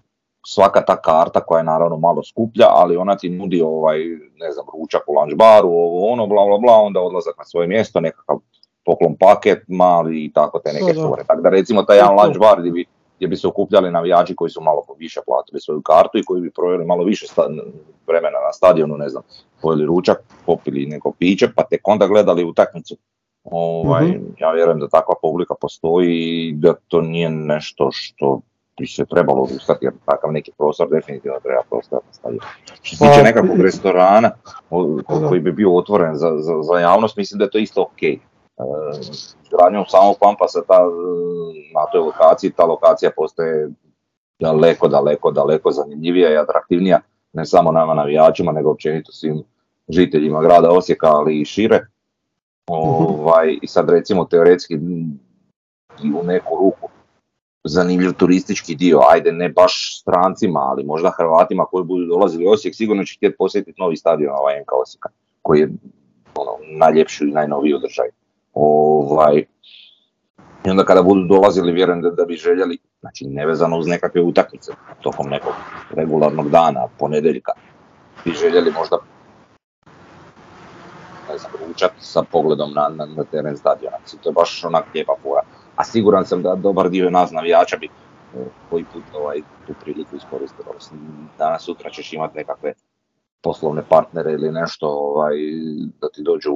svaka 0.46 0.80
ta 0.80 0.96
karta 0.96 1.40
koja 1.40 1.58
je 1.58 1.64
naravno 1.64 1.96
malo 1.96 2.22
skuplja, 2.22 2.66
ali 2.70 2.96
ona 2.96 3.16
ti 3.16 3.28
nudi 3.28 3.62
ovaj, 3.62 3.98
ne 4.36 4.52
znam, 4.52 4.66
ručak 4.74 5.02
u 5.06 5.12
lunch 5.12 5.34
baru, 5.36 5.68
ovo 5.68 6.12
ono, 6.12 6.26
bla 6.26 6.44
bla 6.46 6.58
bla, 6.58 6.72
onda 6.74 7.00
odlazak 7.00 7.38
na 7.38 7.44
svoje 7.44 7.68
mjesto, 7.68 8.00
nekakav 8.00 8.36
poklon 8.84 9.16
paket 9.16 9.58
mali 9.68 10.24
i 10.24 10.32
tako 10.32 10.58
te 10.58 10.72
neke 10.72 10.84
fore. 11.02 11.24
Tako 11.24 11.40
da 11.40 11.48
recimo 11.48 11.82
taj 11.82 11.96
jedan 11.96 12.16
lunch 12.16 12.38
bar 12.40 12.60
gdje 12.60 12.70
bi, 12.70 12.84
gdje 13.16 13.28
bi 13.28 13.36
se 13.36 13.48
okupljali 13.48 13.90
navijači 13.90 14.36
koji 14.36 14.50
su 14.50 14.60
malo 14.60 14.82
više 14.98 15.20
platili 15.26 15.60
svoju 15.60 15.82
kartu 15.82 16.18
i 16.18 16.24
koji 16.24 16.40
bi 16.42 16.50
proveli 16.50 16.84
malo 16.84 17.04
više 17.04 17.26
sta- 17.26 17.48
vremena 18.06 18.38
na 18.38 18.52
stadionu, 18.52 18.96
ne 18.96 19.08
znam, 19.08 19.22
pojeli 19.62 19.86
ručak, 19.86 20.18
popili 20.46 20.86
neko 20.86 21.12
piće, 21.12 21.48
pa 21.56 21.62
tek 21.62 21.88
onda 21.88 22.06
gledali 22.06 22.44
utakmicu. 22.44 22.96
Ovaj, 23.50 24.04
Mhm. 24.06 24.24
Ja 24.38 24.52
vjerujem 24.52 24.78
da 24.80 24.88
takva 24.88 25.14
publika 25.22 25.54
postoji 25.60 26.16
i 26.48 26.52
da 26.56 26.74
to 26.88 27.00
nije 27.00 27.30
nešto 27.30 27.88
što 27.92 28.40
bi 28.80 28.86
se 28.86 29.04
trebalo 29.06 29.42
odustati, 29.42 29.84
jer 29.84 29.92
takav 30.04 30.32
neki 30.32 30.52
prostor 30.58 30.88
definitivno 30.90 31.38
treba 31.42 31.62
prostor 31.70 31.98
na 32.06 32.12
stadionu. 32.12 32.46
Što 32.82 32.96
se 32.96 33.04
Pa, 33.04 33.10
tiče 33.10 33.22
nekakvog 33.22 33.60
restorana 33.60 34.30
Da. 34.70 35.28
koji 35.28 35.40
bi 35.40 35.52
bio 35.52 35.76
otvoren 35.76 36.14
za, 36.14 36.30
za, 36.38 36.62
za 36.62 36.78
javnost, 36.80 37.16
mislim 37.16 37.38
da 37.38 37.44
je 37.44 37.50
to 37.50 37.58
isto 37.58 37.82
ok. 37.82 38.02
E, 38.02 38.16
Izgradnjom 39.42 39.84
samog 39.88 40.16
Pampasa 40.20 40.60
ta, 40.68 40.74
e, 40.74 40.88
na 41.74 41.86
toj 41.92 42.00
lokaciji, 42.00 42.50
ta 42.52 42.64
lokacija 42.64 43.10
postaje 43.16 43.68
daleko, 44.40 44.88
daleko, 44.88 45.30
daleko 45.30 45.70
zanimljivija 45.70 46.32
i 46.32 46.36
atraktivnija, 46.36 47.00
ne 47.32 47.46
samo 47.46 47.72
nama 47.72 47.94
navijačima, 47.94 48.52
nego 48.52 48.70
općenito 48.70 49.12
svim 49.12 49.42
žiteljima 49.88 50.42
grada 50.42 50.70
Osijeka, 50.70 51.06
ali 51.06 51.40
i 51.40 51.44
šire. 51.44 51.86
Ovaj, 52.68 53.58
I 53.62 53.66
sad 53.66 53.90
recimo 53.90 54.24
teoretski 54.24 54.74
m, 54.74 55.18
i 56.04 56.12
u 56.12 56.22
neku 56.22 56.56
ruku 56.56 56.88
zanimljiv 57.64 58.12
turistički 58.12 58.74
dio, 58.74 59.00
ajde 59.10 59.32
ne 59.32 59.48
baš 59.48 60.00
strancima, 60.00 60.60
ali 60.60 60.84
možda 60.84 61.12
Hrvatima 61.16 61.64
koji 61.64 61.84
budu 61.84 62.06
dolazili 62.06 62.46
u 62.46 62.50
Osijek, 62.50 62.74
sigurno 62.74 63.04
će 63.04 63.16
htjeti 63.16 63.36
posjetiti 63.36 63.80
novi 63.80 63.96
stadion 63.96 64.34
ovaj 64.38 64.60
NK 64.60 64.72
Osijeka, 64.82 65.08
koji 65.42 65.60
je 65.60 65.68
ono, 66.34 66.52
najljepši 66.78 67.24
i 67.24 67.32
najnoviji 67.32 67.74
u. 67.74 68.10
Ovaj, 68.54 69.44
I 70.66 70.70
onda 70.70 70.84
kada 70.84 71.02
budu 71.02 71.24
dolazili, 71.24 71.72
vjerujem 71.72 72.02
da, 72.02 72.10
da 72.10 72.24
bi 72.24 72.34
željeli, 72.34 72.78
znači 73.00 73.24
nevezano 73.24 73.78
uz 73.78 73.86
nekakve 73.86 74.22
utakmice, 74.22 74.72
tokom 75.00 75.28
nekog 75.28 75.52
regularnog 75.90 76.50
dana, 76.50 76.88
ponedjeljka, 76.98 77.52
bi 78.24 78.32
željeli 78.32 78.72
možda 78.72 78.98
ne 81.38 81.42
znam, 81.42 81.68
ručat 81.68 81.92
sa 81.98 82.22
pogledom 82.32 82.72
na, 82.74 82.88
na, 82.88 83.06
na 83.06 83.24
teren 83.24 83.56
stadiona. 83.56 83.96
To 84.22 84.28
je 84.28 84.32
baš 84.32 84.64
onak 84.64 84.84
lijepa 84.94 85.14
fora. 85.22 85.42
A 85.76 85.84
siguran 85.84 86.26
sam 86.26 86.42
da 86.42 86.54
dobar 86.54 86.90
dio 86.90 87.10
nas 87.10 87.30
navijača 87.30 87.76
bi 87.76 87.86
e, 87.86 88.44
koji 88.70 88.84
put 88.92 89.02
ovaj, 89.14 89.42
tu 89.66 89.72
priliku 89.80 90.16
iskoristio. 90.16 90.64
Mislim, 90.74 91.00
Danas 91.38 91.62
sutra 91.62 91.90
ćeš 91.90 92.12
imati 92.12 92.36
nekakve 92.36 92.72
poslovne 93.42 93.82
partnere 93.88 94.32
ili 94.32 94.52
nešto 94.52 94.88
ovaj, 94.88 95.34
da 96.00 96.08
ti 96.08 96.22
dođu, 96.22 96.52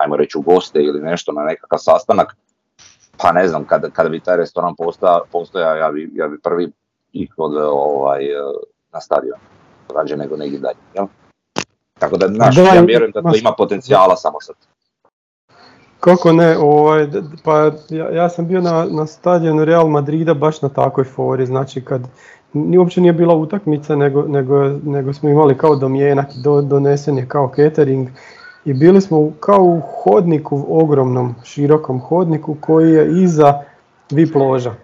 ajmo 0.00 0.16
reći, 0.16 0.38
u 0.38 0.42
goste 0.42 0.82
ili 0.82 1.00
nešto 1.00 1.32
na 1.32 1.42
nekakav 1.42 1.78
sastanak. 1.78 2.36
Pa 3.22 3.32
ne 3.32 3.48
znam, 3.48 3.64
kada, 3.64 3.90
kada 3.90 4.08
bi 4.08 4.20
taj 4.20 4.36
restoran 4.36 4.74
posta, 4.76 5.20
postojao, 5.32 5.76
ja 5.76 5.90
bi, 5.90 6.10
ja 6.14 6.28
bi 6.28 6.40
prvi 6.40 6.72
ih 7.12 7.34
odveo 7.36 7.70
ovaj, 7.70 8.26
na 8.92 9.00
stadion. 9.00 9.38
Rađe 9.94 10.16
nego 10.16 10.36
negdje 10.36 10.58
dalje. 10.58 10.78
Jel? 10.94 11.06
Tako 12.00 12.16
da, 12.16 12.28
znaš, 12.28 12.56
Da, 12.56 12.62
ja 12.62 12.80
vjerujem 12.80 13.12
da 13.12 13.22
to 13.22 13.36
ima 13.36 13.52
potencijala 13.58 14.16
samo 14.16 14.40
sad. 14.40 14.56
Kako 16.00 16.32
ne, 16.32 16.58
ovaj, 16.58 17.08
pa 17.44 17.72
ja, 17.88 18.10
ja 18.10 18.28
sam 18.28 18.46
bio 18.46 18.60
na, 18.60 18.86
na 18.90 19.06
stadionu 19.06 19.64
Real 19.64 19.88
Madrida 19.88 20.34
baš 20.34 20.62
na 20.62 20.68
takvoj 20.68 21.04
fori, 21.04 21.46
znači 21.46 21.80
kad 21.80 22.02
ni 22.52 22.78
uopće 22.78 23.00
nije 23.00 23.12
bila 23.12 23.34
utakmica, 23.34 23.96
nego, 23.96 24.22
nego, 24.22 24.68
nego 24.84 25.12
smo 25.12 25.28
imali 25.28 25.58
kao 25.58 25.76
domjenak, 25.76 26.26
do, 26.44 26.62
donesen 26.62 27.18
je 27.18 27.28
kao 27.28 27.52
catering 27.56 28.08
i 28.64 28.74
bili 28.74 29.00
smo 29.00 29.32
kao 29.40 29.62
u 29.62 29.80
hodniku, 29.80 30.66
ogromnom, 30.68 31.34
širokom 31.44 32.00
hodniku 32.00 32.56
koji 32.60 32.92
je 32.92 33.22
iza 33.22 33.60
VIP 34.10 34.34
loža. 34.34 34.74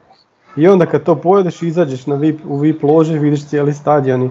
I 0.57 0.69
onda 0.69 0.87
kad 0.87 1.03
to 1.03 1.15
pojedeš, 1.15 1.63
izađeš 1.63 2.07
na 2.07 2.15
VIP, 2.15 2.41
u 2.49 2.59
VIP 2.59 2.83
lože, 2.83 3.19
vidiš 3.19 3.47
cijeli 3.47 3.75
stadion 3.75 4.23
i 4.23 4.31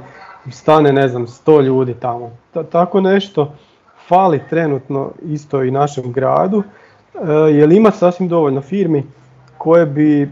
stane, 0.51 0.93
ne 0.93 1.07
znam, 1.07 1.27
sto 1.27 1.61
ljudi 1.61 1.93
tamo. 1.93 2.31
tako 2.71 3.01
nešto 3.01 3.53
fali 4.07 4.41
trenutno 4.49 5.11
isto 5.23 5.63
i 5.63 5.71
našem 5.71 6.11
gradu, 6.11 6.63
e, 7.13 7.31
jer 7.31 7.71
ima 7.71 7.91
sasvim 7.91 8.29
dovoljno 8.29 8.61
firmi 8.61 9.03
koje 9.57 9.85
bi, 9.85 10.31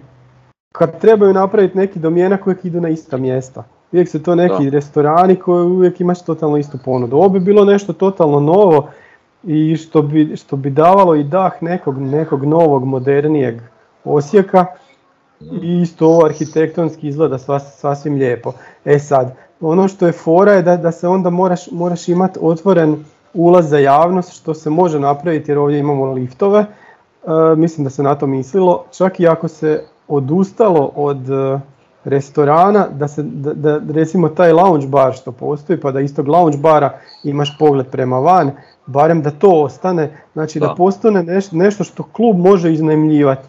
kad 0.71 0.99
trebaju 0.99 1.33
napraviti 1.33 1.77
neki 1.77 1.99
domjenak, 1.99 2.47
uvijek 2.47 2.65
idu 2.65 2.81
na 2.81 2.89
ista 2.89 3.17
mjesta. 3.17 3.63
Uvijek 3.91 4.09
su 4.09 4.23
to 4.23 4.35
neki 4.35 4.69
restorani 4.69 5.35
koji 5.35 5.65
uvijek 5.65 6.01
imaš 6.01 6.25
totalno 6.25 6.57
istu 6.57 6.77
ponudu. 6.85 7.15
Ovo 7.15 7.29
bi 7.29 7.39
bilo 7.39 7.65
nešto 7.65 7.93
totalno 7.93 8.39
novo 8.39 8.89
i 9.43 9.75
što 9.75 10.01
bi, 10.01 10.35
što 10.35 10.55
bi 10.55 10.69
davalo 10.69 11.15
i 11.15 11.23
dah 11.23 11.51
nekog, 11.61 11.97
nekog 11.97 12.43
novog, 12.45 12.85
modernijeg 12.85 13.61
Osijeka 14.03 14.65
i 15.61 15.81
isto 15.81 16.07
ovo 16.07 16.25
arhitektonski 16.25 17.07
izgleda 17.07 17.37
sasvim 17.59 18.15
lijepo. 18.15 18.53
E 18.85 18.99
sad, 18.99 19.35
ono 19.61 19.87
što 19.87 20.05
je 20.05 20.11
fora 20.11 20.53
je 20.53 20.61
da, 20.61 20.77
da 20.77 20.91
se 20.91 21.07
onda 21.07 21.29
moraš, 21.29 21.71
moraš 21.71 22.09
imati 22.09 22.39
otvoren 22.41 23.03
ulaz 23.33 23.69
za 23.69 23.77
javnost 23.77 24.33
što 24.33 24.53
se 24.53 24.69
može 24.69 24.99
napraviti 24.99 25.51
jer 25.51 25.57
ovdje 25.57 25.79
imamo 25.79 26.11
liftove. 26.11 26.59
E, 26.59 27.55
mislim 27.55 27.83
da 27.83 27.89
se 27.89 28.03
na 28.03 28.15
to 28.15 28.27
mislilo. 28.27 28.85
Čak 28.97 29.19
i 29.19 29.27
ako 29.27 29.47
se 29.47 29.83
odustalo 30.07 30.91
od 30.95 31.29
e, 31.29 31.59
restorana, 32.03 32.87
da, 32.87 33.07
se, 33.07 33.23
da, 33.23 33.53
da, 33.53 33.93
recimo 33.93 34.29
taj 34.29 34.51
lounge 34.51 34.87
bar 34.87 35.13
što 35.13 35.31
postoji, 35.31 35.79
pa 35.79 35.91
da 35.91 35.99
istog 35.99 36.27
lounge 36.27 36.57
bara 36.57 36.99
imaš 37.23 37.57
pogled 37.57 37.87
prema 37.87 38.19
van, 38.19 38.51
barem 38.85 39.21
da 39.21 39.31
to 39.31 39.51
ostane, 39.51 40.17
znači 40.33 40.59
da, 40.59 40.67
da 40.67 40.75
postane 40.75 41.39
nešto 41.51 41.83
što 41.83 42.03
klub 42.03 42.37
može 42.37 42.73
iznajmljivati. 42.73 43.47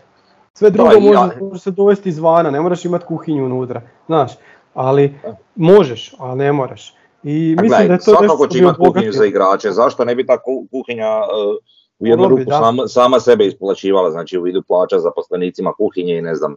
Sve 0.52 0.70
drugo 0.70 1.00
može, 1.00 1.58
se 1.58 1.70
dovesti 1.70 2.08
izvana, 2.08 2.50
ne 2.50 2.60
moraš 2.60 2.84
imati 2.84 3.04
kuhinju 3.04 3.44
unutra, 3.44 3.82
znaš, 4.06 4.32
ali 4.74 5.14
možeš, 5.54 6.14
ali 6.18 6.38
ne 6.38 6.52
moraš. 6.52 6.94
I 7.22 7.56
mislim 7.60 7.88
da 7.88 7.92
je 7.92 7.98
to 7.98 8.04
svakako 8.04 8.46
će 8.46 8.58
imati 8.58 8.78
kuhinju 8.78 9.12
za 9.12 9.26
igrače, 9.26 9.70
zašto 9.70 10.04
ne 10.04 10.14
bi 10.14 10.26
ta 10.26 10.38
kuhinja 10.70 11.18
uh, 11.18 11.56
u 11.98 12.06
jednu 12.06 12.28
ruku 12.28 12.50
sama, 12.50 12.88
sama, 12.88 13.20
sebe 13.20 13.46
isplaćivala, 13.46 14.10
znači 14.10 14.38
u 14.38 14.42
vidu 14.42 14.62
plaća 14.62 14.98
zaposlenicima 14.98 15.72
kuhinje 15.72 16.18
i 16.18 16.22
ne 16.22 16.34
znam, 16.34 16.54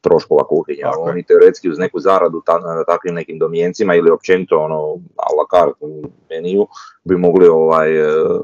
troškova 0.00 0.44
kuhinja. 0.44 0.82
Tako 0.82 1.02
Oni 1.02 1.22
teoretski 1.22 1.70
uz 1.70 1.78
neku 1.78 2.00
zaradu 2.00 2.42
ta, 2.46 2.58
na 2.58 2.84
takvim 2.84 3.14
nekim 3.14 3.38
domjencima 3.38 3.94
ili 3.94 4.10
općenito 4.10 4.58
ono 4.58 4.94
a 5.16 5.26
la 5.34 5.46
carte 5.50 6.10
meniju 6.30 6.66
bi 7.04 7.16
mogli 7.16 7.48
ovaj 7.48 8.02
uh, 8.02 8.40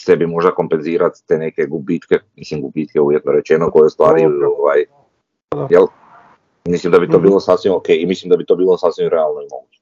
sebi 0.00 0.26
možda 0.26 0.54
kompenzirati 0.54 1.26
te 1.26 1.38
neke 1.38 1.66
gubitke, 1.66 2.18
mislim 2.36 2.62
gubitke 2.62 3.00
uvjetno 3.00 3.32
rečeno 3.32 3.70
koje 3.70 3.90
stvari 3.90 4.24
ovaj, 4.58 4.84
jel, 5.70 5.86
Mislim 6.64 6.92
da 6.92 6.98
bi 6.98 7.06
to 7.10 7.18
mhm. 7.18 7.22
bilo 7.22 7.40
sasvim 7.40 7.74
ok 7.74 7.88
i 7.88 8.06
mislim 8.06 8.30
da 8.30 8.36
bi 8.36 8.46
to 8.46 8.56
bilo 8.56 8.78
sasvim 8.78 9.08
realno 9.08 9.40
i 9.40 9.48
moguće. 9.50 9.80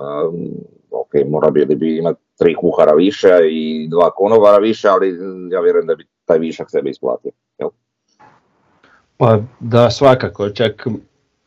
Um, 0.00 0.50
ok, 0.90 1.28
mora 1.30 1.50
bi, 1.50 1.66
bi 1.66 1.98
imati 1.98 2.20
tri 2.38 2.54
kuhara 2.54 2.92
više 2.92 3.28
i 3.50 3.88
dva 3.90 4.10
konobara 4.10 4.58
više, 4.58 4.88
ali 4.88 5.18
ja 5.50 5.60
vjerujem 5.60 5.86
da 5.86 5.94
bi 5.94 6.06
taj 6.24 6.38
višak 6.38 6.70
sebe 6.70 6.90
isplatio. 6.90 7.30
Jel? 7.58 7.68
Pa 9.16 9.38
da, 9.60 9.90
svakako, 9.90 10.50
čak 10.50 10.86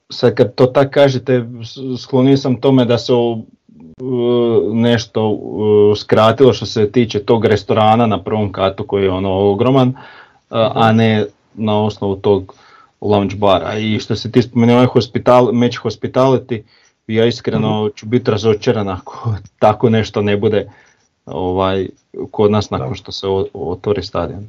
sad 0.10 0.36
kad 0.36 0.56
to 0.56 0.66
tak 0.66 0.94
kažete, 0.94 1.46
sklonio 2.02 2.38
sam 2.38 2.62
tome 2.62 2.86
da 2.86 2.98
se 2.98 3.14
nešto 4.74 5.40
skratilo 5.98 6.54
što 6.54 6.66
se 6.66 6.92
tiče 6.92 7.24
tog 7.24 7.46
restorana 7.46 8.08
na 8.08 8.24
prvom 8.24 8.52
katu 8.52 8.88
koji 8.88 9.04
je 9.04 9.12
ono 9.12 9.52
ogroman, 9.52 9.94
a 10.50 10.92
ne 10.92 11.26
na 11.54 11.84
osnovu 11.84 12.16
tog 12.16 12.56
lounge 13.02 13.36
bara. 13.36 13.78
I 13.78 14.00
što 14.00 14.16
se 14.16 14.32
ti 14.32 14.42
spomenuo 14.42 14.76
ovaj 14.76 14.88
hospital, 14.88 15.50
match 15.54 15.78
hospitality, 15.84 16.64
ja 17.08 17.26
iskreno 17.26 17.86
mm 17.86 17.90
ću 17.96 18.06
biti 18.06 18.32
razočaran 18.32 18.90
ako 18.90 19.34
tako 19.60 19.90
nešto 19.90 20.22
ne 20.22 20.38
bude 20.38 20.72
ovaj, 21.26 21.88
kod 22.32 22.52
nas 22.52 22.70
nakon 22.70 22.96
što 22.96 23.12
se 23.12 23.28
otvori 23.54 24.04
stadion. 24.04 24.48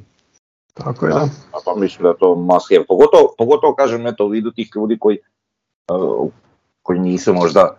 Tako 0.73 1.05
je, 1.05 1.13
da. 1.13 1.27
Pa 1.65 1.75
mislim 1.75 2.03
da 2.03 2.13
to 2.13 2.35
maske, 2.35 2.83
pogotovo, 2.87 3.33
pogotovo 3.37 3.75
kažem 3.75 4.07
eto 4.07 4.25
u 4.25 4.27
vidu 4.27 4.51
tih 4.51 4.69
ljudi 4.75 4.97
koji, 4.99 5.17
uh, 5.91 6.29
koji 6.83 6.99
nisu 6.99 7.33
možda, 7.33 7.77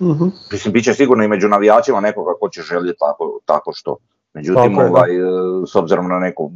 uh 0.00 0.16
mislim 0.52 0.72
bit 0.72 0.84
će 0.84 0.94
sigurno 0.94 1.24
i 1.24 1.28
među 1.28 1.48
navijačima 1.48 2.00
nekoga 2.00 2.32
ko 2.40 2.48
će 2.48 2.62
željeti 2.62 2.98
tako, 2.98 3.40
tako 3.44 3.72
što. 3.74 3.96
Međutim, 4.34 4.78
ovaj, 4.78 5.16
e, 5.16 5.20
s 5.66 5.74
obzirom 5.74 6.08
na 6.08 6.18
neku 6.18 6.50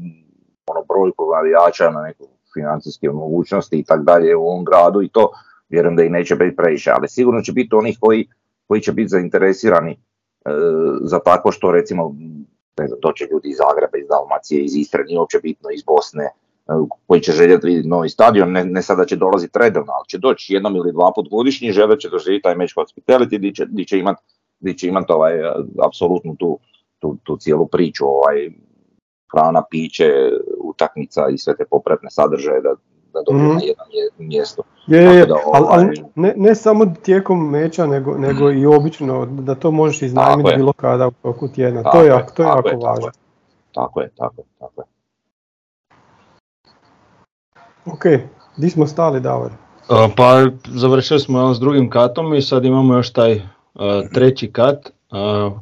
ono, 0.66 0.85
brojku 0.88 1.33
navijača, 1.35 1.90
na 1.90 2.03
neku 2.03 2.25
financijske 2.57 3.11
mogućnosti 3.11 3.79
i 3.79 3.85
tak 3.85 4.03
dalje 4.03 4.37
u 4.37 4.47
ovom 4.49 4.64
gradu 4.64 5.03
i 5.03 5.09
to 5.09 5.31
vjerujem 5.69 5.97
da 5.97 6.03
i 6.03 6.11
neće 6.11 6.37
biti 6.37 6.57
previše, 6.57 6.90
ali 6.90 7.09
sigurno 7.09 7.42
će 7.42 7.53
biti 7.53 7.75
onih 7.75 7.97
koji, 8.01 8.29
koji 8.66 8.81
će 8.81 8.92
biti 8.92 9.09
zainteresirani 9.09 9.92
e, 9.92 9.97
za 11.03 11.19
tako 11.19 11.53
što 11.53 11.73
recimo 11.73 12.14
ne 12.79 12.87
znam, 12.88 12.99
doće 13.03 13.29
ljudi 13.33 13.49
iz 13.49 13.57
Zagreba, 13.57 13.99
iz 13.99 14.09
Dalmacije, 14.09 14.64
iz 14.64 14.77
Istre, 14.77 15.05
nije 15.05 15.19
uopće 15.19 15.38
bitno, 15.42 15.69
iz 15.75 15.83
Bosne, 15.83 16.25
e, 16.25 16.33
koji 17.07 17.21
će 17.21 17.33
željeti 17.33 17.66
vidjeti 17.66 17.88
novi 17.88 18.09
stadion, 18.09 18.53
ne, 18.53 18.64
ne 18.64 18.83
sada 18.83 19.05
će 19.05 19.16
dolaziti 19.16 19.59
redovno, 19.59 19.92
ali 19.92 20.09
će 20.09 20.19
doći 20.19 20.55
jednom 20.55 20.77
ili 20.77 20.92
dva 20.92 21.12
put 21.14 21.29
godišnji, 21.31 21.73
žele 21.73 22.01
će 22.01 22.09
doživjeti 22.09 22.42
taj 22.42 22.55
meč 22.55 22.75
hospitality 22.77 23.38
gdje 23.38 23.53
će, 23.55 23.66
gdje 23.66 23.85
će 23.85 23.99
imati 23.99 24.23
će 24.77 24.88
imat 24.88 25.11
ovaj, 25.11 25.33
apsolutnu 25.87 26.37
tu, 26.37 26.59
tu, 26.99 27.16
tu 27.23 27.37
cijelu 27.37 27.66
priču, 27.66 28.05
ovaj, 28.07 28.51
hrana, 29.33 29.62
piće, 29.71 30.11
utakmica 30.77 31.29
i 31.29 31.39
sve 31.39 31.57
te 31.57 31.65
popretne 31.71 32.11
sadržaje 32.11 32.61
da, 32.61 32.69
da 33.12 33.23
dobiju 33.27 33.45
mm. 33.45 33.55
na 33.55 33.61
jednom 33.62 34.29
mjestu. 34.29 34.62
Je, 34.87 35.03
je, 35.03 35.27
ali 35.53 35.65
ovaj, 35.65 35.87
ne, 36.15 36.35
ne 36.37 36.55
samo 36.55 36.87
tijekom 37.03 37.51
meča, 37.51 37.87
nego, 37.87 38.19
nego 38.19 38.51
i 38.51 38.67
obično, 38.67 39.27
da 39.27 39.55
to 39.55 39.71
možeš 39.71 40.03
iznajmiti 40.03 40.57
bilo 40.57 40.73
kada 40.73 41.07
u 41.07 41.11
toku 41.11 41.49
tjedna. 41.49 41.83
to 41.83 42.03
je, 42.03 42.27
to 42.37 42.43
je 42.43 42.47
jako 42.47 42.87
važno. 42.87 43.11
Tako 43.75 44.01
je, 44.01 44.11
tako 44.17 44.41
je, 44.41 44.47
tako 44.59 44.81
je. 44.81 44.87
Ok, 47.87 48.05
di 48.57 48.71
smo 48.71 48.87
stali 48.87 49.21
Davor? 49.21 49.53
Pa 50.17 50.45
završili 50.69 51.21
smo 51.21 51.55
s 51.55 51.61
drugim 51.61 51.91
katom 51.91 52.35
i 52.35 52.43
sad 52.43 52.65
imamo 52.65 52.95
još 52.95 53.12
taj 53.12 53.41
treći 54.15 54.53
kat 54.53 54.93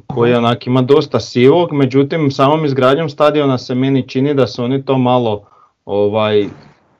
koji 0.07 0.33
onak 0.33 0.67
ima 0.67 0.81
dosta 0.81 1.19
sivog, 1.19 1.73
međutim 1.73 2.31
samom 2.31 2.65
izgradnjom 2.65 3.09
stadiona 3.09 3.57
se 3.57 3.75
meni 3.75 4.07
čini 4.07 4.33
da 4.33 4.47
su 4.47 4.63
oni 4.63 4.85
to 4.85 4.97
malo 4.97 5.43
ovaj 5.85 6.45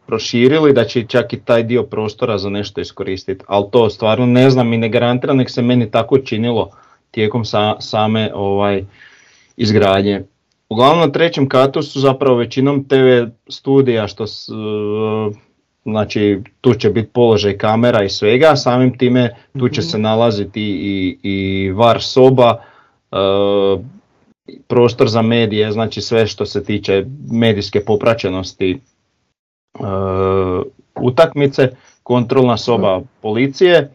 proširili, 0.05 0.73
da 0.73 0.83
će 0.83 1.05
čak 1.07 1.33
i 1.33 1.39
taj 1.39 1.63
dio 1.63 1.83
prostora 1.83 2.37
za 2.37 2.49
nešto 2.49 2.81
iskoristiti, 2.81 3.45
ali 3.47 3.65
to 3.71 3.89
stvarno 3.89 4.25
ne 4.25 4.49
znam 4.49 4.73
i 4.73 4.77
ne 4.77 4.89
garantiram, 4.89 5.37
nek 5.37 5.49
se 5.49 5.61
meni 5.61 5.91
tako 5.91 6.17
činilo 6.17 6.69
tijekom 7.11 7.45
sa, 7.45 7.75
same 7.79 8.31
ovaj 8.33 8.83
izgradnje. 9.57 10.23
Uglavnom 10.69 10.99
na 10.99 11.11
trećem 11.11 11.49
katu 11.49 11.81
su 11.81 11.99
zapravo 11.99 12.37
većinom 12.37 12.87
TV 12.87 13.31
studija 13.49 14.07
što 14.07 14.27
s, 14.27 14.49
znači 15.85 16.41
tu 16.61 16.73
će 16.73 16.89
biti 16.89 17.09
položaj 17.13 17.57
kamera 17.57 18.03
i 18.03 18.09
svega, 18.09 18.55
samim 18.55 18.97
time 18.97 19.35
tu 19.59 19.69
će 19.69 19.81
mhm. 19.81 19.89
se 19.89 19.97
nalaziti 19.97 20.61
i, 20.63 21.17
i 21.23 21.71
var 21.71 22.01
soba, 22.01 22.61
e, 23.11 23.17
prostor 24.67 25.09
za 25.09 25.21
medije, 25.21 25.71
znači 25.71 26.01
sve 26.01 26.27
što 26.27 26.45
se 26.45 26.63
tiče 26.63 27.05
medijske 27.31 27.85
popraćenosti 27.85 28.71
e, 28.71 28.79
utakmice, 30.95 31.75
kontrolna 32.03 32.57
soba 32.57 33.01
policije 33.21 33.91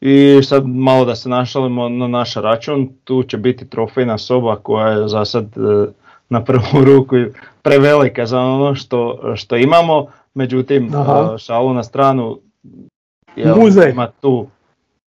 i 0.00 0.40
sad 0.42 0.66
malo 0.66 1.04
da 1.04 1.14
se 1.14 1.28
našalimo 1.28 1.88
na 1.88 2.08
naš 2.08 2.34
račun, 2.34 2.88
tu 3.04 3.22
će 3.22 3.36
biti 3.36 3.68
trofejna 3.68 4.18
soba 4.18 4.56
koja 4.56 4.88
je 4.88 5.08
za 5.08 5.24
sad 5.24 5.44
e, 5.44 5.92
na 6.28 6.44
prvu 6.44 6.84
ruku 6.94 7.16
prevelika 7.62 8.26
za 8.26 8.40
ono 8.40 8.74
što, 8.74 9.32
što 9.36 9.56
imamo, 9.56 10.06
Međutim, 10.38 10.90
Aha. 10.94 11.38
šalu 11.38 11.74
na 11.74 11.82
stranu, 11.82 12.38
jel, 13.36 13.56
Muzej. 13.56 13.90
ima 13.90 14.08
tu 14.20 14.46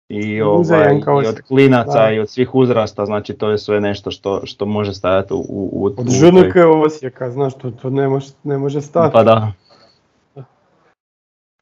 i, 0.08 0.42
ovaj, 0.42 0.94
i 1.22 1.26
od 1.26 1.40
klinaca 1.48 2.10
i 2.10 2.18
od 2.18 2.30
svih 2.30 2.54
uzrasta, 2.54 3.06
znači 3.06 3.34
to 3.34 3.50
je 3.50 3.58
sve 3.58 3.80
nešto 3.80 4.10
što, 4.10 4.40
što 4.46 4.66
može 4.66 4.94
stajati 4.94 5.34
u... 5.34 5.44
u, 5.48 5.86
od 5.86 6.10
žunike 6.10 6.64
Osijeka, 6.64 7.30
znaš, 7.30 7.54
to, 7.54 7.70
to 7.70 7.90
ne, 7.90 8.08
može, 8.08 8.26
ne 8.42 8.58
može 8.58 8.80
stati. 8.80 9.12
Pa 9.12 9.22
da. 9.22 9.52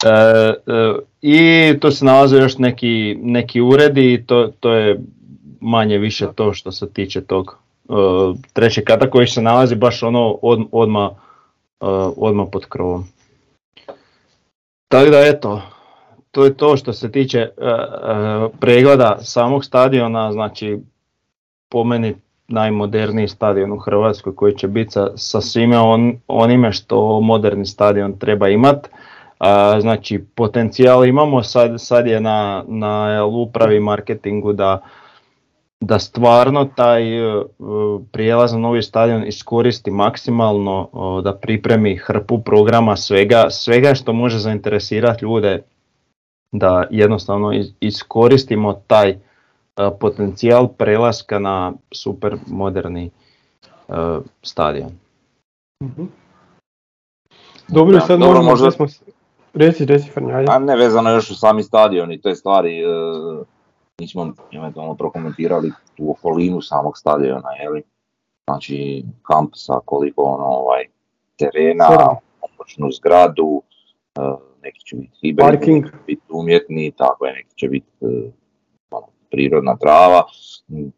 E, 0.05 0.09
e, 0.09 0.95
I 1.21 1.81
tu 1.81 1.91
se 1.91 2.05
nalaze 2.05 2.37
još 2.37 2.59
neki, 2.59 3.19
neki 3.23 3.61
uredi 3.61 4.15
i 4.15 4.27
to, 4.27 4.49
to 4.61 4.73
je 4.73 5.01
manje 5.61 5.99
više 5.99 6.29
to 6.35 6.53
što 6.53 6.73
se 6.73 6.91
tiče 6.91 7.21
tog 7.21 7.59
uh, 7.89 8.37
trećeg 8.53 8.85
kata 8.85 9.11
koji 9.11 9.27
se 9.27 9.43
nalazi 9.43 9.75
baš 9.75 10.03
ono 10.03 10.39
od, 10.43 10.67
odmah, 10.73 11.11
uh, 11.81 12.13
odmah 12.17 12.47
pod 12.53 12.67
krovom. 12.67 13.05
Tako 14.93 15.11
da 15.11 15.21
eto, 15.21 15.63
to 16.31 16.45
je 16.45 16.57
to 16.57 16.77
što 16.77 16.93
se 16.93 17.13
tiče 17.13 17.39
e, 17.39 17.49
e, 17.49 17.79
pregleda 18.61 19.19
samog 19.21 19.65
stadiona, 19.65 20.33
znači 20.33 20.79
po 21.69 21.85
meni 21.85 22.15
najmoderniji 22.49 23.29
stadion 23.29 23.73
u 23.73 23.79
Hrvatskoj 23.79 24.35
koji 24.35 24.55
će 24.57 24.69
biti 24.69 24.91
sa, 24.91 25.09
sa 25.17 25.41
svime 25.41 25.79
on, 25.79 26.13
onime 26.29 26.73
što 26.73 27.21
moderni 27.21 27.67
stadion 27.67 28.19
treba 28.19 28.49
imati. 28.49 28.89
Znači 29.81 30.25
potencijal 30.35 31.07
imamo, 31.07 31.43
sad, 31.43 31.75
sad 31.77 32.07
je 32.07 32.21
na, 32.21 32.65
na 32.67 33.25
upravi 33.25 33.81
marketingu 33.81 34.53
da, 34.53 34.83
da 35.83 35.99
stvarno 35.99 36.65
taj 36.65 37.19
e, 37.19 37.43
prijelaz 38.13 38.53
na 38.53 38.59
novi 38.59 38.83
stadion 38.83 39.27
iskoristi 39.27 39.91
maksimalno, 39.91 40.89
da 41.25 41.35
pripremi 41.35 41.97
hrpu 41.97 42.43
programa 42.43 42.97
svega, 42.97 43.51
svega 43.51 43.95
što 43.95 44.13
može 44.13 44.39
zainteresirati 44.39 45.25
ljude 45.25 45.63
da 46.53 46.85
jednostavno 46.91 47.53
iskoristimo 47.81 48.73
taj 48.73 49.11
e, 49.11 49.19
potencijal 50.01 50.69
prelaska 50.69 51.39
na 51.39 51.73
super 51.91 52.37
moderni 52.47 53.11
e, 53.89 53.93
stadion. 54.43 54.91
Mhm. 55.83 56.05
Dobro, 57.69 58.01
sad 58.01 58.21
dobro, 58.21 58.43
možda... 58.43 58.71
smo... 58.71 58.87
Reci, 59.55 59.85
reci 59.85 60.11
A 60.49 60.59
ne 60.59 60.77
vezano 60.77 61.11
još 61.11 61.31
u 61.31 61.35
sami 61.35 61.63
stadion 61.63 62.13
i 62.13 62.21
te 62.21 62.35
stvari, 62.35 62.81
e, 62.81 62.85
nismo 64.01 64.33
eventualno 64.53 64.95
prokomentirali 64.95 65.73
tu 65.97 66.11
okolinu 66.11 66.61
samog 66.63 66.99
stadiona, 66.99 67.49
li? 67.75 67.83
Znači 68.45 69.05
kampsa, 69.23 69.81
koliko 69.85 70.23
ono, 70.23 70.45
ovaj, 70.45 70.85
terena, 71.39 71.89
pomoćnu 72.41 72.91
zgradu, 72.93 73.63
e, 74.17 74.21
neki 74.63 74.81
će 74.81 74.97
biti 74.97 75.37
Parking. 75.37 75.87
biti 76.07 76.23
umjetni, 76.31 76.93
tako 76.97 77.27
je, 77.27 77.33
neki 77.33 77.57
će 77.57 77.69
biti 77.69 77.89
e, 78.01 78.31
ono, 78.91 79.07
prirodna 79.31 79.77
trava, 79.77 80.25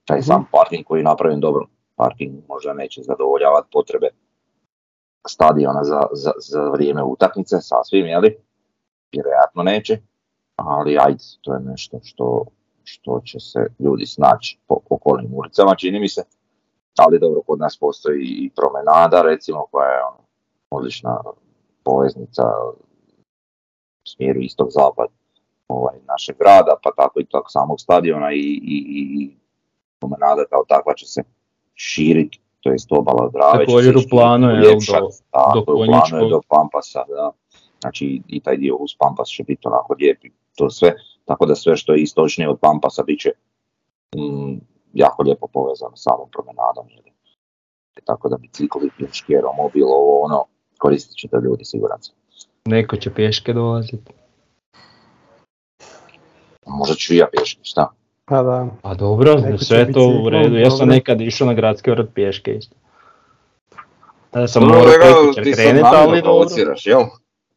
taj 0.05 0.23
sam 0.23 0.41
mhm. 0.41 0.51
parking 0.51 0.85
koji 0.85 1.01
je 1.01 1.05
napravljen 1.05 1.41
dobro, 1.41 1.67
parking 1.97 2.35
možda 2.49 2.73
neće 2.73 3.03
zadovoljavati 3.03 3.69
potrebe 3.73 4.09
stadiona 5.29 5.85
za, 5.85 6.01
za, 6.13 6.33
za 6.39 6.69
vrijeme 6.69 7.03
utakmice, 7.03 7.57
sasvim, 7.61 8.07
jeli? 8.07 8.37
Vjerojatno 9.13 9.63
neće, 9.63 9.99
ali 10.57 10.99
ajde, 10.99 11.25
to 11.41 11.55
je 11.55 11.61
nešto 11.61 12.01
što, 12.03 12.45
što 12.85 13.21
će 13.25 13.41
se 13.41 13.67
ljudi 13.79 14.07
snaći 14.07 14.59
po 14.67 14.77
okolnim 14.91 15.35
ulicama, 15.35 15.75
čini 15.75 16.01
mi 16.01 16.09
se. 16.09 16.23
Ali 16.99 17.19
dobro, 17.19 17.43
kod 17.47 17.59
nas 17.59 17.77
postoji 17.81 18.25
i 18.25 18.51
promenada, 18.57 19.23
recimo, 19.23 19.67
koja 19.71 19.89
je 19.89 20.05
ono, 20.05 20.25
odlična 20.71 21.21
poveznica 21.85 22.43
u 24.03 24.07
smjeru 24.09 24.41
istog 24.41 24.69
zapad 24.71 25.09
ovaj, 25.69 25.95
našeg 26.09 26.37
grada, 26.39 26.77
pa 26.83 26.91
tako 26.97 27.21
i 27.21 27.27
tog 27.27 27.45
samog 27.49 27.81
stadiona 27.81 28.33
i, 28.33 28.61
i, 28.63 28.77
i 28.97 29.37
promenada 30.01 30.45
kao 30.51 30.65
takva 30.69 30.95
će 30.95 31.07
se 31.07 31.23
širiti 31.75 32.41
to 32.65 32.71
jest 32.71 32.93
obala 32.93 33.31
Drave. 33.33 33.67
Također 33.67 33.97
u 33.97 34.01
planu 34.11 34.51
je 34.51 34.61
do, 34.61 34.79
tako, 35.31 35.65
do, 35.67 35.73
u 35.75 35.87
planu 35.87 36.25
je 36.25 36.31
do 36.31 36.41
Pampasa, 36.49 37.05
da. 37.09 37.31
Znači 37.81 38.23
i 38.29 38.41
taj 38.41 38.57
dio 38.57 38.77
uz 38.77 38.91
Pampas 38.99 39.29
će 39.29 39.43
biti 39.43 39.61
onako 39.65 39.95
lijepi, 40.01 40.31
to 40.57 40.71
sve. 40.71 40.95
Tako 41.25 41.47
da 41.47 41.55
sve 41.55 41.77
što 41.77 41.93
je 41.93 42.03
istočnije 42.03 42.49
od 42.49 42.59
Pampasa 42.61 43.03
bit 43.03 43.21
će 43.21 43.31
mm, 44.17 44.59
jako 44.93 45.23
lijepo 45.23 45.47
povezano 45.47 45.97
samom 45.97 46.29
promenadom. 46.31 46.87
Tako 48.05 48.29
da 48.29 48.37
bicikli, 48.37 48.91
pješke, 48.99 49.35
mobil, 49.57 49.85
ovo 49.85 50.21
ono, 50.21 50.45
koristit 50.79 51.17
će 51.17 51.29
to 51.29 51.41
ljudi 51.41 51.65
siguran 51.65 51.99
sam. 52.01 52.15
Neko 52.65 52.97
će 52.97 53.15
pješke 53.15 53.53
dolaziti. 53.53 54.13
Možda 56.67 56.95
ću 56.95 57.15
i 57.15 57.17
ja 57.17 57.27
pješke, 57.33 57.61
šta? 57.63 57.91
Pa 58.25 58.43
da. 58.43 58.67
Pa 58.83 58.95
dobro, 58.95 59.43
sve 59.59 59.93
to 59.93 60.23
u 60.25 60.31
redu. 60.31 60.57
Ja 60.57 60.71
sam 60.71 60.89
nekad 60.89 61.21
išao 61.21 61.47
na 61.47 61.55
gradski 61.55 61.91
vrt 61.91 62.11
pješke 62.15 62.55
isto. 62.55 62.77
Da 64.33 64.49
sam 64.49 64.63
morao 64.63 65.33
ti 65.45 65.55
sad 65.55 65.77
namjerno 65.77 66.23
provociraš, 66.23 66.87
jel? 66.87 67.03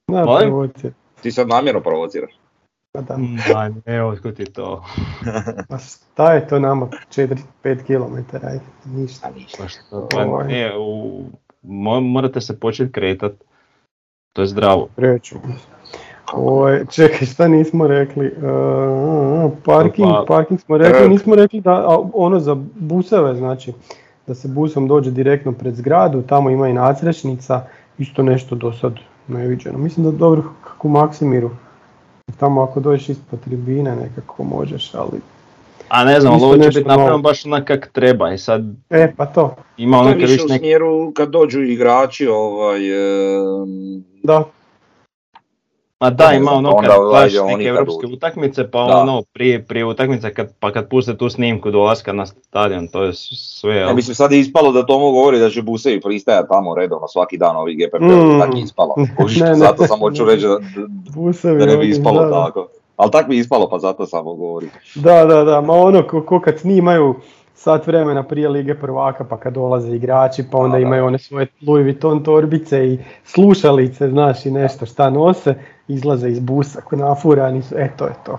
Da, 0.08 0.24
provociraš. 0.24 0.94
Ti 1.22 1.32
sad 1.32 1.48
namjerno 1.48 1.82
provociraš. 1.82 2.40
Pa 2.98 3.02
da. 3.02 3.18
Da, 3.54 3.70
ne, 3.86 4.04
otkud 4.04 4.36
ti 4.36 4.46
to? 4.46 4.84
Pa 5.70 5.78
šta 5.78 6.34
je 6.34 6.48
to 6.48 6.60
nama 6.60 6.88
4-5 7.16 7.38
km, 7.64 8.36
ajde, 8.48 8.60
ništa. 8.86 9.30
ništa. 9.36 9.64
Pa, 9.64 9.68
što, 9.68 10.08
pa 10.12 10.44
ne, 10.44 10.72
u, 10.78 11.24
morate 12.02 12.42
se 12.42 12.60
početi 12.60 12.92
kretat. 12.92 13.32
To 14.34 14.42
je 14.42 14.48
zdravo. 14.48 14.88
Reću. 14.98 15.36
Oj, 16.34 16.86
čekaj, 16.92 17.28
šta 17.28 17.48
nismo 17.48 17.88
rekli? 17.88 18.28
Uh, 18.28 19.52
parking, 19.66 20.10
pa, 20.10 20.26
parking 20.28 20.60
smo 20.60 20.78
rekli, 20.78 21.10
nismo 21.10 21.36
rekli 21.36 21.62
da 21.62 22.00
ono 22.14 22.40
za 22.40 22.56
buseve, 22.76 23.36
znači 23.36 23.74
da 24.28 24.36
se 24.36 24.48
busom 24.48 24.88
dođe 24.88 25.12
direktno 25.12 25.52
pred 25.52 25.76
zgradu, 25.76 26.22
tamo 26.22 26.50
ima 26.50 26.68
i 26.68 26.74
nacrešnica, 26.74 27.66
isto 27.98 28.24
nešto 28.24 28.56
do 28.56 28.74
sad 28.74 28.94
neviđeno. 29.28 29.78
Mislim 29.78 30.06
da 30.06 30.12
dobro 30.12 30.44
kako 30.64 30.88
u 30.88 30.92
Maksimiru, 30.92 31.50
tamo 32.40 32.62
ako 32.62 32.80
dođeš 32.80 33.10
ispod 33.10 33.40
tribine 33.40 33.96
nekako 33.96 34.44
možeš, 34.44 34.94
ali... 34.94 35.20
A 35.90 36.04
ne 36.06 36.22
znam, 36.22 36.34
ali 36.34 36.44
ovo 36.44 36.58
će 36.58 36.68
biti 36.68 36.88
napravljeno 36.88 37.18
baš 37.18 37.46
onak 37.46 37.68
kak 37.68 37.90
treba 37.94 38.34
i 38.34 38.38
sad... 38.38 38.62
E, 38.90 39.14
pa 39.18 39.26
to. 39.26 39.56
Ima 39.78 39.98
ono 39.98 40.12
više 40.12 40.44
u 40.46 40.58
smjeru 40.58 41.12
kad 41.16 41.30
dođu 41.30 41.62
igrači, 41.62 42.28
ovaj... 42.28 42.80
Da, 44.24 44.44
Ma 46.00 46.10
da, 46.10 46.34
ima 46.34 46.52
ono 46.52 46.78
kad 46.78 46.90
baš 47.12 47.34
neke 47.48 47.64
europske 47.64 48.08
utakmice, 48.14 48.72
pa 48.72 48.86
da. 48.86 48.98
ono 48.98 49.24
prije, 49.34 49.66
prije 49.66 49.86
utakmice 49.86 50.34
kad, 50.34 50.54
pa 50.60 50.72
kad 50.72 50.90
puste 50.90 51.18
tu 51.18 51.30
snimku 51.30 51.72
dolaska 51.72 52.14
na 52.14 52.26
stadion, 52.26 52.88
to 52.88 53.04
je 53.04 53.14
sve... 53.14 53.76
Ja, 53.76 53.94
mislim 53.94 54.16
sad 54.16 54.32
je 54.32 54.40
ispalo 54.40 54.72
da 54.72 54.86
Tomo 54.86 55.12
govori 55.12 55.40
da 55.40 55.50
će 55.50 55.62
busevi 55.62 56.02
pristajati 56.02 56.48
tamo 56.50 56.76
redovno 56.76 57.08
svaki 57.08 57.38
dan 57.38 57.56
ovi 57.56 57.76
GPP, 57.76 58.02
mm. 58.02 58.40
tako 58.40 58.58
je 58.58 58.64
ispalo. 58.64 58.96
ne, 59.40 59.50
ne. 59.50 59.56
Zato 59.56 59.88
sam 59.88 60.00
hoću 60.00 60.26
reći 60.26 60.46
da, 60.46 60.58
da 61.60 61.66
ne 61.66 61.78
bi 61.78 61.90
ispalo 61.90 62.26
da, 62.26 62.46
tako. 62.46 62.68
Ali 62.96 63.12
tako 63.12 63.30
bi 63.30 63.38
ispalo 63.38 63.70
pa 63.70 63.80
zato 63.80 64.06
samo 64.06 64.34
govori. 64.34 64.68
Da, 64.96 65.26
da, 65.26 65.44
da, 65.44 65.62
ma 65.62 65.74
ono 65.74 66.08
ko, 66.08 66.22
ko 66.22 66.42
kad 66.42 66.60
snimaju 66.60 67.16
sat 67.58 67.88
vremena 67.88 68.24
prije 68.24 68.50
Lige 68.50 68.76
prvaka 68.76 69.24
pa 69.24 69.40
kad 69.40 69.54
dolaze 69.54 69.96
igrači 69.96 70.44
pa 70.52 70.58
onda 70.58 70.78
imaju 70.78 71.06
one 71.06 71.20
svoje 71.20 71.48
Louis 71.68 71.84
Vuitton 71.84 72.24
torbice 72.24 72.88
i 72.88 73.00
slušalice, 73.24 74.10
znaš 74.10 74.46
i 74.46 74.52
nešto 74.52 74.86
šta 74.86 75.10
nose, 75.10 75.56
izlaze 75.88 76.30
iz 76.30 76.40
busa 76.40 76.82
ko 76.82 76.96
nafurani 76.96 77.62
su, 77.62 77.76
e 77.78 77.90
to 77.98 78.06
je 78.06 78.14
to. 78.26 78.38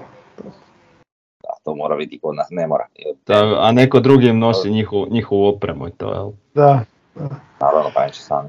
Da, 1.42 1.50
to 1.64 1.74
mora 1.74 1.96
biti 1.96 2.18
kod 2.22 2.36
nas, 2.36 2.46
ne 2.50 2.66
mora. 2.66 2.86
Da, 3.26 3.56
a 3.60 3.72
neko 3.72 4.00
drugi 4.00 4.28
im 4.28 4.38
nosi 4.38 4.70
njihovu, 4.70 5.06
njihovu 5.10 5.46
opremu 5.46 5.88
i 5.88 5.90
to, 5.90 6.12
jel? 6.12 6.30
Da. 6.54 6.80
da. 7.14 7.28
Naravno, 7.60 7.90
pa 7.94 8.06
neće 8.06 8.20
sami. 8.20 8.48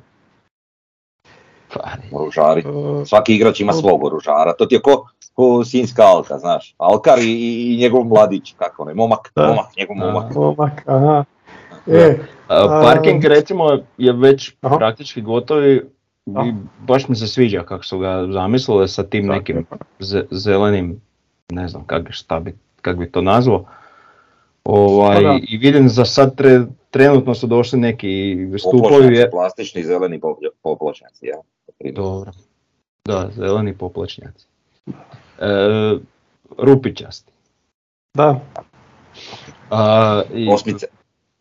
Oružari. 2.11 2.63
Svaki 3.05 3.35
igrač 3.35 3.59
ima 3.59 3.73
svog 3.73 4.03
oružara. 4.03 4.53
To 4.53 4.65
ti 4.65 4.75
je 4.75 4.81
ko, 4.81 5.05
ko 5.33 5.65
Sinjska 5.65 6.03
Alka, 6.03 6.37
znaš. 6.37 6.75
Alkar 6.77 7.19
i, 7.19 7.73
i 7.73 7.77
njegov 7.77 8.03
mladić, 8.03 8.53
kako 8.57 8.85
ne, 8.85 8.93
momak, 8.93 9.31
da. 9.35 9.47
momak, 9.47 9.65
njegov 9.77 9.95
momak. 9.97 10.35
Momak, 10.35 10.83
aha. 10.85 11.23
E, 11.87 12.17
parking 12.83 13.25
recimo 13.25 13.79
je 13.97 14.13
već 14.13 14.53
aha. 14.61 14.77
praktički 14.77 15.21
gotovi 15.21 15.81
i 16.25 16.53
baš 16.79 17.07
mi 17.07 17.15
se 17.15 17.27
sviđa 17.27 17.63
kako 17.63 17.83
su 17.83 17.99
ga 17.99 18.27
zamislili 18.31 18.87
sa 18.87 19.03
tim 19.03 19.27
nekim 19.27 19.65
zelenim, 20.31 21.01
ne 21.49 21.67
znam 21.67 21.83
kak, 21.85 22.07
šta 22.09 22.39
bi, 22.39 22.55
kak 22.81 22.97
bi 22.97 23.11
to 23.11 23.21
nazvao. 23.21 23.65
Ovaj, 24.63 25.23
pa 25.23 25.39
I 25.49 25.57
vidim 25.57 25.89
za 25.89 26.05
sad 26.05 26.35
tre, 26.35 26.61
trenutno 26.89 27.35
su 27.35 27.47
došli 27.47 27.79
neki 27.79 28.37
stupovi. 28.59 29.25
Plastični 29.31 29.83
zeleni 29.83 30.21
popločnjaci, 30.61 31.25
ja. 31.25 31.41
Dobro. 31.91 32.31
Da, 33.05 33.29
zeleni 33.35 33.77
poplačnjaci. 33.77 34.45
E, 35.39 35.97
rupičasti. 36.57 37.31
Da. 38.13 38.39
A, 39.69 40.21
i, 40.33 40.49
Osmice. 40.49 40.87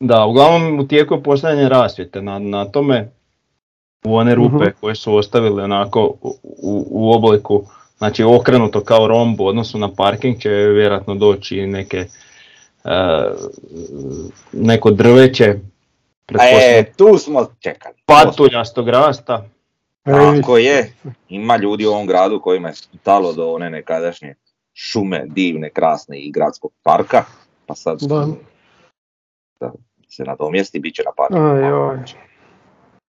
Da, 0.00 0.26
uglavnom 0.26 0.80
u 0.80 0.88
tijeku 0.88 1.14
je 1.14 1.22
postavljanje 1.22 1.68
rasvjete 1.68 2.22
na, 2.22 2.38
na 2.38 2.64
tome 2.64 3.10
u 4.04 4.16
one 4.16 4.34
rupe 4.34 4.64
uh 4.64 4.80
koje 4.80 4.94
su 4.94 5.16
ostavili 5.16 5.62
onako 5.62 6.14
u, 6.22 6.86
u 6.90 7.12
obliku, 7.12 7.64
znači 7.98 8.24
okrenuto 8.24 8.80
kao 8.80 9.06
rombu 9.06 9.44
u 9.44 9.46
odnosu 9.46 9.78
na 9.78 9.94
parking 9.96 10.38
će 10.38 10.48
vjerojatno 10.50 11.14
doći 11.14 11.66
neke 11.66 11.98
uh, 11.98 12.27
neko 14.52 14.90
drveće. 14.90 15.54
E, 16.40 16.92
tu 16.96 17.18
smo 17.18 17.46
čekali. 17.60 17.94
Patuljastog 18.06 18.88
rasta. 18.88 19.44
Tako 20.02 20.58
je, 20.58 20.92
ima 21.28 21.56
ljudi 21.56 21.86
u 21.86 21.90
ovom 21.90 22.06
gradu 22.06 22.40
kojima 22.40 22.68
je 22.68 22.74
stalo 22.74 23.32
do 23.32 23.52
one 23.52 23.70
nekadašnje 23.70 24.34
šume, 24.74 25.24
divne, 25.26 25.70
krasne 25.70 26.18
i 26.18 26.30
gradskog 26.30 26.72
parka, 26.82 27.24
pa 27.66 27.74
sad 27.74 27.98
da. 28.00 28.26
da 29.60 29.72
se 30.08 30.24
nadomjesti, 30.24 30.78
bit 30.78 30.94
će 30.94 31.02
na 31.04 31.12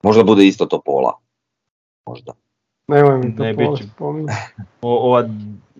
Možda 0.02 0.22
bude 0.22 0.46
isto 0.46 0.66
to 0.66 0.80
pola. 0.80 1.18
Možda. 2.06 2.32
Nemoj 2.88 3.18
mi 3.18 3.36
to 3.36 3.42
Ne, 3.42 3.52
bit 3.54 3.68
će-. 3.76 3.84
O- 4.82 5.08
ova, 5.08 5.28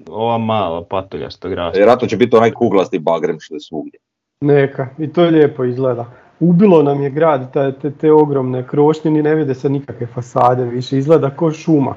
ova 0.09 0.39
mala 0.39 0.85
patuljasta 0.85 1.49
grasa. 1.49 1.77
Vjerojatno 1.77 2.09
će 2.09 2.17
biti 2.17 2.37
onaj 2.37 2.51
kuglasti 2.51 2.99
bagrem 2.99 3.37
što 3.41 3.55
je 3.55 3.61
svugdje. 3.61 4.01
Neka, 4.41 4.89
i 4.99 5.13
to 5.13 5.23
lijepo 5.23 5.65
izgleda. 5.65 6.07
Ubilo 6.41 6.83
nam 6.83 7.03
je 7.03 7.11
grad 7.11 7.53
te, 7.53 7.73
te, 7.73 7.91
te 7.91 8.13
ogromne 8.13 8.67
krošnje, 8.67 9.11
ni 9.11 9.23
ne 9.23 9.35
vide 9.35 9.55
se 9.55 9.69
nikakve 9.69 10.07
fasade 10.07 10.65
više, 10.65 10.99
izgleda 10.99 11.31
ko 11.31 11.53
šuma. 11.53 11.95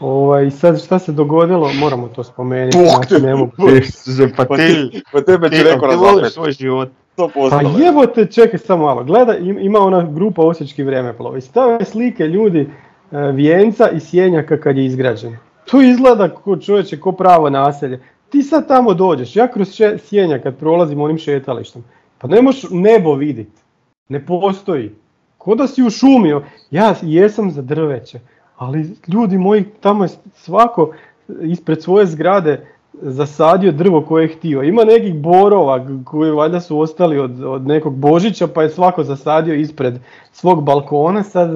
Ovaj, 0.00 0.50
sad 0.50 0.84
šta 0.84 0.98
se 0.98 1.12
dogodilo, 1.12 1.70
moramo 1.74 2.08
to 2.08 2.24
spomenuti, 2.24 2.78
znači 2.78 3.22
ne 3.22 3.34
mogu. 3.34 3.52
Pa 4.36 4.56
ti, 4.56 5.02
Pa 5.12 5.20
tebe 5.20 5.50
ti, 5.50 5.56
ti 5.56 5.62
voliš 5.96 6.32
svoj 6.32 6.52
život. 6.52 6.88
Pa 7.16 7.24
jebote, 7.78 8.26
čekaj 8.26 8.58
samo 8.58 8.84
malo, 8.84 9.04
gleda, 9.04 9.36
im- 9.36 9.58
ima 9.58 9.78
ona 9.78 10.02
grupa 10.04 10.42
Osječki 10.42 10.82
vremeplovi, 10.82 11.40
stave 11.40 11.84
slike 11.84 12.24
ljudi 12.24 12.68
vijenca 13.10 13.90
i 13.90 14.00
sjenjaka 14.00 14.60
kad 14.60 14.76
je 14.76 14.84
izgrađen. 14.84 15.36
To 15.70 15.82
izgleda 15.82 16.28
ko 16.28 16.56
čovječe, 16.56 17.00
ko 17.00 17.12
pravo 17.12 17.50
naselje. 17.50 18.00
Ti 18.30 18.42
sad 18.42 18.68
tamo 18.68 18.94
dođeš, 18.94 19.36
ja 19.36 19.52
kroz 19.52 19.72
še, 19.72 19.98
sjenjak 19.98 20.42
kad 20.42 20.56
prolazim 20.56 21.00
onim 21.00 21.18
šetalištem, 21.18 21.84
pa 22.18 22.28
ne 22.28 22.42
možeš 22.42 22.70
nebo 22.70 23.14
vidit, 23.14 23.50
ne 24.08 24.26
postoji. 24.26 24.94
Ko 25.38 25.54
da 25.54 25.66
si 25.66 25.82
u 25.82 25.90
šumi, 25.90 26.40
ja 26.70 26.94
jesam 27.02 27.50
za 27.50 27.62
drveće, 27.62 28.20
ali 28.56 28.90
ljudi 29.08 29.38
moji, 29.38 29.64
tamo 29.80 30.04
je 30.04 30.08
svako 30.34 30.92
ispred 31.40 31.82
svoje 31.82 32.06
zgrade 32.06 32.66
zasadio 33.02 33.72
drvo 33.72 34.02
koje 34.02 34.24
je 34.24 34.36
htio. 34.36 34.62
Ima 34.62 34.84
nekih 34.84 35.14
borova 35.14 35.86
koji 36.04 36.30
valjda 36.30 36.60
su 36.60 36.80
ostali 36.80 37.18
od, 37.18 37.44
od 37.44 37.66
nekog 37.66 37.96
Božića 37.96 38.46
pa 38.46 38.62
je 38.62 38.68
svako 38.68 39.04
zasadio 39.04 39.54
ispred 39.54 39.98
svog 40.32 40.64
balkona. 40.64 41.22
Sad, 41.22 41.50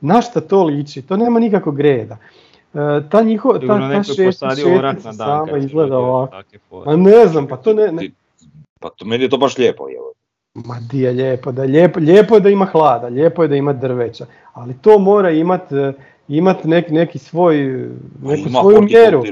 na 0.00 0.22
šta 0.22 0.40
to 0.40 0.64
liči? 0.64 1.02
To 1.02 1.16
nema 1.16 1.40
nikakvog 1.40 1.80
reda. 1.80 2.16
E, 2.74 2.78
ta 3.10 3.22
njihova, 3.22 3.58
ta, 3.58 3.66
ta 3.66 3.92
je 3.92 4.04
šetnica 4.04 5.12
sama 5.12 5.58
izgleda 5.58 5.98
ovako. 5.98 6.42
Ma 6.86 6.96
ne 6.96 7.26
znam, 7.26 7.46
pa 7.46 7.56
to 7.56 7.74
ne, 7.74 7.92
ne, 7.92 8.10
Pa 8.80 8.90
to, 8.96 9.04
meni 9.04 9.24
je 9.24 9.28
to 9.28 9.38
baš 9.38 9.58
lijepo, 9.58 9.86
evo. 9.96 10.12
Ma 10.54 10.76
di 10.90 11.00
je 11.00 11.10
lijepo, 11.12 11.52
da 11.52 11.62
lijepo, 11.62 12.00
lijepo 12.00 12.34
je 12.34 12.40
da 12.40 12.48
ima 12.48 12.64
hlada, 12.64 13.06
lijepo 13.06 13.42
je 13.42 13.48
da 13.48 13.56
ima 13.56 13.72
drveća, 13.72 14.26
ali 14.52 14.74
to 14.82 14.98
mora 14.98 15.30
imat, 15.30 15.62
e, 16.30 16.36
imat 16.36 16.64
nek, 16.64 16.90
neki 16.90 17.18
svoj, 17.18 17.56
neku 18.22 18.48
Ima 18.48 18.60
svoju 18.60 18.82
mjeru. 18.82 19.22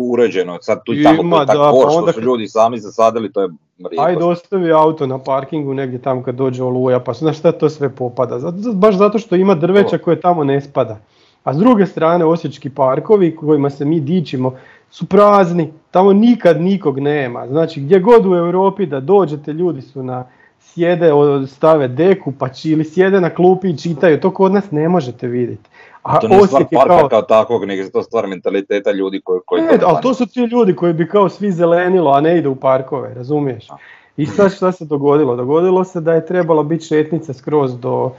uređeno, 0.00 0.58
sad 0.60 0.84
tu 0.84 0.94
i 0.94 1.00
Ima, 1.00 1.10
tamo 1.10 1.30
to 1.30 1.40
je 1.40 1.46
da, 1.46 1.52
tak 1.52 1.72
pa 1.72 1.98
onda 1.98 2.12
su 2.12 2.20
ljudi 2.20 2.48
sami 2.48 2.78
zasadili, 2.78 3.32
to 3.32 3.40
je 3.40 3.48
rijetkost. 3.78 4.08
Ajde 4.08 4.24
ostavi 4.24 4.72
auto 4.72 5.06
na 5.06 5.18
parkingu 5.18 5.74
negdje 5.74 6.02
tamo 6.02 6.22
kad 6.22 6.34
dođe 6.34 6.62
oluja, 6.62 7.00
pa 7.00 7.12
znaš 7.12 7.38
šta 7.38 7.52
to 7.52 7.68
sve 7.68 7.88
popada, 7.88 8.38
zato, 8.38 8.56
baš 8.72 8.96
zato 8.96 9.18
što 9.18 9.36
ima 9.36 9.54
drveća 9.54 9.98
koje 9.98 10.20
tamo 10.20 10.44
ne 10.44 10.60
spada. 10.60 10.98
A 11.44 11.54
s 11.54 11.56
druge 11.56 11.86
strane 11.86 12.24
osječki 12.24 12.70
parkovi 12.70 13.36
kojima 13.36 13.70
se 13.70 13.84
mi 13.84 14.00
dičimo 14.00 14.54
su 14.90 15.06
prazni, 15.06 15.72
tamo 15.90 16.12
nikad 16.12 16.60
nikog 16.60 16.98
nema. 16.98 17.46
Znači 17.46 17.80
gdje 17.80 18.00
god 18.00 18.26
u 18.26 18.34
Europi 18.34 18.86
da 18.86 19.00
dođete 19.00 19.52
ljudi 19.52 19.82
su 19.82 20.02
na 20.02 20.24
sjede, 20.60 21.10
stave 21.46 21.88
deku 21.88 22.32
pa 22.38 22.48
či, 22.48 22.70
ili 22.70 22.84
sjede 22.84 23.20
na 23.20 23.30
klupi 23.30 23.68
i 23.68 23.78
čitaju, 23.78 24.20
to 24.20 24.30
kod 24.30 24.52
nas 24.52 24.70
ne 24.70 24.88
možete 24.88 25.26
vidjeti. 25.26 25.70
A 26.08 26.20
To 26.20 26.28
nije 26.28 26.46
stvar 26.46 26.64
parka 26.72 26.98
kao, 26.98 27.08
kao 27.08 27.22
takvog, 27.22 27.64
nego 27.64 27.82
je 27.82 27.90
to 27.90 28.02
stvar 28.02 28.26
mentaliteta 28.26 28.92
ljudi 28.92 29.20
koji... 29.24 29.40
koji 29.46 29.62
ne, 29.62 29.78
ali 29.82 29.98
to 30.02 30.14
su 30.14 30.26
ti 30.26 30.40
ljudi 30.40 30.76
koji 30.76 30.92
bi 30.92 31.08
kao 31.08 31.28
svi 31.28 31.52
zelenilo, 31.52 32.10
a 32.10 32.20
ne 32.20 32.38
idu 32.38 32.50
u 32.50 32.54
parkove, 32.54 33.14
razumiješ? 33.14 33.68
I 34.16 34.26
sad 34.26 34.54
šta 34.54 34.72
se 34.72 34.84
dogodilo? 34.84 35.36
Dogodilo 35.36 35.84
se 35.84 36.00
da 36.00 36.14
je 36.14 36.26
trebala 36.26 36.62
biti 36.62 36.84
šetnica 36.84 37.32
skroz 37.32 37.78
do, 37.78 38.12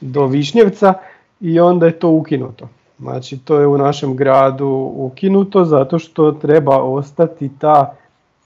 do 0.00 0.26
Višnjevca 0.26 0.94
i 1.40 1.60
onda 1.60 1.86
je 1.86 1.98
to 1.98 2.08
ukinuto. 2.08 2.68
Znači 2.98 3.38
to 3.38 3.60
je 3.60 3.66
u 3.66 3.78
našem 3.78 4.16
gradu 4.16 4.92
ukinuto 4.96 5.64
zato 5.64 5.98
što 5.98 6.32
treba 6.32 6.82
ostati 6.82 7.50
ta, 7.58 7.94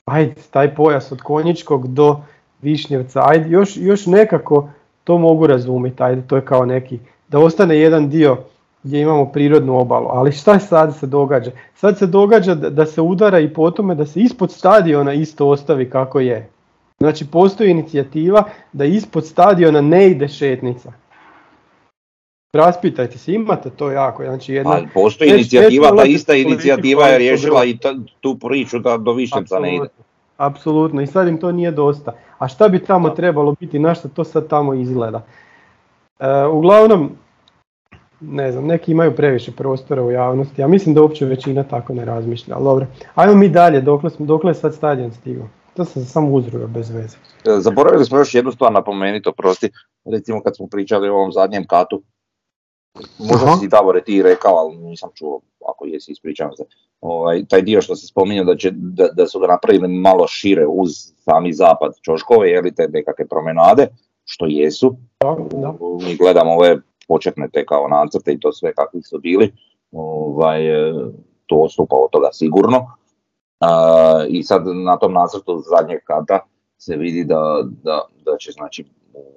ajde, 0.05 0.35
taj 0.51 0.75
pojas 0.75 1.13
od 1.13 1.23
Konjičkog 1.23 1.89
do 1.89 2.21
Višnjevca. 2.63 3.23
Ajde, 3.25 3.51
još, 3.51 3.77
još 3.77 4.07
nekako 4.07 4.69
to 5.05 5.19
mogu 5.19 5.47
razumjeti, 5.47 6.03
ajde, 6.03 6.23
to 6.27 6.37
je 6.37 6.45
kao 6.45 6.65
neki, 6.65 6.99
da 7.29 7.39
ostane 7.39 7.79
jedan 7.79 8.09
dio 8.09 8.37
gdje 8.83 9.01
imamo 9.01 9.27
prirodnu 9.33 9.79
obalu. 9.79 10.09
Ali 10.11 10.33
šta 10.33 10.59
sad 10.59 10.97
se 10.99 11.07
događa? 11.07 11.51
Sad 11.75 11.99
se 11.99 12.07
događa 12.07 12.55
da, 12.55 12.87
se 12.87 13.01
udara 13.01 13.39
i 13.39 13.53
po 13.53 13.71
tome 13.71 13.95
da 13.95 14.07
se 14.07 14.21
ispod 14.21 14.53
stadiona 14.53 15.13
isto 15.13 15.49
ostavi 15.49 15.91
kako 15.91 16.21
je. 16.21 16.49
Znači 16.99 17.27
postoji 17.27 17.71
inicijativa 17.71 18.45
da 18.73 18.85
ispod 18.85 19.27
stadiona 19.27 19.81
ne 19.81 20.11
ide 20.11 20.29
šetnica. 20.29 20.93
Raspitajte 22.53 23.19
se, 23.19 23.33
imate 23.33 23.71
to 23.71 23.91
jako, 23.91 24.25
znači 24.25 24.55
jedna... 24.55 24.71
Ali 24.71 24.89
postoji 24.95 25.31
inicijativa, 25.31 25.97
ta 25.97 26.05
ista 26.05 26.35
inicijativa 26.35 27.07
je 27.07 27.19
riješila 27.19 27.65
i 27.65 27.77
ta- 27.77 27.95
tu 28.21 28.39
priču 28.39 28.79
da 28.79 28.97
do 28.97 29.13
Višnjevca 29.13 29.59
ne 29.59 29.77
ide. 29.77 29.85
Apsolutno, 29.85 30.05
Apsolutno, 30.37 31.03
i 31.03 31.07
sad 31.07 31.29
im 31.29 31.39
to 31.39 31.53
nije 31.53 31.71
dosta. 31.71 32.13
A 32.39 32.49
šta 32.49 32.69
bi 32.69 32.85
tamo 32.85 33.11
trebalo 33.11 33.55
biti, 33.61 33.79
na 33.79 33.95
što 33.95 34.09
to 34.09 34.25
sad 34.25 34.49
tamo 34.49 34.75
izgleda? 34.75 35.23
E, 36.19 36.45
uglavnom, 36.47 37.11
ne 38.21 38.53
znam, 38.53 38.67
neki 38.67 38.93
imaju 38.93 39.17
previše 39.17 39.53
prostora 39.53 40.03
u 40.03 40.11
javnosti, 40.11 40.61
ja 40.61 40.69
mislim 40.69 40.95
da 40.95 41.03
uopće 41.03 41.25
većina 41.27 41.63
tako 41.65 41.95
ne 41.95 42.05
razmišlja, 42.05 42.55
ali 42.55 42.65
dobro. 42.65 42.87
Ajmo 43.15 43.35
mi 43.35 43.49
dalje, 43.49 43.81
dokle, 43.81 44.11
smo, 44.11 44.27
dokle 44.27 44.51
je 44.51 44.55
sad 44.55 44.75
stadion 44.75 45.13
stigao? 45.13 45.49
To 45.77 45.85
sam 45.85 46.05
samo 46.05 46.31
uzruga 46.31 46.67
bez 46.67 46.91
veze. 46.91 47.17
E, 47.45 47.61
Zaboravili 47.61 48.05
smo 48.05 48.19
još 48.19 48.35
jednu 48.35 48.53
stvar 48.53 48.73
napomenuti, 48.73 49.29
oprosti, 49.29 49.71
recimo 50.05 50.43
kad 50.43 50.57
smo 50.57 50.67
pričali 50.67 51.09
o 51.09 51.15
ovom 51.15 51.33
zadnjem 51.33 51.67
katu, 51.67 52.03
možda 53.19 53.47
Aha. 53.47 53.57
si 53.57 53.69
Davore 53.69 54.03
ti 54.05 54.23
rekao, 54.23 54.57
ali 54.57 54.77
nisam 54.77 55.11
čuo, 55.15 55.41
ako 55.69 55.87
jesi 55.87 56.13
ispričavam 56.13 56.57
se, 56.57 56.65
ovaj, 57.01 57.45
taj 57.49 57.63
dio 57.63 57.83
što 57.83 57.97
se 57.97 58.07
spominjao 58.07 58.45
da, 58.45 58.57
će, 58.57 58.71
da, 58.75 59.09
da 59.09 59.27
su 59.27 59.41
ga 59.41 59.47
napravili 59.47 59.89
malo 59.89 60.27
šire 60.27 60.67
uz 60.67 60.91
sami 61.25 61.53
zapad 61.53 61.93
Čoškove, 62.03 62.51
je 62.51 62.61
li 62.61 62.75
te 62.75 62.89
nekakve 62.89 63.27
promenade, 63.29 63.87
što 64.25 64.47
jesu, 64.47 64.97
Da, 65.21 65.37
da. 65.51 65.75
mi 66.07 66.17
gledamo 66.17 66.53
ove 66.53 66.77
početne 67.11 67.49
te 67.49 67.67
kao 67.67 67.89
nacrte 67.89 68.33
i 68.33 68.41
to 68.41 68.53
sve 68.53 68.73
kakvi 68.75 69.03
su 69.03 69.19
bili, 69.19 69.53
ovaj, 69.93 70.61
e, 70.69 70.93
to 71.47 71.57
odstupa 71.57 71.97
od 71.97 72.11
toga 72.11 72.29
sigurno. 72.33 72.87
A, 73.61 73.71
I 74.29 74.43
sad 74.43 74.63
na 74.67 74.97
tom 74.97 75.13
nacrtu 75.13 75.63
zadnjeg 75.71 76.01
kata 76.05 76.39
se 76.79 76.97
vidi 76.97 77.25
da, 77.25 77.43
da, 77.83 77.97
da 78.25 78.37
će 78.37 78.53
znači 78.53 78.85
u- 79.15 79.37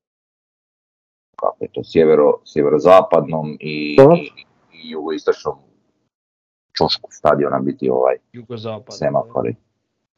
kako 1.36 1.58
je 1.60 1.70
to, 1.72 1.82
sjevero, 1.84 2.34
sjeverozapadnom 2.46 3.58
i, 3.60 3.98
i, 4.16 4.30
i 4.74 4.90
jugoistočnom 4.90 5.56
čošku 6.74 7.10
stadiona 7.12 7.60
biti 7.60 7.90
ovaj 7.90 8.16
Jugozapad. 8.34 8.98
semafori. 8.98 9.56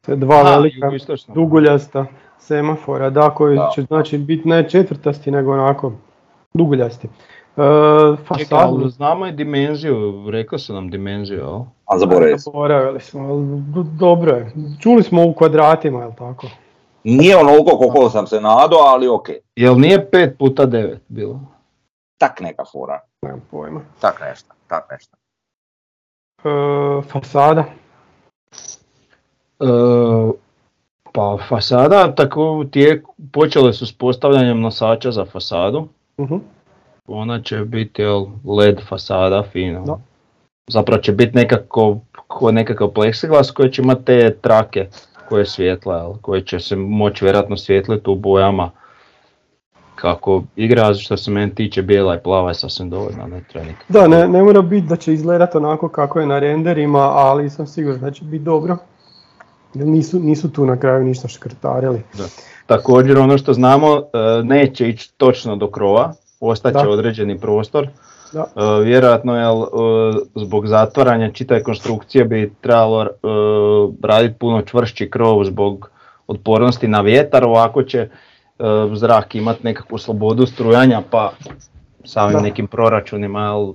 To 0.02 0.12
je 0.12 0.16
dva 0.18 0.36
Aha, 0.36 0.50
velika 0.52 0.92
duguljasta 1.28 2.06
semafora, 2.40 3.10
da, 3.10 3.30
koji 3.30 3.56
Da. 3.56 3.70
će 3.76 3.82
znači 3.82 4.18
biti 4.18 4.48
ne 4.48 4.70
četvrtasti, 4.70 5.32
nego 5.32 5.52
onako 5.54 5.92
duguljasti. 6.54 7.08
E, 7.58 7.62
Čekaj, 8.18 8.26
fasadu, 8.46 8.76
ali 8.76 8.90
znamo 8.90 9.28
i 9.28 9.32
dimenziju, 9.32 9.96
rekao 10.30 10.60
su 10.60 10.74
nam 10.74 10.90
dimenziju, 10.90 11.38
jel? 11.38 11.60
A 11.86 11.98
zaboravili 11.98 12.40
sam. 12.40 12.52
Zaboravili 12.52 13.00
smo, 13.02 13.22
ali 13.24 13.46
do- 13.64 13.86
dobro 13.90 14.32
je. 14.32 14.52
Čuli 14.80 15.04
smo 15.04 15.26
u 15.26 15.34
kvadratima, 15.34 16.00
jel 16.00 16.12
tako? 16.12 16.48
Nije 17.04 17.38
onoliko 17.38 17.78
koliko 17.78 18.10
sam 18.10 18.28
se 18.28 18.36
nadao, 18.36 18.80
ali 18.80 19.08
ok. 19.08 19.30
Jel 19.56 19.80
nije 19.80 20.10
5 20.12 20.38
puta 20.38 20.66
9 20.66 20.98
bilo? 21.08 21.40
Tak 22.18 22.40
neka 22.40 22.64
fora. 22.66 23.00
Nemam 23.22 23.42
pojma. 23.52 23.82
Tak 24.00 24.22
nešto, 24.22 24.54
tak 24.68 24.88
nešto. 24.92 25.18
E, 26.40 26.50
fasada, 27.04 27.64
E, 29.60 29.68
pa 31.14 31.38
fasada, 31.50 32.16
tako 32.16 32.66
tijek, 32.72 33.06
počele 33.32 33.74
su 33.74 33.86
s 33.86 33.92
postavljanjem 33.92 34.62
nosača 34.62 35.12
za 35.12 35.26
fasadu. 35.26 35.88
mhm, 36.20 36.36
Ona 37.08 37.42
će 37.42 37.58
biti 37.58 38.02
jel, 38.02 38.26
LED 38.46 38.82
fasada, 38.90 39.44
fino. 39.52 39.84
Da. 39.86 40.00
Zapravo 40.68 41.02
će 41.02 41.12
biti 41.12 41.36
nekako, 41.36 42.00
ko 42.28 42.52
nekakav 42.52 42.88
plexiglas 42.88 43.54
koji 43.54 43.72
će 43.72 43.82
imati 43.82 44.06
te 44.06 44.38
trake 44.42 44.88
koje 45.30 45.46
svijetla, 45.46 45.98
jel, 45.98 46.14
koje 46.22 46.42
će 46.42 46.60
se 46.60 46.76
moći 46.76 47.26
vjerojatno 47.26 47.58
svijetliti 47.58 48.10
u 48.10 48.16
bojama. 48.16 48.72
Kako 49.96 50.44
igra, 50.56 50.94
što 50.94 51.18
se 51.18 51.32
meni 51.32 51.56
tiče, 51.56 51.82
bijela 51.82 52.16
i 52.16 52.20
plava 52.24 52.50
je 52.50 52.56
sasvim 52.56 52.90
dovoljna, 52.90 53.28
ne 53.28 53.44
treba 53.50 53.68
Da, 53.90 54.08
ne, 54.08 54.28
ne 54.28 54.44
mora 54.44 54.62
biti 54.62 54.88
da 54.88 54.96
će 54.96 55.14
izgledat 55.14 55.56
onako 55.56 55.90
kako 55.90 56.20
je 56.20 56.26
na 56.26 56.40
renderima, 56.40 57.00
ali 57.00 57.50
sam 57.50 57.68
siguran 57.68 58.00
da 58.00 58.12
će 58.12 58.24
biti 58.24 58.44
dobro. 58.44 58.78
Jer 59.74 59.88
nisu, 59.88 60.20
nisu 60.20 60.52
tu 60.52 60.66
na 60.66 60.80
kraju 60.80 61.04
ništa 61.04 61.28
škrtarili. 61.28 62.02
Također 62.66 63.18
ono 63.18 63.38
što 63.38 63.54
znamo, 63.54 63.98
e, 63.98 64.44
neće 64.44 64.90
ići 64.90 65.14
točno 65.18 65.56
do 65.56 65.72
krova, 65.72 66.14
ostaće 66.48 66.88
određeni 66.88 67.40
prostor. 67.40 67.88
Da. 68.34 68.46
E, 68.56 68.84
Vjerojatno 68.84 69.38
jel, 69.38 69.64
e, 69.64 69.68
zbog 70.36 70.68
zatvaranja 70.68 71.32
čitave 71.32 71.64
konstrukcije 71.64 72.26
bi 72.26 72.54
trebalo 72.62 73.02
e, 73.04 73.08
raditi 74.04 74.40
puno 74.40 74.62
čvršći 74.62 75.10
krov 75.10 75.44
zbog 75.44 75.90
otpornosti 76.28 76.88
na 76.88 77.02
vjetar, 77.02 77.44
ovako 77.44 77.84
će 77.84 78.10
zrak 78.94 79.36
imati 79.36 79.60
nekakvu 79.64 79.98
slobodu 79.98 80.46
strujanja 80.46 81.02
pa 81.12 81.32
samim 82.04 82.34
Da. 82.34 82.42
nekim 82.42 82.68
proračunima 82.68 83.42
jel, 83.42 83.74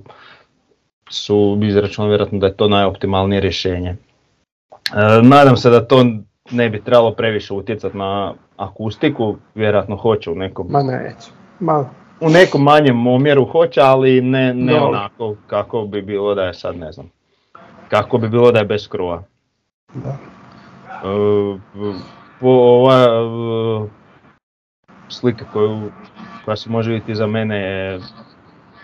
su 1.09 1.59
izračunali 1.63 2.09
vjerojatno 2.09 2.39
da 2.39 2.47
je 2.47 2.57
to 2.57 2.67
najoptimalnije 2.67 3.41
rješenje. 3.41 3.95
Nadam 5.23 5.57
se 5.57 5.69
da 5.69 5.87
to 5.87 6.05
ne 6.51 6.69
bi 6.69 6.83
trebalo 6.83 7.11
previše 7.11 7.53
utjecati 7.53 7.97
na 7.97 8.33
akustiku, 8.57 9.35
vjerojatno 9.55 9.95
hoće 9.95 10.31
u 10.31 10.35
nekom, 10.35 10.67
Ma 10.69 10.83
neće. 10.83 11.31
Ma, 11.59 11.85
u 12.21 12.29
nekom 12.29 12.63
manjem 12.63 13.07
omjeru 13.07 13.45
hoće, 13.45 13.81
ali 13.81 14.21
ne, 14.21 14.53
ne 14.53 14.73
Dobro. 14.73 14.87
onako 14.89 15.35
kako 15.47 15.81
bi 15.81 16.01
bilo 16.01 16.35
da 16.35 16.43
je 16.43 16.53
sad 16.53 16.75
ne 16.77 16.91
znam. 16.91 17.09
Kako 17.89 18.17
bi 18.17 18.29
bilo 18.29 18.51
da 18.51 18.59
je 18.59 18.65
bez 18.65 18.87
krova. 18.87 19.23
da. 19.93 20.17
Po 22.39 22.47
ova 22.49 22.95
e, 22.95 23.87
slika 25.09 25.45
koju, 25.53 25.91
koja 26.45 26.55
se 26.57 26.69
može 26.69 26.91
vidjeti 26.91 27.15
za 27.15 27.27
mene 27.27 27.57
je 27.57 27.99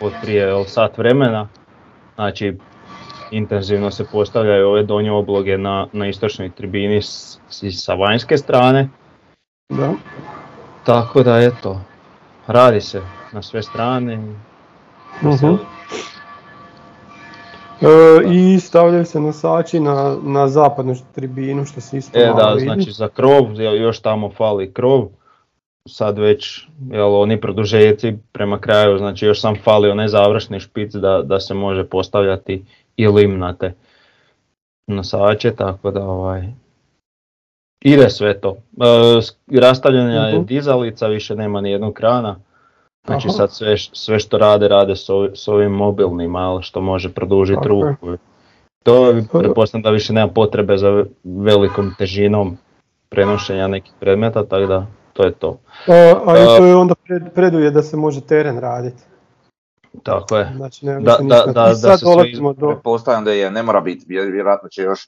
od 0.01 0.13
prije 0.21 0.63
sat 0.65 0.97
vremena. 0.97 1.47
Znači, 2.15 2.57
intenzivno 3.31 3.91
se 3.91 4.05
postavljaju 4.05 4.67
ove 4.67 4.83
donje 4.83 5.11
obloge 5.11 5.57
na, 5.57 5.87
na 5.91 6.07
istočnoj 6.07 6.49
tribini 6.49 7.01
s, 7.01 7.07
s- 7.49 7.85
sa 7.85 7.93
vanjske 7.93 8.37
strane. 8.37 8.89
Da. 9.69 9.91
Tako 10.83 11.23
da 11.23 11.39
eto, 11.39 11.81
radi 12.47 12.81
se 12.81 13.01
na 13.31 13.41
sve 13.41 13.63
strane. 13.63 14.17
Mhm. 15.23 15.55
E, 17.81 17.87
I 18.27 18.59
stavljaju 18.59 19.05
se 19.05 19.19
nosači 19.19 19.79
na, 19.79 20.17
na 20.23 20.47
zapadnu 20.47 20.95
tribinu 21.11 21.65
što 21.65 21.81
se 21.81 21.97
isto 21.97 22.19
E 22.19 22.33
da, 22.37 22.49
vidi. 22.49 22.63
znači 22.63 22.91
za 22.91 23.07
krov, 23.07 23.43
još 23.61 23.99
tamo 23.99 24.29
fali 24.29 24.73
krov. 24.73 25.07
Sad 25.89 26.17
već, 26.17 26.67
jel, 26.91 27.15
oni 27.15 27.41
produžeci 27.41 28.17
prema 28.31 28.59
kraju, 28.59 28.97
znači 28.97 29.25
još 29.25 29.41
sam 29.41 29.55
fali 29.55 29.89
onaj 29.89 30.07
završni 30.07 30.59
špic 30.59 30.93
da, 30.93 31.21
da 31.21 31.39
se 31.39 31.53
može 31.53 31.83
postavljati 31.83 32.65
i 32.97 33.07
limnate 33.07 33.73
nosače, 34.87 35.51
tako 35.51 35.91
da 35.91 36.03
ovaj, 36.03 36.47
ide 37.81 38.09
sve 38.09 38.41
to. 38.41 38.57
E, 38.81 39.21
s- 39.21 39.37
rastavljanja 39.51 40.21
je 40.21 40.35
Mhm. 40.35 40.45
dizalica, 40.45 41.07
više 41.07 41.35
nema 41.35 41.61
ni 41.61 41.71
jednog 41.71 41.93
krana. 41.93 42.35
Znači 43.07 43.27
Aha. 43.27 43.33
sad 43.33 43.51
sve, 43.51 43.77
sve 43.77 44.19
što 44.19 44.37
rade, 44.37 44.67
rade 44.67 44.95
s, 44.95 45.09
ovi- 45.09 45.31
s 45.33 45.47
ovim 45.47 45.71
mobilnim, 45.71 46.35
ali 46.35 46.63
što 46.63 46.81
može 46.81 47.09
produžiti 47.09 47.59
Tako 47.63 47.75
je. 47.77 47.95
ruku. 48.01 48.17
To 48.83 49.13
pretpostavljam 49.31 49.83
da 49.83 49.89
više 49.89 50.13
nema 50.13 50.27
potrebe 50.27 50.77
za 50.77 50.89
ve- 50.89 51.05
velikom 51.23 51.95
težinom 51.97 52.57
prenošenja 53.09 53.67
nekih 53.67 53.93
predmeta, 53.99 54.43
tako 54.43 54.65
da 54.65 54.85
to 55.13 55.23
je 55.23 55.31
to. 55.31 55.59
E, 55.87 55.93
a 56.25 56.37
i 56.37 56.41
E, 56.41 56.45
to 56.47 56.65
je 56.65 56.75
onda 56.75 56.95
pred, 56.97 57.23
preduje 57.35 57.71
da 57.71 57.81
se 57.81 57.97
može 57.97 58.21
teren 58.21 58.59
raditi. 58.59 59.03
Tako 60.03 60.37
je. 60.37 60.53
Znači, 60.55 60.85
nema 60.85 60.99
Da- 61.01 61.17
da- 61.21 61.43
da- 61.45 61.53
da 61.53 61.75
se 61.75 61.81
sve 61.97 61.97
dolazimo 62.03 62.53
do... 62.53 62.67
Pretpostavljam 62.67 63.23
da 63.23 63.31
je, 63.31 63.51
ne 63.51 63.63
mora 63.63 63.81
biti, 63.81 64.05
vjer- 64.05 64.31
vjerojatno 64.31 64.69
će 64.69 64.81
još 64.81 65.07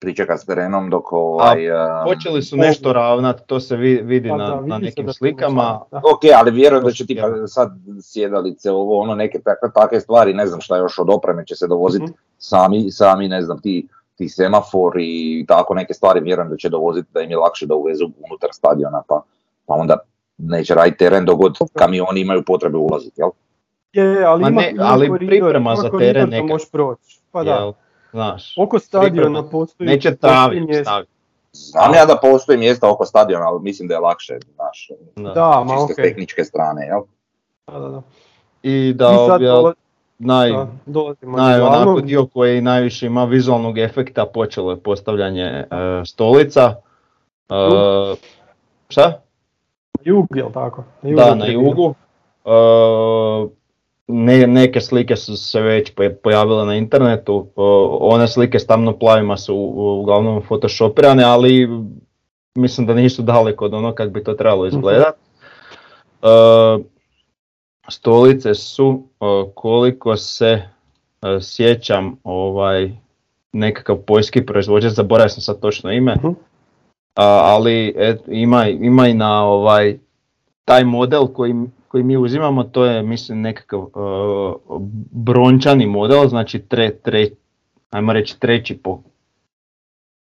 pričekat 0.00 0.40
s 0.40 0.46
terenom 0.46 0.90
dok 0.90 1.12
ovaj... 1.12 1.70
a, 1.72 2.04
Počeli 2.06 2.42
su 2.42 2.56
nešto 2.56 2.92
ravnat, 2.92 3.46
to 3.46 3.60
se 3.60 3.76
vi- 3.76 4.02
vidi 4.02 4.28
Pa 4.28 4.36
na, 4.36 4.44
da, 4.44 4.54
na 4.54 4.58
vidi 4.58 4.74
se 4.76 4.80
nekim 4.80 5.06
da 5.06 5.12
slikama. 5.12 5.80
Da. 5.90 5.96
Ok, 5.98 6.20
ali 6.36 6.50
vjerujem 6.50 6.84
da 6.84 6.90
će 6.90 7.06
tipa 7.06 7.46
sad 7.46 7.70
sjedalice, 8.02 8.70
ovo 8.70 9.00
ono 9.00 9.14
neke 9.14 9.38
takve, 9.40 9.68
takve 9.72 10.00
stvari, 10.00 10.34
ne 10.34 10.46
znam 10.46 10.60
šta 10.60 10.76
još 10.76 10.98
od 10.98 11.10
opreme 11.10 11.46
će 11.46 11.56
se 11.56 11.66
dovoziti 11.66 12.04
Mhm. 12.04 12.12
sami, 12.38 12.90
sami 12.90 13.28
ne 13.28 13.42
znam 13.42 13.60
ti, 13.60 13.86
ti 14.14 14.28
semafori 14.28 15.04
i 15.32 15.44
tako 15.48 15.74
neke 15.74 15.94
stvari 15.94 16.20
vjerujem 16.20 16.50
da 16.50 16.56
će 16.56 16.68
dovoziti 16.68 17.08
da 17.14 17.20
im 17.20 17.30
je 17.30 17.36
lakše 17.36 17.66
da 17.66 17.74
uvezu 17.74 18.04
unutar 18.20 18.50
stadiona 18.52 19.02
pa, 19.08 19.22
pa 19.66 19.74
onda 19.74 19.96
neće 20.38 20.74
raditi 20.74 20.98
teren 20.98 21.24
dok 21.24 21.38
god 21.38 21.56
kamioni 21.74 22.20
imaju 22.20 22.42
potrebe 22.42 22.76
ulaziti, 22.78 23.20
jel? 23.20 23.30
Je, 23.92 24.24
ali 24.24 24.42
Ma 24.42 24.48
ima, 24.48 24.60
ne, 24.60 24.70
ima 24.70 24.84
ali 24.84 25.08
koridor, 25.08 25.28
priprema 25.30 25.70
ima 25.70 25.76
za 25.76 25.90
teren 25.98 26.28
neka. 26.30 26.44
možeš 26.44 26.70
proći. 26.70 27.20
Pa 27.32 27.44
da. 27.44 27.50
Jel, 27.50 27.72
znaš, 28.10 28.54
Oko 28.58 28.78
stadiona 28.78 29.42
postoji... 29.42 29.88
neće 29.88 30.16
tavi 30.16 30.66
staviti. 30.82 31.10
Znam 31.52 31.94
ja 31.94 32.06
da 32.06 32.16
postoji 32.16 32.58
mjesta 32.58 32.90
oko 32.90 33.06
stadiona, 33.06 33.46
ali 33.46 33.60
mislim 33.62 33.88
da 33.88 33.94
je 33.94 34.00
lakše, 34.00 34.38
znaš, 34.54 34.88
Da. 35.16 35.30
Da, 35.32 35.64
ma 35.66 35.74
čiste 35.74 35.92
okej. 35.92 36.04
tehničke 36.04 36.44
strane, 36.44 36.86
jel? 36.86 37.00
Da, 37.66 37.78
da, 37.78 37.88
da. 37.88 38.02
I 38.62 38.92
da, 38.96 39.06
dola- 39.40 39.72
naj, 40.18 40.50
da, 40.50 40.66
naj 41.22 41.60
onako 41.60 42.00
dio 42.00 42.26
koji 42.26 42.60
najviše 42.60 43.06
ima 43.06 43.24
vizualnog 43.24 43.78
efekta 43.78 44.26
počelo 44.26 44.70
je 44.70 44.80
postavljanje 44.80 45.42
e, 45.42 45.66
stolica. 46.06 46.74
E, 47.48 47.54
šta? 48.88 49.20
Jug, 50.04 50.26
jel 50.34 50.52
tako? 50.52 50.84
Na 51.02 51.16
Da, 51.16 51.22
južnoj 51.22 51.38
na 51.38 51.46
jugu. 51.46 51.94
E, 52.44 52.50
ne, 54.12 54.46
neke 54.46 54.80
slike 54.80 55.16
su 55.16 55.36
se 55.36 55.60
već 55.60 55.94
poja- 55.94 56.14
pojavile 56.14 56.64
na 56.66 56.74
internetu, 56.74 57.46
one 58.00 58.28
slike 58.28 58.58
s 58.58 58.66
tamno 58.66 58.92
plavima 58.92 59.36
su 59.36 59.56
uglavnom 59.76 60.42
photoshopirane, 60.42 61.24
ali 61.24 61.68
mislim 62.54 62.86
da 62.86 62.94
nisu 62.94 63.22
daleko 63.22 63.64
od 63.64 63.74
ono 63.74 63.92
kak 63.92 64.10
bi 64.10 64.24
to 64.24 64.34
trebalo 64.34 64.66
izgledat. 64.66 65.14
E, 66.22 66.28
stolice 67.88 68.54
su, 68.54 69.02
e, 69.12 69.24
koliko 69.54 70.16
se 70.16 70.46
e, 70.46 70.62
sjećam, 71.40 72.16
ovaj, 72.24 72.90
nekakav 73.52 73.96
poljski 73.96 74.46
proizvođač, 74.46 74.92
zaboravio 74.92 75.28
sam 75.28 75.42
sad 75.42 75.60
točno 75.60 75.92
ime, 75.92 76.14
Mhm. 76.14 76.28
ali 77.16 77.94
et, 77.96 78.20
ima, 78.28 78.68
ima 78.68 79.08
i 79.08 79.14
na 79.14 79.44
ovaj, 79.44 79.98
taj 80.64 80.84
model 80.84 81.26
koji, 81.26 81.54
koji 81.90 82.04
mi 82.04 82.16
uzimamo, 82.16 82.64
to 82.64 82.84
je 82.84 83.02
mislim 83.02 83.40
nekakav 83.40 83.80
uh, 83.80 84.80
brončani 85.12 85.86
model, 85.86 86.28
znači 86.28 86.58
tre, 86.58 86.90
tre, 86.90 87.26
ajmo 87.90 88.12
reći 88.12 88.40
treći 88.40 88.78
po 88.78 88.98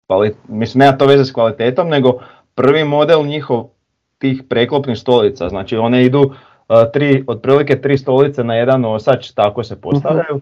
kvali- 0.09 0.35
mislim 0.47 0.79
nema 0.79 0.97
to 0.97 1.05
veze 1.05 1.25
s 1.25 1.31
kvalitetom, 1.31 1.89
nego 1.89 2.19
prvi 2.55 2.83
model 2.83 3.25
njihov 3.25 3.69
tih 4.17 4.43
preklopnih 4.49 4.97
stolica, 4.97 5.49
znači 5.49 5.77
one 5.77 6.05
idu 6.05 6.21
uh, 6.21 6.35
tri, 6.93 7.23
otprilike 7.27 7.81
tri 7.81 7.97
stolice 7.97 8.43
na 8.43 8.55
jedan 8.55 8.81
nosač, 8.81 9.31
tako 9.31 9.63
se 9.63 9.81
postavljaju. 9.81 10.35
Uh, 10.35 10.41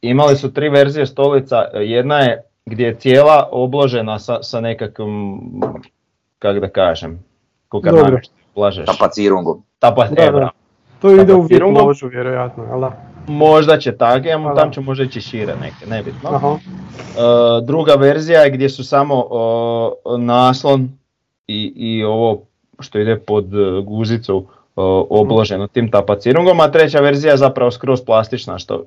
imali 0.00 0.36
su 0.36 0.52
tri 0.52 0.68
verzije 0.68 1.06
stolica, 1.06 1.56
jedna 1.74 2.18
je 2.18 2.42
gdje 2.66 2.86
je 2.86 2.94
cijela 2.94 3.48
obložena 3.52 4.18
sa, 4.18 4.42
sa 4.42 4.60
nekakvom, 4.60 5.40
kak 6.38 6.60
da 6.60 6.68
kažem, 6.68 7.24
koga 7.68 7.90
Oblažeš. 8.54 8.86
Tapacirungom. 8.86 9.62
Tapa, 9.78 10.06
Da, 10.08 10.22
e, 10.22 10.30
da. 10.32 10.50
To 11.00 11.10
ide 11.10 11.34
u 11.34 11.42
Tapacirungom. 11.42 11.82
VIP 11.82 11.86
ložu, 11.86 12.08
vjerojatno, 12.08 12.64
jel 12.64 12.80
da? 12.80 12.92
Možda 13.26 13.78
će 13.78 13.92
da. 13.92 14.54
tam 14.54 14.72
će 14.72 14.80
možda 14.80 15.04
ići 15.04 15.20
šire 15.20 15.54
neke, 15.60 15.86
nebitno. 15.86 16.30
Aha. 16.30 16.56
E, 16.56 17.20
druga 17.62 17.94
verzija 17.94 18.40
je 18.40 18.50
gdje 18.50 18.68
su 18.68 18.84
samo 18.84 19.24
naslon 20.18 20.88
i, 21.46 21.72
i 21.76 22.04
ovo 22.04 22.42
što 22.80 22.98
ide 22.98 23.18
pod 23.18 23.54
e, 23.54 23.82
guzicu 23.84 24.46
obloženo 25.10 25.66
tim 25.66 25.90
tapacirungom, 25.90 26.60
a 26.60 26.70
treća 26.70 27.00
verzija 27.00 27.30
je 27.30 27.36
zapravo 27.36 27.70
skroz 27.70 28.04
plastična 28.06 28.58
što, 28.58 28.84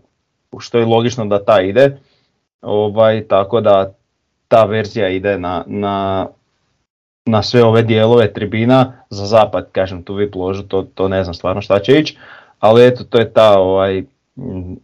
što 0.59 0.78
je 0.78 0.86
logično 0.86 1.26
da 1.26 1.43
ta 1.43 1.61
ide. 1.61 1.97
Ovaj, 2.61 3.28
tako 3.28 3.61
da 3.61 3.93
ta 4.47 4.65
verzija 4.65 5.09
ide 5.09 5.38
na, 5.39 5.63
na, 5.68 6.28
na 7.28 7.43
sve 7.43 7.63
ove 7.63 7.82
dijelove 7.82 8.34
tribina, 8.34 8.93
za 9.09 9.25
zapad 9.25 9.71
kažem 9.71 10.03
tu 10.03 10.13
VIP 10.13 10.36
ložu, 10.36 10.63
to, 10.63 10.82
to 10.93 11.07
ne 11.07 11.23
znam 11.23 11.34
stvarno 11.34 11.61
šta 11.61 11.80
će 11.80 11.99
ići, 11.99 12.17
ali 12.59 12.88
eto 12.88 13.03
to 13.03 13.17
je 13.17 13.34
ta, 13.34 13.59
ovaj, 13.59 14.03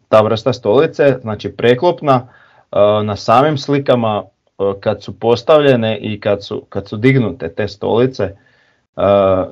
ta 0.09 0.21
vrsta 0.21 0.53
stolice, 0.53 1.17
znači 1.21 1.49
preklopna, 1.49 2.27
e, 2.71 2.77
na 3.03 3.15
samim 3.15 3.57
slikama 3.57 4.23
e, 4.23 4.63
kad 4.79 5.03
su 5.03 5.19
postavljene 5.19 5.97
i 5.97 6.19
kad 6.19 6.43
su, 6.43 6.65
kad 6.69 6.87
su 6.87 6.97
dignute 6.97 7.49
te 7.49 7.67
stolice, 7.67 8.23
e, 8.23 8.35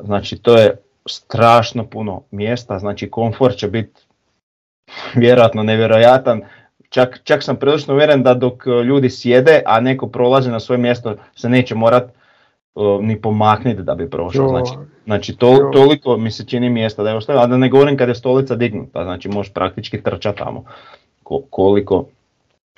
znači 0.04 0.38
to 0.38 0.58
je 0.58 0.78
strašno 1.06 1.86
puno 1.86 2.22
mjesta, 2.32 2.80
znači 2.80 3.10
komfort 3.10 3.56
će 3.56 3.68
biti 3.68 4.02
vjerojatno 5.16 5.64
nevjerojatan, 5.64 6.42
čak, 6.89 7.22
čak 7.24 7.44
sam 7.44 7.56
prilično 7.56 7.94
uvjeren 7.94 8.24
da 8.24 8.34
dok 8.34 8.66
ljudi 8.86 9.10
sjede, 9.10 9.64
a 9.66 9.80
neko 9.80 10.08
prolazi 10.08 10.52
na 10.52 10.60
svoje 10.60 10.80
mjesto 10.80 11.16
se 11.36 11.50
neće 11.50 11.76
morat 11.76 12.04
ni 13.01 13.22
pomakniti 13.22 13.84
da 13.84 13.95
bi 13.95 14.09
prošao, 14.09 14.47
znači. 14.47 14.72
Znači 15.05 15.36
to, 15.38 15.69
toliko 15.74 16.17
mi 16.17 16.32
se 16.32 16.45
čini 16.45 16.69
mjesta 16.69 17.03
da 17.03 17.09
je 17.09 17.15
ostavljeno, 17.15 17.43
a 17.43 17.47
da 17.47 17.57
ne 17.57 17.69
govorim 17.69 17.97
kad 17.97 18.09
je 18.09 18.15
stolica 18.15 18.55
dignuta, 18.55 19.03
znači 19.03 19.30
možeš 19.30 19.53
praktički 19.53 20.01
trčati 20.03 20.38
tamo. 20.38 20.63
Ko- 21.24 21.41
koliko 21.49 22.05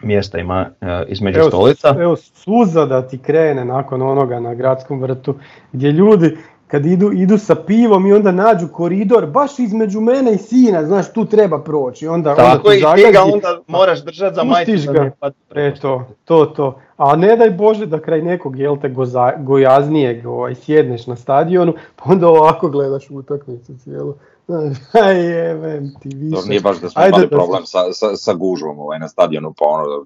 mjesta 0.03 0.39
ima 0.39 0.69
e, 0.81 1.03
između 1.07 1.39
Evo, 1.39 1.47
stolica. 1.49 1.95
Evo 1.99 2.15
suza 2.15 2.85
da 2.85 3.07
ti 3.07 3.17
krene 3.17 3.65
nakon 3.65 4.01
onoga 4.01 4.39
na 4.39 4.53
gradskom 4.53 5.01
vrtu 5.01 5.35
gdje 5.71 5.91
ljudi 5.91 6.37
kad 6.73 6.85
idu, 6.85 7.11
idu 7.11 7.37
sa 7.37 7.55
pivom 7.55 8.05
i 8.05 8.13
onda 8.13 8.31
nađu 8.31 8.67
koridor 8.67 9.25
baš 9.25 9.59
između 9.59 10.01
mene 10.01 10.33
i 10.33 10.37
sina, 10.37 10.85
znaš 10.85 11.13
tu 11.13 11.25
treba 11.25 11.59
proći. 11.59 12.07
Onda, 12.07 12.35
Tako 12.35 12.69
onda 12.69 12.73
i 12.73 12.75
ti 12.75 13.01
ga 13.01 13.19
zagazi. 13.19 13.31
onda 13.33 13.59
moraš 13.67 14.03
držati 14.03 14.35
za 14.35 14.43
majicu 14.43 14.91
da 14.91 15.31
E 15.55 15.75
to, 15.75 16.05
to, 16.25 16.45
to. 16.45 16.79
A 16.97 17.15
ne 17.15 17.35
daj 17.35 17.49
Bože 17.49 17.85
da 17.85 17.99
kraj 17.99 18.21
nekog 18.21 18.59
jel 18.59 18.77
te 18.81 18.89
goza, 18.89 19.31
gojaznijeg 19.37 20.27
ovaj, 20.27 20.55
sjedneš 20.55 21.07
na 21.07 21.15
stadionu, 21.15 21.73
pa 21.95 22.11
onda 22.11 22.27
ovako 22.27 22.69
gledaš 22.69 23.09
utakmicu 23.09 23.77
cijelu. 23.83 24.13
Aj 25.05 25.25
jebem 25.29 25.93
ti 26.01 26.09
više. 26.15 26.41
To 26.41 26.47
nije 26.47 26.61
baš 26.61 26.79
da 26.81 26.89
smo 26.89 27.01
Ajde 27.01 27.09
imali 27.09 27.27
da 27.27 27.37
problem 27.37 27.65
sa, 27.65 27.79
sa, 27.91 28.15
sa 28.15 28.33
gužvom 28.33 28.79
ovaj, 28.79 28.99
na 28.99 29.07
stadionu, 29.07 29.53
pa 29.59 29.65
ono, 29.65 30.05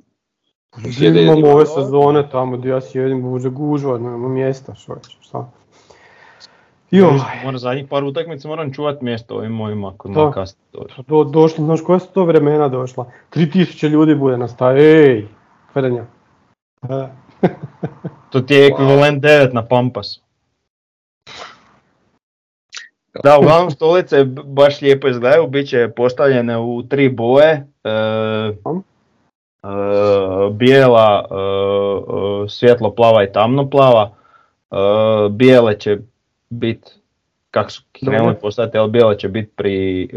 Sjede 0.97 1.23
imamo 1.23 1.47
ove 1.47 1.65
sezone 1.65 2.29
tamo 2.31 2.57
gdje 2.57 2.69
ja 2.69 2.81
sjedim, 2.81 3.21
buđe 3.21 3.49
gužva, 3.49 3.97
nema 3.97 4.27
mjesta, 4.27 4.75
što 4.75 4.95
ćeš, 4.95 5.17
šta. 5.21 5.51
Jo, 6.91 7.13
Moram 7.43 7.57
zadnjih 7.57 7.85
par 7.89 8.03
utakmica 8.03 8.47
moram 8.47 8.73
čuvat 8.73 9.01
mjesto 9.01 9.35
ovim 9.35 9.51
mojima 9.51 9.89
ako 9.89 10.07
Da. 10.07 10.21
ima 10.21 10.31
kasno 10.31 10.59
dođe. 10.73 10.93
do, 11.07 11.23
došlo, 11.23 11.65
znaš 11.65 11.81
koja 11.81 11.99
su 11.99 12.07
to 12.13 12.25
vremena 12.25 12.67
došla? 12.67 13.05
3000 13.33 13.89
ljudi 13.89 14.15
bude 14.15 14.37
na 14.37 14.47
staju, 14.47 14.77
ej, 14.77 15.27
Frnja. 15.73 16.05
E, 16.89 17.07
To 18.29 18.41
ti 18.41 18.53
je 18.53 18.67
ekvivalent 18.67 19.23
9 19.23 19.53
na 19.53 19.65
Pampasu. 19.65 20.21
Da, 23.23 23.37
uglavnom 23.39 23.71
stolice 23.71 24.23
baš 24.45 24.81
lijepo 24.81 25.07
izgledaju, 25.07 25.47
bit 25.47 25.69
će 25.69 25.89
postavljene 25.95 26.57
u 26.57 26.83
tri 26.83 27.09
boje. 27.09 27.67
E, 27.83 27.89
e, 27.89 29.67
bijela, 30.51 31.25
e, 31.31 31.35
e, 31.35 32.49
svjetlo 32.49 32.95
plava 32.95 33.23
i 33.23 33.31
tamno 33.31 33.69
plava. 33.69 34.11
E, 34.71 34.75
bijele 35.29 35.79
će 35.79 35.97
biti, 36.49 36.91
kako 37.51 37.69
su 37.69 37.83
krenuli 38.05 38.35
ali 38.73 38.91
bijele 38.91 39.19
će 39.19 39.29
biti 39.29 39.49
pri 39.55 40.03
e, 40.03 40.07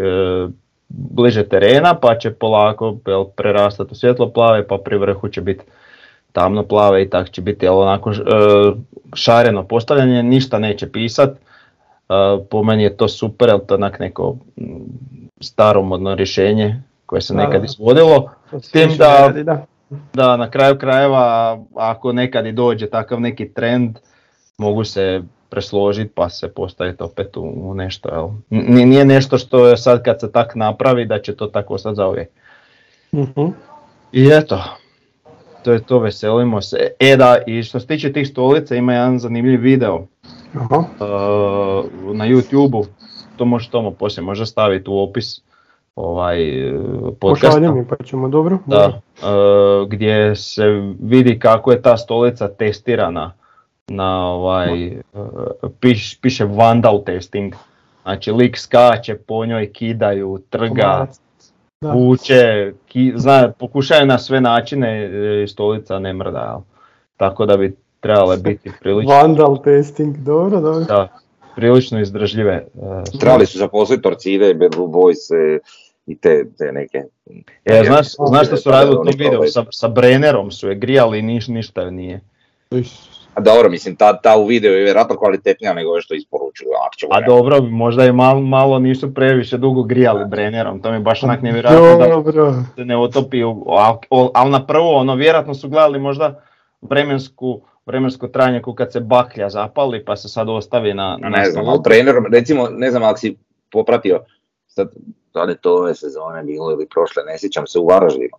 bliže 0.88 1.48
terena 1.48 1.94
pa 1.94 2.18
će 2.18 2.30
polako 2.30 2.96
jel, 3.06 3.24
prerastati 3.24 3.92
u 3.92 3.94
svjetlo 3.94 4.30
plave 4.30 4.66
pa 4.66 4.78
pri 4.84 4.98
vrhu 4.98 5.28
će 5.28 5.40
biti 5.40 5.64
tamno 6.32 6.62
plave 6.62 7.02
i 7.02 7.10
tako 7.10 7.28
će 7.28 7.42
biti 7.42 7.66
jel, 7.66 7.78
onako 7.78 8.10
e, 8.10 8.14
šareno 9.14 9.64
postavljanje, 9.64 10.22
ništa 10.22 10.58
neće 10.58 10.92
pisat. 10.92 11.30
E, 11.30 11.36
po 12.50 12.62
meni 12.62 12.82
je 12.82 12.96
to 12.96 13.08
super, 13.08 13.48
jer 13.48 13.66
to 13.66 13.74
onak 13.74 14.00
neko 14.00 14.36
mm, 14.56 14.64
staromodno 15.40 16.14
rješenje 16.14 16.82
koje 17.06 17.22
se 17.22 17.34
nekad 17.34 17.64
izvodilo. 17.64 18.30
tim 18.72 18.90
da. 18.96 19.66
Da, 20.12 20.36
na 20.36 20.50
kraju 20.50 20.78
krajeva, 20.78 21.58
ako 21.76 22.12
nekad 22.12 22.46
i 22.46 22.52
dođe 22.52 22.86
takav 22.86 23.20
neki 23.20 23.48
trend, 23.48 23.98
mogu 24.58 24.84
se 24.84 25.22
presložiti 25.50 26.10
pa 26.14 26.28
se 26.28 26.48
postaviti 26.48 27.02
opet 27.02 27.36
u, 27.36 27.74
nešto. 27.74 28.08
Jel? 28.08 28.28
N- 28.50 28.88
Nije 28.88 29.04
nešto 29.04 29.38
što 29.38 29.66
je 29.66 29.76
sad 29.76 30.04
kad 30.04 30.20
se 30.20 30.32
tak 30.32 30.54
napravi 30.54 31.06
da 31.06 31.20
će 31.20 31.36
to 31.36 31.46
tako 31.46 31.74
ostati 31.74 31.96
za 31.96 32.08
uvijek. 32.08 32.28
Mhm. 33.14 33.46
I 34.12 34.28
eto, 34.32 34.64
to 35.64 35.72
je 35.72 35.82
to, 35.82 35.98
veselimo 35.98 36.60
se. 36.60 36.90
E 36.98 37.16
da, 37.16 37.38
i 37.46 37.62
što 37.62 37.80
se 37.80 37.86
tiče 37.86 38.12
tih 38.12 38.28
stolica 38.28 38.76
ima 38.76 38.92
jedan 38.92 39.18
zanimljiv 39.18 39.60
video 39.60 40.06
Aha. 40.54 40.76
uh, 40.76 42.16
na 42.16 42.26
YouTube-u, 42.26 42.84
to 43.36 43.44
može 43.44 43.70
Tomo 43.70 43.90
poslije 43.90 44.24
možda 44.24 44.46
staviti 44.46 44.90
u 44.90 44.98
opis 44.98 45.42
ovaj 45.96 46.70
uh, 46.74 47.12
podcasta. 47.20 47.72
Mi 47.72 47.86
pa 47.86 47.96
ćemo, 48.04 48.28
dobro? 48.28 48.58
Da, 48.66 49.00
uh, 49.22 49.88
gdje 49.88 50.36
se 50.36 50.64
vidi 51.00 51.38
kako 51.38 51.72
je 51.72 51.82
ta 51.82 51.96
stolica 51.96 52.48
testirana 52.48 53.32
na 53.90 54.26
ovaj, 54.26 54.96
uh, 55.12 55.70
piš, 55.80 56.20
piše 56.20 56.44
vandal 56.44 57.04
testing. 57.04 57.54
Znači 58.02 58.32
lik 58.32 58.58
skače 58.58 59.14
po 59.14 59.46
njoj, 59.46 59.72
kidaju, 59.72 60.40
trga. 60.50 61.06
Da. 61.80 61.92
vuče, 61.92 62.72
ki, 62.88 63.12
zna, 63.16 63.52
pokušaju 63.58 64.06
na 64.06 64.18
sve 64.18 64.40
načine 64.40 65.04
e, 65.04 65.42
i 65.44 65.48
stolica 65.48 65.98
ne 65.98 66.12
mrda. 66.12 66.40
jel. 66.40 66.60
Tako 67.16 67.46
da 67.46 67.56
bi 67.56 67.76
trebale 68.00 68.36
biti 68.36 68.70
prilično, 68.80 69.14
Vandal 69.14 69.62
testing, 69.62 70.16
dobro, 70.16 70.60
dobro. 70.60 70.84
da, 70.84 71.08
prilično 71.56 72.00
izdržljive. 72.00 72.52
e, 72.52 73.18
trebali 73.20 73.46
su 73.46 73.58
zaposliti 73.58 74.02
Torcide, 74.02 74.54
Bad 74.54 74.74
Boys 74.74 75.34
e, 75.34 75.58
i 76.06 76.16
te, 76.16 76.44
te 76.58 76.72
neke. 76.72 77.02
E, 77.64 77.82
znaš, 77.84 78.06
Ja, 78.18 78.26
znaš 78.26 78.46
što 78.46 78.56
su 78.56 78.70
radili 78.70 78.96
u 78.96 79.04
tom 79.04 79.14
videu? 79.18 79.42
Sa, 79.46 79.64
sa 79.70 79.88
Brennerom 79.88 80.50
su 80.50 80.68
je 80.68 80.74
grijali 80.74 81.18
i 81.18 81.22
niš, 81.22 81.48
ništa 81.48 81.90
nije. 81.90 82.20
Isus. 82.70 83.09
A 83.40 83.42
dobro, 83.42 83.70
mislim, 83.70 83.96
ta, 83.96 84.20
ta 84.20 84.36
u 84.38 84.46
videu 84.46 84.72
je 84.72 84.84
vjerojatno 84.84 85.16
kvalitetnija 85.16 85.72
nego 85.74 86.00
što 86.00 86.14
isporučuju. 86.14 86.68
A 87.10 87.20
dobro, 87.26 87.62
možda 87.62 88.04
i 88.04 88.12
malo, 88.12 88.40
malo 88.40 88.78
nisu 88.78 89.14
previše 89.14 89.58
dugo 89.58 89.82
grijali 89.82 90.24
Brennerom, 90.26 90.82
to 90.82 90.90
mi 90.90 90.96
je 90.96 91.00
baš 91.00 91.22
onak 91.22 91.42
nevjerojatno 91.42 91.98
da 91.98 92.08
Dobro. 92.08 92.54
se 92.76 92.84
ne 92.84 92.96
otopi, 92.96 93.44
u- 93.44 93.64
al, 94.34 94.50
na 94.50 94.66
prvo, 94.66 94.96
ono, 94.96 95.14
vjerojatno 95.14 95.54
su 95.54 95.68
gledali 95.68 95.98
možda 95.98 96.42
vremensku, 96.80 97.60
vremensko 97.86 98.28
trajanje 98.28 98.62
ko 98.62 98.74
kad 98.74 98.92
se 98.92 99.00
baklja 99.00 99.50
zapali 99.50 100.04
pa 100.04 100.16
se 100.16 100.28
sad 100.28 100.48
ostavi 100.48 100.94
na, 100.94 101.16
na 101.20 101.28
ne 101.28 101.44
znam, 101.44 101.68
ali 101.68 101.82
trener, 101.84 102.14
recimo, 102.32 102.68
ne 102.70 102.90
znam 102.90 103.02
ako 103.02 103.18
si 103.18 103.36
popratio, 103.72 104.20
sad, 104.66 104.88
da 105.34 105.42
li 105.44 105.52
je 105.52 105.56
to 105.56 105.74
ove 105.76 105.94
sezone 105.94 106.42
bilo 106.42 106.70
ili 106.72 106.86
prošle, 106.88 107.22
ne 107.26 107.38
sjećam 107.38 107.66
se 107.66 107.78
u 107.78 107.86
Varaždinu. 107.86 108.36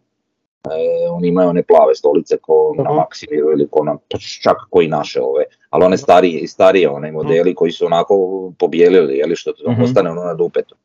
E, 0.64 0.74
oni 1.10 1.28
imaju 1.28 1.50
one 1.50 1.64
plave 1.64 1.96
stolice 1.96 2.38
ko 2.38 2.74
na 2.78 2.84
Aha. 2.84 2.94
Maksimiru 2.94 3.52
ili 3.52 3.68
ko 3.68 3.84
na, 3.84 3.98
pa 4.12 4.18
čak 4.18 4.58
ko 4.70 4.82
i 4.82 4.88
naše 4.88 5.22
ove, 5.22 5.44
ali 5.70 5.86
one 5.86 5.98
starije, 5.98 6.48
starije 6.48 6.90
one 6.90 7.12
modeli 7.12 7.56
koji 7.56 7.72
su 7.72 7.86
onako 7.86 8.16
pobijelili, 8.60 9.16
je 9.16 9.26
li 9.26 9.36
što 9.36 9.52
Mhm. 9.68 9.84
ostane 9.84 10.10
ono 10.10 10.24
na 10.24 10.34
dupetu. 10.34 10.76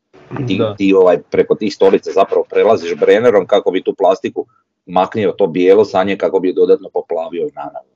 Ti, 0.47 0.59
ti 0.77 0.93
ovaj, 0.93 1.17
preko 1.21 1.55
tih 1.55 1.75
stolica 1.75 2.11
zapravo 2.11 2.43
prelaziš 2.43 2.95
brenerom 2.95 3.45
kako 3.45 3.71
bi 3.71 3.83
tu 3.83 3.93
plastiku 3.93 4.45
maknio 4.85 5.31
to 5.31 5.47
bijelo 5.47 5.85
sa 5.85 6.03
nje 6.03 6.17
kako 6.17 6.39
bi 6.39 6.47
je 6.47 6.53
dodatno 6.53 6.89
poplavio 6.89 7.41
i 7.41 7.51
naravno. 7.55 7.89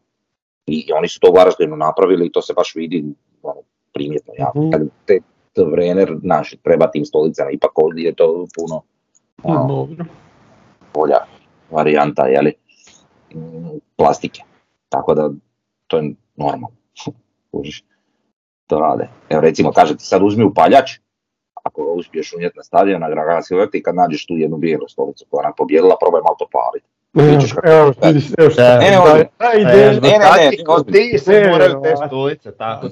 I, 0.66 0.86
I 0.88 0.94
oni 0.94 1.08
su 1.08 1.20
to 1.20 1.30
u 1.30 1.36
Varaždinu 1.36 1.76
napravili 1.76 2.26
i 2.26 2.32
to 2.32 2.42
se 2.42 2.54
baš 2.54 2.76
vidi 2.76 3.06
ono, 3.44 3.62
primjetno. 3.94 4.34
Ja, 4.38 4.52
Mhm. 4.56 4.72
kad 4.72 4.82
te, 5.06 5.20
te 5.54 5.66
Brenner, 5.66 6.16
naš, 6.24 6.56
treba 6.64 6.88
tim 6.88 7.06
stolicama, 7.06 7.52
ipak 7.52 7.72
ovdje 7.76 8.06
je 8.06 8.14
to 8.14 8.46
puno 8.56 8.82
ono, 9.44 9.88
bolja 10.94 11.18
varijanta, 11.72 12.28
jeli, 12.28 12.54
mm, 13.36 13.80
plastike. 13.96 14.42
Tako 14.90 15.14
da, 15.16 15.30
to 15.88 15.98
je 15.98 16.14
normalno. 16.36 16.68
Kužiš, 17.52 17.84
to 18.68 18.80
rade. 18.80 19.08
Evo 19.30 19.42
recimo, 19.42 19.72
kaže 19.72 19.98
ti 19.98 20.06
sad 20.06 20.24
uzmi 20.24 20.44
upaljač, 20.44 21.00
ako 21.64 21.86
ga 21.86 21.92
uspiješ 21.92 22.34
unijeti 22.34 22.58
na 22.58 22.64
stadion, 22.64 23.02
na 23.02 23.10
Graganski 23.10 23.56
vrt 23.56 23.76
i 23.76 23.84
kad 23.84 23.96
nađeš 23.96 24.26
tu 24.26 24.38
jednu 24.38 24.58
bijelu 24.58 24.88
stolicu 24.88 25.26
koja 25.30 25.40
je 25.40 25.46
onak 25.46 25.58
pobjelila, 25.58 25.96
probaj 26.00 26.22
malo 26.22 26.36
to 26.40 26.48
paliti. 26.52 26.88
Evo, 27.64 27.94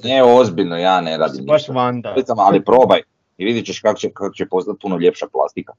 Ne, 0.03 0.23
ozbiljno. 0.23 0.77
E, 0.77 0.81
ja 0.81 1.01
ne 1.01 1.17
radim 1.17 1.45
baš 1.45 1.67
ništa. 1.67 2.35
ali 2.37 2.65
probaj 2.65 3.01
i 3.37 3.45
vidit 3.45 3.65
ćeš 3.65 3.79
kako 3.79 3.99
će, 3.99 4.09
kako 4.13 4.33
će 4.33 4.45
postati 4.45 4.79
puno 4.81 4.97
ljepša 4.97 5.25
plastika. 5.31 5.73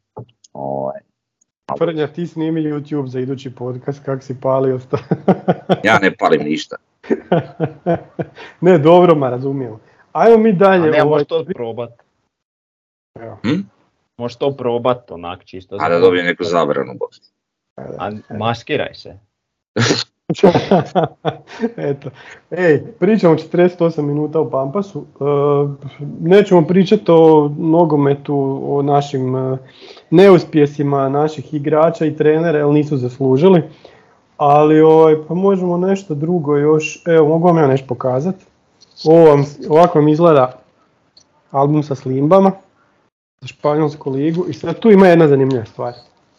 Ovaj, 0.53 1.01
Frnja, 1.79 2.07
ti 2.07 2.27
snimi 2.27 2.63
YouTube 2.63 3.07
za 3.07 3.21
idući 3.21 3.55
podcast, 3.55 4.05
kak 4.05 4.23
si 4.23 4.41
palio 4.41 4.79
sta. 4.79 4.99
ja 5.85 5.99
ne 5.99 6.17
palim 6.17 6.43
ništa. 6.43 6.77
ne, 8.61 8.79
dobro, 8.79 9.15
ma 9.15 9.31
razumijemo. 9.31 9.81
Ajmo 10.13 10.39
mi 10.39 10.51
A 10.51 10.53
dalje. 10.53 10.91
ne, 10.91 11.03
ovaj, 11.03 11.05
možeš 11.05 11.29
to 11.29 11.45
probat. 11.55 11.91
Evo. 13.21 13.39
Možeš 14.19 14.37
to 14.37 14.57
probat 14.57 15.11
onak 15.11 15.45
čisto. 15.45 15.77
A 15.81 15.89
da 15.89 15.99
dobijem 15.99 16.27
neku 16.27 16.45
zabranu. 16.45 16.93
A 17.99 18.11
maskiraj 18.39 18.95
se. 18.95 19.19
Eto, 21.91 22.11
ej, 22.51 22.83
pričamo 22.99 23.35
48 23.35 24.03
minuta 24.03 24.41
o 24.41 24.51
Pampasu. 24.51 25.05
E, 25.05 25.25
nećemo 26.21 26.67
pričati 26.67 27.05
o 27.09 27.53
nogometu, 27.59 28.61
o 28.65 28.83
našim 28.83 29.37
e, 29.37 29.59
neuspjesima 30.11 31.09
naših 31.09 31.55
igrača 31.55 32.07
i 32.07 32.17
trenera, 32.17 32.59
jer 32.59 32.69
nisu 32.69 32.97
zaslužili. 32.97 33.63
Ali 34.37 34.81
ovaj, 34.81 35.17
pa 35.29 35.35
možemo 35.35 35.77
nešto 35.77 36.15
drugo 36.15 36.57
još, 36.57 37.03
evo 37.07 37.29
mogu 37.29 37.47
vam 37.47 37.59
ja 37.59 37.67
nešto 37.67 37.87
pokazati. 37.87 38.45
Ovo 39.05 39.25
vam, 39.25 39.45
ovako 39.69 39.99
vam 39.99 40.09
izgleda 40.09 40.61
album 41.51 41.83
sa 41.83 41.95
slimbama 41.95 42.53
za 43.41 43.47
španjolsku 43.47 44.11
ligu 44.11 44.45
i 44.49 44.53
sad 44.53 44.79
tu 44.79 44.91
ima 44.91 45.09
jedna 45.09 45.29
zanimljiva 45.29 45.65
stvar. 45.65 45.93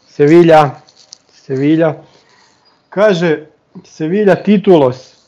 Sevilla, 0.08 0.70
Sevilla, 1.28 1.94
kaže 2.90 3.51
Sevilla 3.84 4.36
titulos, 4.36 5.28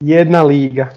jedna 0.00 0.42
liga. 0.42 0.88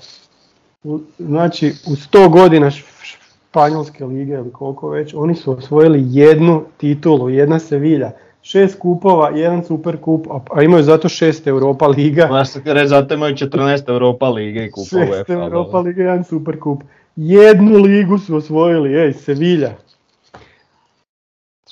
U- 0.84 1.00
znači 1.20 1.68
u 1.68 1.96
100 1.96 2.30
godina 2.30 2.72
španjolske 3.02 4.06
lige 4.06 4.34
ili 4.34 4.52
koliko 4.52 4.90
već, 4.90 5.14
oni 5.14 5.36
su 5.36 5.52
osvojili 5.52 6.04
jednu 6.10 6.64
titulu, 6.78 7.30
jedna 7.30 7.60
Sevilla. 7.60 8.12
Šest 8.42 8.80
kupova, 8.80 9.30
jedan 9.30 9.64
super 9.66 9.98
kup, 10.02 10.28
a, 10.32 10.40
a 10.54 10.64
imaju 10.64 10.84
zato 10.84 11.10
šest 11.10 11.48
Europa 11.48 11.88
liga. 11.88 12.44
Reći, 12.66 12.88
zato 12.88 13.14
imaju 13.14 13.36
14 13.36 13.90
Europa 13.90 14.30
lige 14.30 14.66
i 14.66 14.72
kupa 14.72 14.90
Šest. 14.90 15.30
Europa 15.30 15.50
dobro. 15.50 15.82
liga, 15.82 16.02
jedan 16.04 16.24
super 16.24 16.60
kup. 16.60 16.84
Jednu 17.16 17.78
ligu 17.78 18.18
su 18.18 18.36
osvojili, 18.36 18.96
ej, 18.96 19.14
Sevilla. 19.14 19.70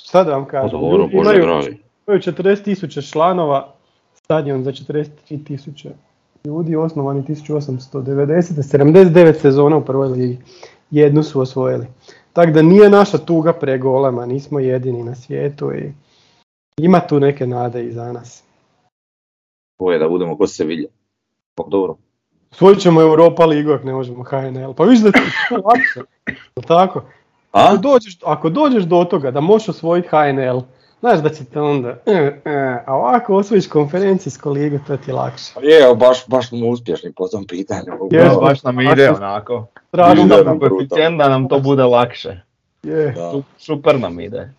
Šta 0.02 0.24
da 0.24 0.32
vam 0.32 0.44
kažem? 0.44 0.80
Ljudi 0.80 1.16
imaju, 1.16 1.42
imaju 2.06 2.20
40.000 2.20 3.10
članova, 3.12 3.72
stadion 4.28 4.64
za 4.64 4.72
43.000 4.72 5.88
ljudi, 6.44 6.76
osnovani 6.76 7.22
1890. 7.22 8.62
79 8.62 9.40
sezona 9.40 9.76
u 9.76 9.84
prvoj 9.84 10.08
ligi. 10.08 10.38
Jednu 10.90 11.22
su 11.22 11.40
osvojili. 11.40 11.86
Tako 12.32 12.50
da 12.50 12.62
nije 12.62 12.90
naša 12.90 13.18
tuga 13.18 13.52
pregolema, 13.52 14.26
nismo 14.26 14.60
jedini 14.60 15.04
na 15.04 15.14
svijetu 15.14 15.72
i 15.74 15.92
ima 16.80 17.00
tu 17.00 17.20
neke 17.20 17.46
nade 17.46 17.84
i 17.84 17.92
za 17.92 18.12
nas. 18.12 18.42
Boje 19.78 19.98
da 19.98 20.08
budemo 20.08 20.36
ko 20.36 20.46
se. 20.46 20.66
Pa 21.54 21.64
dobro. 21.68 21.96
Svojit 22.50 22.80
ćemo 22.80 23.00
Europa 23.00 23.44
ligu 23.44 23.72
ako 23.72 23.86
ne 23.86 23.92
možemo 23.92 24.24
HNL. 24.24 24.74
Pa 24.76 24.84
viš 24.84 25.00
da 25.00 25.12
ti 25.12 25.18
je 26.56 26.62
tako? 26.66 27.02
A? 27.52 27.68
Ako 27.68 27.76
dođeš, 27.76 28.18
ako 28.24 28.50
dođeš 28.50 28.84
do 28.84 29.04
toga 29.04 29.30
da 29.30 29.40
možeš 29.40 29.68
osvojiti 29.68 30.08
HNL, 30.08 30.60
znaš 31.00 31.18
da 31.18 31.28
će 31.28 31.44
te 31.44 31.60
onda, 31.60 31.88
e, 32.06 32.40
e, 32.44 32.82
a 32.86 32.94
ovako 32.94 33.36
osvojiš 33.36 33.68
konferencijsku 33.68 34.50
ligu, 34.50 34.78
to 34.86 34.96
ti 34.96 35.10
je 35.10 35.14
lakše. 35.14 35.52
Pa 35.54 35.60
Je, 35.60 35.94
baš, 35.94 36.26
baš 36.26 36.48
smo 36.48 36.66
uspješni 36.66 37.12
po 37.12 37.28
tom 37.28 37.46
pitanju. 37.46 37.92
Je, 38.10 38.24
Baš, 38.24 38.36
baš 38.40 38.62
nam 38.62 38.80
ide 38.80 39.10
onako. 39.10 39.66
Strašno 39.88 40.24
nam 40.44 40.58
koeficijent 40.60 41.18
da 41.18 41.28
nam 41.28 41.48
to 41.48 41.60
bude 41.60 41.84
lakše. 41.84 42.40
je. 42.82 43.12
Da. 43.12 43.30
Su- 43.30 43.42
Super 43.58 44.00
nam 44.00 44.20
ide. 44.20 44.50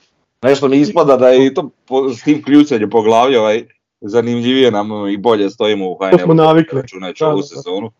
Nešto 0.41 0.67
mi 0.67 0.77
ispada 0.77 1.17
da 1.17 1.29
je 1.29 1.45
i 1.45 1.53
to 1.53 1.69
po, 1.85 2.09
s 2.09 2.23
tim 2.23 2.43
po 2.91 3.01
glavi 3.01 3.35
ovaj, 3.35 3.63
zanimljivije 4.01 4.71
nam 4.71 4.89
i 5.09 5.17
bolje 5.17 5.49
stojimo 5.49 5.91
u 5.91 5.95
HNL. 5.95 6.17
smo 6.23 6.33
navikli. 6.33 6.81
Računajući 6.81 7.23
ovu 7.23 7.41
sezonu. 7.41 7.91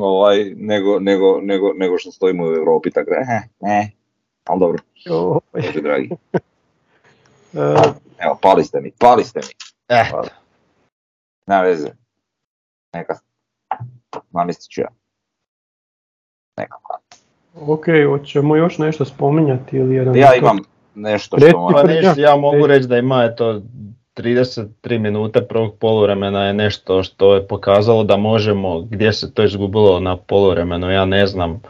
Ovaj, 0.00 0.52
nego, 0.56 0.98
nego, 1.00 1.40
nego, 1.40 1.72
nego 1.72 1.98
što 1.98 2.10
stojimo 2.10 2.44
u 2.44 2.54
Europi, 2.54 2.90
tako 2.90 3.10
da, 3.10 3.16
eh, 3.16 3.48
ne, 3.60 3.90
ali 4.44 4.60
dobro, 4.60 4.78
Bože 5.52 5.80
dragi. 5.80 6.10
E, 7.54 7.92
Evo, 8.18 8.38
pali 8.42 8.64
ste 8.64 8.80
mi, 8.80 8.92
pali 8.98 9.24
ste 9.24 9.40
mi, 9.40 9.54
Eto. 9.88 10.22
nema 11.46 11.62
veze. 11.62 11.88
Neka, 12.94 13.18
namistit 14.30 14.70
ću 14.70 14.80
ja. 14.80 14.88
Nekako. 16.56 17.00
ok, 17.54 17.84
hoćemo 18.08 18.56
još 18.56 18.78
nešto 18.78 19.04
spominjati 19.04 19.76
ili 19.76 19.94
jedan... 19.94 20.16
Ja 20.16 20.34
imam 20.34 20.58
nešto 20.94 21.38
što 21.38 21.58
moram... 21.58 21.86
Pa 21.86 21.92
nešto, 21.92 22.20
ja. 22.20 22.30
ja 22.30 22.36
mogu 22.36 22.66
reći 22.66 22.88
da 22.88 22.98
ima 22.98 23.24
eto 23.24 23.62
33 24.16 24.98
minute 24.98 25.46
prvog 25.46 25.74
poluvremena 25.78 26.46
je 26.46 26.54
nešto 26.54 27.02
što 27.02 27.34
je 27.34 27.48
pokazalo 27.48 28.04
da 28.04 28.16
možemo, 28.16 28.80
gdje 28.80 29.12
se 29.12 29.34
to 29.34 29.44
izgubilo 29.44 30.00
na 30.00 30.16
poluvremenu, 30.16 30.90
ja 30.90 31.04
ne 31.04 31.26
znam. 31.26 31.62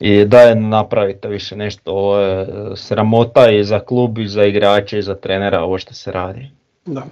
I 0.00 0.24
da 0.24 0.40
je 0.40 0.54
napravite 0.54 1.28
više 1.28 1.56
nešto, 1.56 1.92
ovo 1.92 2.18
je 2.18 2.46
sramota 2.76 3.50
i 3.50 3.64
za 3.64 3.80
klub 3.80 4.18
i 4.18 4.28
za 4.28 4.44
igrače 4.44 4.98
i 4.98 5.02
za 5.02 5.14
trenera 5.14 5.62
ovo 5.62 5.78
što 5.78 5.94
se 5.94 6.12
radi. 6.12 6.50
Da. 6.86 7.02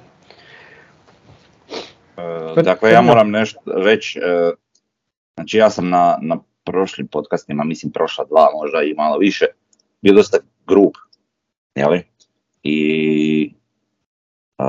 E, 2.56 2.62
Dakle, 2.62 2.90
ja 2.90 3.00
moram 3.00 3.30
nešto 3.30 3.60
reći, 3.66 4.18
e, 4.18 4.50
znači 5.34 5.56
ja 5.56 5.70
sam 5.70 5.88
na, 5.88 6.18
na 6.22 6.38
prošlim 6.64 7.06
podcastima, 7.06 7.64
mislim 7.64 7.92
prošla 7.92 8.24
dva 8.24 8.48
možda 8.54 8.82
i 8.82 8.94
malo 8.94 9.18
više, 9.18 9.46
bio 10.00 10.14
dosta 10.14 10.38
grub, 10.66 10.92
jeli? 11.74 12.02
I 12.62 13.54
e, 14.58 14.64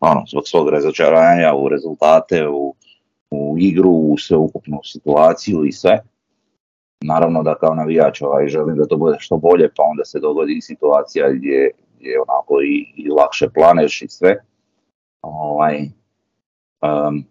ono, 0.00 0.24
zbog 0.28 0.42
svog 0.46 0.68
razočaranja 0.68 1.54
u 1.54 1.68
rezultate, 1.68 2.48
u, 2.48 2.74
u 3.30 3.56
igru, 3.58 3.90
u 3.90 4.18
sveukupnu 4.18 4.80
situaciju 4.84 5.64
i 5.64 5.72
sve. 5.72 6.02
Naravno 7.04 7.42
da 7.42 7.54
kao 7.54 7.74
navijač 7.74 8.22
ovaj, 8.22 8.48
želim 8.48 8.76
da 8.76 8.86
to 8.86 8.96
bude 8.96 9.16
što 9.18 9.36
bolje, 9.36 9.70
pa 9.76 9.82
onda 9.82 10.04
se 10.04 10.20
dogodi 10.20 10.60
situacija 10.60 11.32
gdje, 11.32 11.70
gdje 11.98 12.20
onako 12.28 12.60
i, 12.62 12.92
i 12.96 13.08
lakše 13.08 13.48
planeš 13.54 14.02
i 14.02 14.08
sve. 14.08 14.36
Ovaj, 15.22 15.88
Um, 16.82 17.24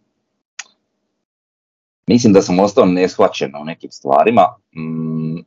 mislim 2.07 2.33
da 2.33 2.41
sam 2.41 2.59
ostao 2.59 2.85
neshvaćen 2.85 3.51
u 3.61 3.65
nekim 3.65 3.91
stvarima. 3.91 4.41
Mm, 4.75 5.39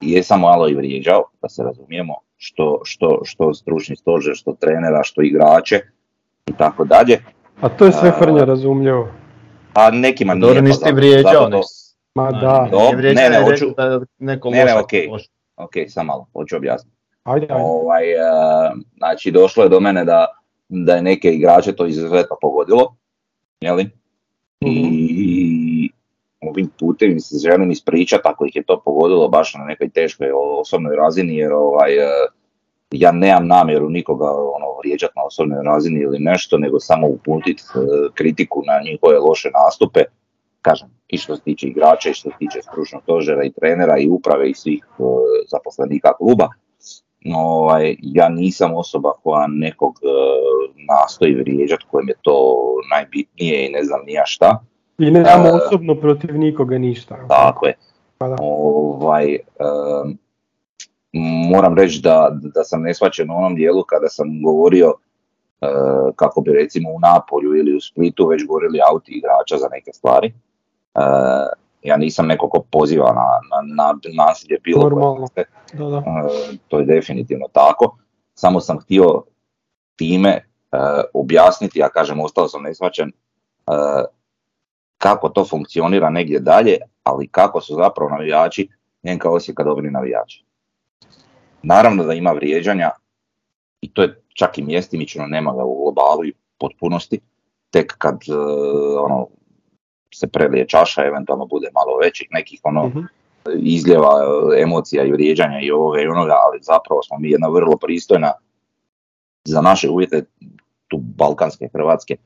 jesam 0.00 0.40
malo 0.40 0.68
i 0.68 0.74
vrijeđao, 0.74 1.24
da 1.42 1.48
se 1.48 1.62
razumijemo, 1.62 2.14
što, 2.36 2.80
što, 2.84 3.20
što 3.24 3.54
stručni 3.54 3.96
stožer, 3.96 4.34
što 4.36 4.52
trenera, 4.60 5.02
što 5.02 5.22
igrače 5.22 5.80
i 6.46 6.52
tako 6.58 6.84
dalje. 6.84 7.24
A 7.60 7.68
to 7.68 7.84
je 7.84 7.92
sve 7.92 8.12
Frnja 8.18 8.44
razumljivo. 8.44 9.08
A 9.74 9.90
nekima 9.90 10.34
nije. 10.34 10.40
Dobro, 10.40 10.56
pa 10.56 10.60
nisi 10.60 10.78
ti 10.78 10.84
zato- 10.84 10.96
vrijeđao, 10.96 11.32
zato 11.32 11.62
Ma 12.14 12.30
da, 12.30 12.68
ne, 12.96 13.14
ne, 13.14 13.22
je 13.22 13.44
hoću- 13.44 13.74
da 13.76 14.00
neko 14.18 14.50
Ne, 14.50 14.64
ne, 14.64 14.74
loše. 15.10 15.28
Ok, 15.56 15.72
sam 15.88 16.06
malo, 16.06 16.26
hoću 16.32 16.56
objasniti. 16.56 16.96
ajde, 17.24 17.46
ajde. 17.50 17.64
Ovaj, 17.64 18.12
e, 18.12 18.16
znači, 18.96 19.30
došlo 19.30 19.62
je 19.62 19.68
do 19.68 19.80
mene 19.80 20.04
da, 20.04 20.26
da 20.68 20.94
je 20.94 21.02
neke 21.02 21.30
igrače 21.32 21.72
to 21.72 21.86
izuzetno 21.86 22.36
pogodilo, 22.40 22.96
jeli? 23.60 23.90
I 24.60 25.90
ovim 26.40 26.70
putem 26.78 27.20
se 27.20 27.48
želim 27.48 27.70
ispričati 27.70 28.22
ako 28.24 28.46
ih 28.46 28.56
je 28.56 28.62
to 28.62 28.82
pogodilo 28.84 29.28
baš 29.28 29.54
na 29.54 29.64
nekoj 29.64 29.88
teškoj 29.88 30.30
osobnoj 30.60 30.96
razini, 30.96 31.36
jer 31.36 31.52
ovaj, 31.52 31.92
e, 31.98 32.08
ja 32.90 33.12
nemam 33.12 33.46
namjeru 33.46 33.90
nikoga 33.90 34.26
ono, 34.30 34.66
vrijeđati 34.78 35.12
na 35.16 35.22
osobnoj 35.24 35.64
razini 35.64 36.00
ili 36.00 36.18
nešto, 36.18 36.58
nego 36.58 36.80
samo 36.80 37.06
uputiti 37.06 37.62
kritiku 38.14 38.62
na 38.66 38.80
njihove 38.90 39.18
loše 39.18 39.50
nastupe. 39.64 40.00
Kažem, 40.62 40.88
i 41.08 41.18
što 41.18 41.36
se 41.36 41.42
tiče 41.42 41.66
igrača, 41.66 42.10
i 42.10 42.14
što 42.14 42.30
se 42.30 42.36
tiče 42.38 42.62
stručnog 42.62 43.02
stožera 43.02 43.44
i 43.44 43.52
trenera 43.52 43.98
i 43.98 44.08
uprave 44.08 44.50
i 44.50 44.54
svih 44.54 44.84
e, 44.98 45.02
zaposlenika 45.50 46.12
kluba. 46.12 46.48
No, 47.24 47.38
ovaj, 47.38 47.96
ja 48.00 48.28
nisam 48.28 48.74
osoba 48.74 49.12
koja 49.22 49.46
nekog 49.46 49.94
e, 50.02 50.06
nastoji 50.88 51.34
vrijeđati, 51.34 51.84
kojem 51.90 52.08
je 52.08 52.14
to 52.22 52.56
najbitnije 52.90 53.66
i 53.66 53.72
ne 53.72 53.84
znam 53.84 54.00
ni 54.06 54.12
ja 54.12 54.22
šta. 54.26 54.64
I 54.98 55.10
nemamo 55.10 55.48
E, 55.48 55.52
osobno 55.52 55.94
protiv 55.94 56.38
nikoga 56.38 56.78
ništa. 56.78 57.26
Tako 57.28 57.66
je. 57.66 57.74
Pa 58.18 58.28
da. 58.28 58.36
Ovaj, 58.40 59.34
em, 59.34 60.18
moram 61.50 61.78
reći 61.78 62.00
da, 62.02 62.30
da 62.54 62.64
sam 62.64 62.82
neshvaćen 62.82 63.30
u 63.30 63.36
onom 63.36 63.54
dijelu 63.54 63.82
kada 63.82 64.08
sam 64.08 64.42
govorio 64.42 64.94
e, 65.60 65.66
kako 66.16 66.40
bi 66.40 66.52
recimo 66.52 66.90
u 66.90 67.00
Napolju 67.00 67.56
ili 67.56 67.76
u 67.76 67.80
Splitu 67.80 68.26
već 68.26 68.46
govorili 68.46 68.78
auti 68.90 69.12
igrača 69.12 69.56
za 69.56 69.68
neke 69.72 69.92
stvari. 69.92 70.32
E, 70.94 71.00
ja 71.82 71.96
nisam 71.96 72.26
neko 72.26 72.48
ko 72.48 72.64
poziva 72.70 73.12
na, 73.12 73.26
na, 73.50 73.92
na 73.92 74.24
nasilje 74.24 74.58
bilo 74.64 74.82
Normalno. 74.82 75.26
Da, 75.72 75.84
da. 75.84 75.96
E, 75.96 76.56
to 76.68 76.78
je 76.78 76.84
definitivno 76.84 77.46
tako. 77.52 77.96
Samo 78.34 78.60
sam 78.60 78.78
htio 78.78 79.22
time 79.96 80.28
e, 80.28 80.42
objasniti, 81.14 81.78
ja 81.78 81.88
kažem 81.88 82.20
ostao 82.20 82.48
sam 82.48 82.62
neshvaćen, 82.62 83.08
e, 83.08 83.12
kako 84.98 85.28
to 85.28 85.44
funkcionira 85.44 86.10
negdje 86.10 86.40
dalje, 86.40 86.78
ali 87.02 87.28
kako 87.28 87.60
su 87.60 87.74
zapravo 87.74 88.10
navijači 88.10 88.68
NK 89.02 89.24
Osijeka 89.24 89.64
dobri 89.64 89.90
navijači. 89.90 90.44
Naravno 91.62 92.04
da 92.04 92.12
ima 92.12 92.32
vrijeđanja 92.32 92.90
i 93.80 93.92
to 93.92 94.02
je 94.02 94.22
čak 94.34 94.58
i 94.58 94.62
mjestimično, 94.62 95.26
nema 95.26 95.52
ga 95.52 95.64
u 95.64 95.82
globalu 95.82 96.24
i 96.24 96.34
potpunosti, 96.58 97.20
tek 97.70 97.94
kad 97.98 98.18
ono, 98.98 99.28
se 100.14 100.26
prelije 100.26 100.68
čaša, 100.68 101.04
eventualno 101.04 101.46
bude 101.46 101.68
malo 101.74 101.98
većih 101.98 102.28
nekih 102.30 102.60
ono, 102.64 102.86
Mhm. 102.86 103.00
izljeva 103.54 104.12
emocija 104.62 105.04
i 105.04 105.12
vrijeđanja 105.12 105.60
i 105.62 105.70
ovoga 105.70 106.00
i 106.00 106.06
onoga, 106.06 106.34
ali 106.46 106.62
zapravo 106.62 107.02
smo 107.02 107.18
mi 107.18 107.30
jedna 107.30 107.48
vrlo 107.48 107.76
pristojna 107.76 108.32
za 109.44 109.60
naše 109.60 109.90
uvjete 109.90 110.24
tu 110.88 110.96
balkanske 110.98 111.68
Hrvatske. 111.72 112.16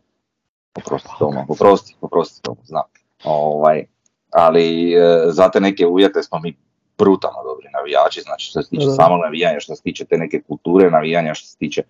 Oprosti 0.75 1.09
Tomo, 1.19 1.47
oprosti, 1.49 1.97
oprosti 2.01 2.43
Tomo, 2.43 2.57
znam. 2.65 2.83
Ovaj, 3.25 3.85
ali 4.31 4.93
e, 4.93 5.23
za 5.27 5.51
te 5.51 5.61
neke 5.61 5.87
uvjete 5.87 6.23
smo 6.23 6.39
mi 6.39 6.57
brutalno 6.99 7.43
dobri 7.45 7.69
navijači, 7.73 8.21
znači 8.21 8.47
što 8.47 8.63
se 8.63 8.71
tiče 8.71 8.87
samog 8.97 9.21
navijanja, 9.25 9.61
što 9.61 9.77
se 9.77 9.83
tiče 9.83 10.05
te 10.05 10.17
neke 10.17 10.43
kulture 10.43 10.91
navijanja, 10.91 11.35
što 11.35 11.47
se 11.49 11.57
tiče 11.59 11.83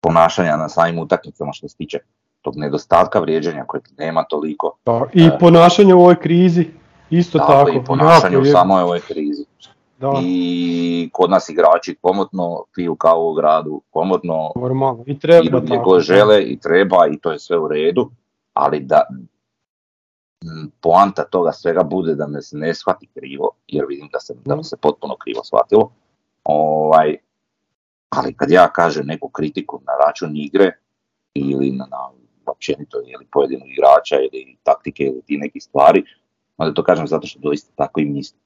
ponašanja 0.00 0.56
na 0.56 0.68
samim 0.68 0.98
utakmicama, 0.98 1.52
što 1.52 1.68
se 1.68 1.76
tiče 1.76 1.98
tog 2.42 2.56
nedostatka 2.56 3.20
vrijeđanja 3.20 3.64
kojeg 3.66 3.84
nema 3.98 4.24
toliko. 4.24 4.76
Da, 4.86 5.04
I 5.12 5.24
E. 5.24 5.38
ponašanje 5.40 5.94
u 5.94 6.00
ovoj 6.00 6.16
krizi, 6.16 6.66
isto 7.10 7.38
Tako, 7.38 7.52
tako. 7.52 7.70
i 7.70 7.84
ponašanje 7.84 8.38
u 8.38 8.44
samoj 8.44 8.82
ovoj 8.82 9.00
krizi. 9.00 9.44
Da, 9.98 10.12
I 10.22 11.10
kod 11.12 11.30
nas 11.30 11.48
igrači 11.48 11.96
komotno 12.00 12.64
piju 12.74 12.94
kavu 12.94 13.30
u 13.30 13.34
gradu, 13.34 13.80
komotno 13.90 14.52
normalno. 14.56 15.04
I 15.06 15.18
treba 15.18 15.44
idu 15.44 15.60
gdje 15.60 16.00
žele 16.00 16.42
i 16.42 16.58
treba 16.60 17.06
i 17.06 17.18
to 17.18 17.32
je 17.32 17.38
sve 17.38 17.58
u 17.58 17.68
redu, 17.68 18.10
ali 18.52 18.80
da 18.80 19.06
poanta 20.80 21.24
toga 21.24 21.52
svega 21.52 21.82
bude 21.82 22.14
da 22.14 22.26
me 22.26 22.42
se 22.42 22.56
ne 22.56 22.74
shvati 22.74 23.06
krivo, 23.14 23.50
jer 23.66 23.84
vidim 23.88 24.08
da 24.12 24.20
se, 24.20 24.34
da 24.44 24.56
me 24.56 24.64
se 24.64 24.76
potpuno 24.76 25.16
krivo 25.16 25.44
shvatilo. 25.44 25.92
Ovaj, 26.44 27.16
ali 28.08 28.34
kad 28.34 28.50
ja 28.50 28.72
kažem 28.72 29.06
neku 29.06 29.28
kritiku 29.28 29.80
na 29.86 29.92
račun 30.06 30.36
igre 30.36 30.78
ili 31.34 31.70
na, 31.70 31.86
na 31.90 31.96
općenito 32.46 32.98
ili 33.06 33.26
pojedinog 33.32 33.68
igrača 33.68 34.16
ili 34.16 34.56
taktike 34.62 35.04
ili 35.04 35.22
ti 35.22 35.36
nekih 35.36 35.62
stvari, 35.62 36.04
onda 36.56 36.74
to 36.74 36.82
kažem 36.82 37.06
zato 37.06 37.26
što 37.26 37.40
doista 37.40 37.72
tako 37.76 38.00
i 38.00 38.04
mislim 38.04 38.40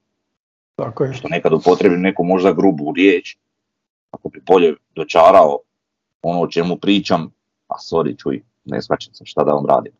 Tako 0.76 1.04
je. 1.04 1.14
što 1.14 1.28
nekad 1.28 1.52
upotrebim 1.52 2.00
neku 2.00 2.24
možda 2.24 2.52
grubu 2.52 2.92
riječ, 2.96 3.36
ako 4.10 4.28
bi 4.28 4.42
bolje 4.46 4.74
dočarao 4.94 5.58
ono 6.22 6.40
o 6.40 6.46
čemu 6.46 6.76
pričam, 6.76 7.32
a 7.68 7.74
sorry 7.78 8.18
čuj, 8.18 8.42
ne 8.64 8.82
shvaćam 8.82 9.14
se 9.14 9.24
šta 9.26 9.44
da 9.44 9.52
vam 9.52 9.66
radim. 9.66 9.92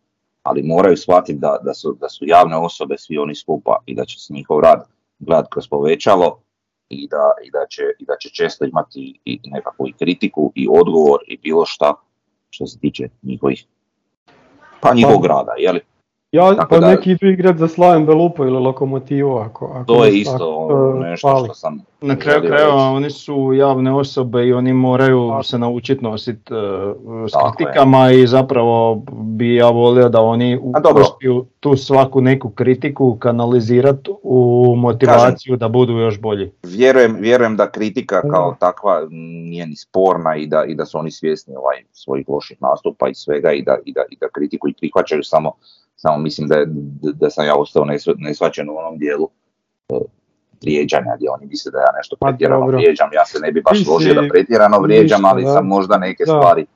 Ali 0.43 0.63
moraju 0.63 0.97
shvatiti 0.97 1.39
da, 1.39 1.59
da, 1.63 1.75
su, 1.75 1.97
da 2.01 2.09
su 2.09 2.25
javne 2.27 2.57
osobe 2.57 2.99
svi 2.99 3.19
oni 3.19 3.35
skupa 3.35 3.77
i 3.87 3.95
da 3.95 4.05
će 4.05 4.19
se 4.21 4.33
njihov 4.33 4.61
rad 4.61 4.85
gledati 5.19 5.49
kroz 5.53 5.69
povećalo 5.69 6.41
i 6.89 7.09
da, 7.09 7.31
i 7.45 7.51
da, 7.51 7.67
će, 7.71 7.83
i 7.99 8.05
da 8.05 8.17
će 8.21 8.31
često 8.31 8.65
imati 8.65 9.21
i 9.25 9.41
nekakvu 9.45 9.89
i 9.89 9.93
kritiku 9.93 10.53
i 10.55 10.69
odgovor 10.71 11.21
i 11.27 11.39
bilo 11.39 11.67
šta 11.67 11.95
što 12.51 12.67
se 12.67 12.79
tiče 12.79 13.09
njihovih 13.23 13.67
pa 14.85 14.95
njihovog 14.95 15.27
rada, 15.27 15.53
jeli? 15.59 15.81
Ja, 16.35 16.55
Tako 16.55 16.69
pa 16.71 16.79
da- 16.79 16.89
neki 16.89 17.11
idu 17.11 17.27
igrat 17.27 17.57
za 17.57 17.69
Slaven 17.69 18.07
Belupo 18.07 18.45
ili 18.45 18.59
Lokomotivu 18.59 19.37
ako, 19.37 19.65
ako 19.67 19.85
To 19.85 20.05
je 20.05 20.09
ako, 20.09 20.17
isto 20.17 20.59
uh, 20.59 21.01
nešto 21.01 21.29
fali. 21.29 21.45
što 21.45 21.55
sam 21.55 21.79
Na 22.01 22.17
kraju 22.17 22.43
krajeva 22.43 22.75
oni 22.75 23.11
su 23.11 23.53
javne 23.53 23.93
osobe 23.93 24.47
i 24.47 24.53
oni 24.53 24.73
moraju 24.73 25.29
Tako. 25.31 25.43
se 25.43 25.59
naučiti 25.59 26.05
nositi 26.05 26.41
s 27.29 27.33
Tako 27.33 27.47
je. 27.47 27.53
kritikama 27.57 28.11
i 28.11 28.27
zapravo 28.27 28.95
bi 29.13 29.55
ja 29.55 29.69
volio 29.69 30.09
da 30.09 30.21
oni 30.21 30.61
uspiju 30.97 31.47
tu 31.61 31.77
svaku 31.77 32.21
neku 32.21 32.51
kritiku 32.51 33.17
kanalizirati 33.17 34.11
u 34.23 34.39
motivaciju 34.77 35.57
da 35.57 35.69
budu 35.69 35.93
još 35.93 36.21
bolji. 36.21 36.51
Vjerujem, 36.65 37.17
vjerujem 37.17 37.57
da 37.57 37.71
kritika 37.71 38.21
Da. 38.21 38.29
kao 38.29 38.57
takva 38.61 39.07
nije 39.11 39.67
ni 39.67 39.77
sporna 39.77 40.37
i 40.37 40.47
da, 40.47 40.65
i 40.65 40.75
da 40.75 40.87
su 40.87 40.99
oni 40.99 41.11
svjesni 41.11 41.57
ovaj, 41.57 41.77
svojih 41.93 42.29
loših 42.29 42.57
nastupa 42.63 43.09
i 43.09 43.15
svega 43.15 43.53
i 43.53 43.63
da, 43.63 43.77
i 43.85 43.93
da, 43.93 44.03
i 44.11 44.17
da 44.17 44.29
kritiku 44.29 44.69
i 44.69 44.75
prihvaćaju 44.75 45.23
samo, 45.23 45.53
samo 45.97 46.19
mislim 46.19 46.49
da, 46.49 46.57
je, 46.57 46.67
da, 47.13 47.31
sam 47.31 47.47
ja 47.47 47.57
ostao 47.57 47.85
nesv- 47.85 48.15
nesvaćen 48.19 48.71
u 48.71 48.77
onom 48.77 48.99
dijelu 48.99 49.29
e, 49.89 49.95
vrijeđanja 50.63 51.13
gdje 51.17 51.31
oni 51.31 51.47
misle 51.47 51.71
da 51.73 51.79
ja 51.79 51.93
nešto 51.97 52.17
Pa 52.17 52.27
pretjerano 52.27 52.61
dobro. 52.61 52.77
vrijeđam, 52.77 53.09
ja 53.13 53.25
se 53.25 53.39
ne 53.41 53.53
bi 53.53 53.63
baš 53.63 53.85
složio 53.85 54.15
da 54.15 54.29
pretjerano 54.31 54.79
vrijeđam, 54.79 55.19
ništa, 55.19 55.29
ali 55.29 55.45
da. 55.45 55.53
sam 55.53 55.67
možda 55.67 55.99
neke 55.99 56.25
Da. 56.27 56.33
stvari 56.33 56.67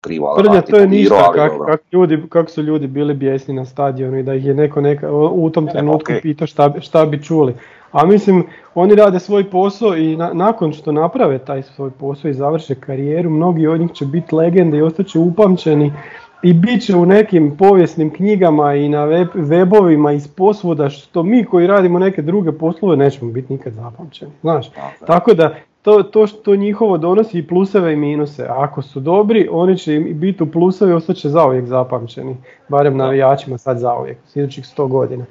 krivo 0.00 0.34
Prlja, 0.38 0.60
to 0.62 0.76
je 0.76 0.86
ništa 0.88 1.32
kak, 1.34 1.52
kak, 1.66 1.80
ljudi, 1.92 2.22
kako 2.28 2.50
su 2.50 2.62
ljudi 2.62 2.86
bili 2.86 3.14
bijesni 3.14 3.54
na 3.54 3.64
stadionu 3.64 4.18
i 4.18 4.22
da 4.22 4.34
ih 4.34 4.46
je 4.46 4.54
neko 4.54 4.80
neka, 4.80 5.10
u 5.12 5.50
tom 5.50 5.68
trenutku 5.68 6.02
okej. 6.02 6.20
pitao 6.20 6.46
šta, 6.46 6.68
bi- 6.68 6.80
šta 6.80 7.06
bi 7.06 7.22
čuli. 7.22 7.54
A 7.92 8.06
mislim, 8.06 8.44
oni 8.74 8.94
rade 8.94 9.20
svoj 9.20 9.50
posao 9.50 9.96
i 9.96 10.16
na- 10.16 10.32
nakon 10.32 10.72
što 10.72 10.92
naprave 10.92 11.38
taj 11.38 11.62
svoj 11.62 11.90
posao 11.90 12.28
i 12.28 12.34
završe 12.34 12.74
karijeru, 12.74 13.30
mnogi 13.30 13.66
od 13.66 13.80
njih 13.80 13.92
će 13.92 14.04
biti 14.06 14.34
legende 14.34 14.78
i 14.78 14.82
ostaće 14.82 15.18
upamćeni 15.18 15.92
i 16.42 16.52
bit 16.54 16.82
će 16.82 16.96
u 16.96 17.06
nekim 17.06 17.56
povijesnim 17.56 18.10
knjigama 18.10 18.74
i 18.74 18.88
na 18.88 19.04
web, 19.04 19.28
webovima 19.34 20.12
iz 20.12 20.28
posvuda 20.28 20.88
što 20.90 21.22
mi 21.22 21.44
koji 21.44 21.66
radimo 21.66 21.98
neke 21.98 22.22
druge 22.22 22.52
poslove 22.52 22.96
nećemo 22.96 23.32
biti 23.32 23.52
nikad 23.52 23.72
zapamćeni. 23.72 24.30
Znaš, 24.40 24.70
Tako 25.06 25.34
da 25.34 25.54
to, 25.82 26.02
to 26.02 26.26
što 26.26 26.56
njihovo 26.56 26.98
donosi 26.98 27.38
i 27.38 27.46
pluseve 27.46 27.92
i 27.92 27.96
minuse. 27.96 28.46
A 28.48 28.54
ako 28.58 28.82
su 28.82 29.00
dobri, 29.00 29.48
oni 29.52 29.78
će 29.78 29.94
im 29.94 30.20
biti 30.20 30.42
u 30.42 30.50
pluseve 30.50 30.90
i 30.90 30.94
ostaće 30.94 31.28
zauvijek 31.28 31.66
zapamćeni. 31.66 32.36
Barem 32.68 32.96
navijačima 32.96 33.58
sad 33.58 33.78
zauvijek, 33.78 34.18
sljedećih 34.26 34.64
100 34.66 34.88
godina. 34.88 35.24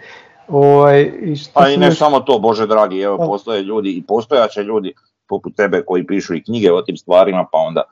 Ovaj, 0.47 1.11
i 1.21 1.35
šta 1.35 1.59
Pa 1.59 1.69
i 1.69 1.77
ne 1.77 1.85
još- 1.87 1.97
samo 1.97 2.19
to, 2.19 2.39
Bože 2.39 2.67
dragi, 2.67 2.99
evo 2.99 3.17
postoje 3.17 3.61
ljudi 3.63 3.89
i 3.89 4.03
postojaće 4.03 4.63
ljudi 4.63 4.93
poput 5.27 5.55
tebe 5.55 5.81
koji 5.81 6.07
pišu 6.07 6.35
i 6.35 6.43
knjige 6.43 6.73
o 6.73 6.81
tim 6.81 6.97
stvarima, 6.97 7.45
pa 7.51 7.57
onda 7.57 7.83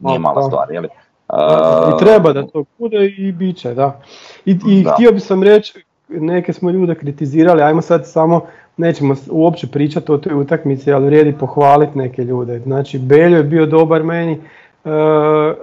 nije 0.00 0.18
mala 0.18 0.34
Da. 0.34 0.42
stvar, 0.42 0.72
jeli? 0.72 0.88
I 1.94 2.04
treba 2.04 2.32
da 2.32 2.46
to 2.46 2.64
bude 2.78 3.06
i 3.18 3.32
bit 3.32 3.56
će, 3.56 3.74
da. 3.74 4.00
I, 4.44 4.58
i 4.68 4.82
Da. 4.82 4.90
htio 4.90 5.12
bi 5.12 5.20
sam 5.20 5.42
reći, 5.42 5.84
neke 6.08 6.52
smo 6.52 6.70
ljude 6.70 6.94
kritizirali, 6.94 7.62
ajmo 7.62 7.82
sad 7.82 8.06
samo, 8.06 8.40
nećemo 8.76 9.14
uopće 9.30 9.66
pričati 9.66 10.12
o 10.12 10.18
toj 10.18 10.34
utakmici, 10.34 10.92
ali 10.92 11.06
vrijedi 11.06 11.38
pohvaliti 11.38 11.98
neke 11.98 12.24
ljude. 12.24 12.58
Znači, 12.58 12.98
Beljo 12.98 13.36
je 13.36 13.42
bio 13.42 13.66
dobar 13.66 14.02
meni, 14.02 14.32
e, 14.32 14.90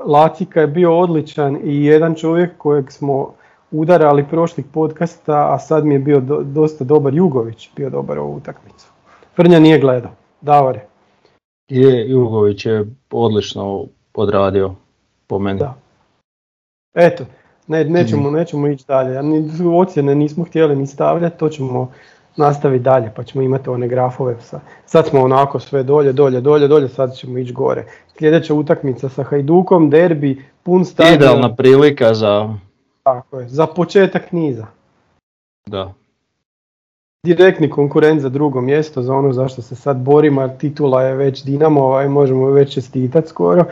Lacika 0.06 0.62
je 0.62 0.68
bio 0.68 0.98
odličan 1.00 1.58
i 1.64 1.86
jedan 1.86 2.16
čovjek 2.16 2.58
kojeg 2.58 2.92
smo 2.92 3.34
udarali 3.72 4.26
prošlih 4.30 4.66
podcasta, 4.74 5.54
a 5.54 5.60
sad 5.60 5.86
mi 5.86 5.94
je 5.96 6.00
bio 6.00 6.20
do- 6.20 6.42
dosta 6.44 6.84
dobar, 6.84 7.14
Jugović 7.14 7.70
bio 7.76 7.90
dobar 7.90 8.20
ovu 8.20 8.36
utakmicu. 8.36 8.88
Frnja 9.36 9.60
nije 9.60 9.80
gledao, 9.80 10.12
Davore. 10.42 10.86
Je, 11.70 12.10
Jugović 12.10 12.66
je 12.66 12.86
odlično 13.12 13.86
odradio 14.14 14.76
po 15.34 15.40
meni. 15.40 15.60
Da. 15.60 15.74
Eto, 16.94 17.26
ne, 17.68 17.84
nećemo, 17.84 18.32
nećemo 18.32 18.68
ići 18.68 18.86
dalje. 18.88 19.24
Ni, 19.24 19.50
ocjene 19.76 20.16
nismo 20.16 20.44
htjeli 20.44 20.76
ni 20.76 20.88
stavljati, 20.88 21.40
to 21.40 21.50
ćemo 21.50 21.92
nastaviti 22.36 22.84
dalje, 22.84 23.12
pa 23.16 23.24
ćemo 23.24 23.42
imati 23.44 23.70
one 23.70 23.88
grafove. 23.88 24.36
Sa, 24.42 24.60
sad 24.86 25.08
smo 25.08 25.22
onako 25.22 25.60
sve 25.60 25.84
dolje, 25.84 26.14
dolje, 26.14 26.42
dolje, 26.42 26.68
dolje, 26.68 26.90
sad 26.90 27.16
ćemo 27.16 27.38
ići 27.38 27.54
gore. 27.54 27.86
Sljedeća 28.18 28.54
utakmica 28.54 29.10
sa 29.10 29.24
Hajdukom, 29.24 29.90
derbi, 29.90 30.46
pun 30.64 30.86
stadion. 30.86 31.16
Idealna 31.16 31.56
prilika 31.56 32.14
za... 32.14 32.50
Tako 33.04 33.40
je, 33.40 33.48
za 33.48 33.68
početak 33.68 34.32
niza. 34.32 34.66
Da. 35.66 35.94
Direktni 37.26 37.70
konkurent 37.70 38.22
za 38.22 38.30
drugo 38.30 38.62
mjesto, 38.62 39.02
za 39.02 39.14
ono 39.14 39.34
zašto 39.34 39.62
se 39.62 39.76
sad 39.76 39.98
borimo, 39.98 40.48
titula 40.48 41.04
je 41.04 41.16
već 41.16 41.44
Dinamova 41.44 42.04
i 42.04 42.10
možemo 42.10 42.50
već 42.50 42.74
čestitati 42.74 43.28
skoro, 43.28 43.66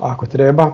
ako 0.00 0.26
treba. 0.26 0.72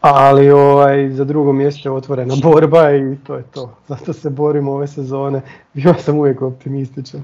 Ali 0.00 0.50
ovaj, 0.50 1.10
za 1.10 1.24
drugo 1.24 1.52
mjesto 1.52 1.88
je 1.88 1.92
otvorena 1.92 2.34
borba 2.42 2.90
i 2.92 3.16
to 3.26 3.34
je 3.34 3.42
to. 3.54 3.76
Zato 3.88 4.12
se 4.12 4.30
borimo 4.30 4.72
ove 4.72 4.86
sezone. 4.86 5.40
Ja 5.74 5.94
sam 5.94 6.18
uvijek 6.18 6.42
optimističan. 6.42 7.20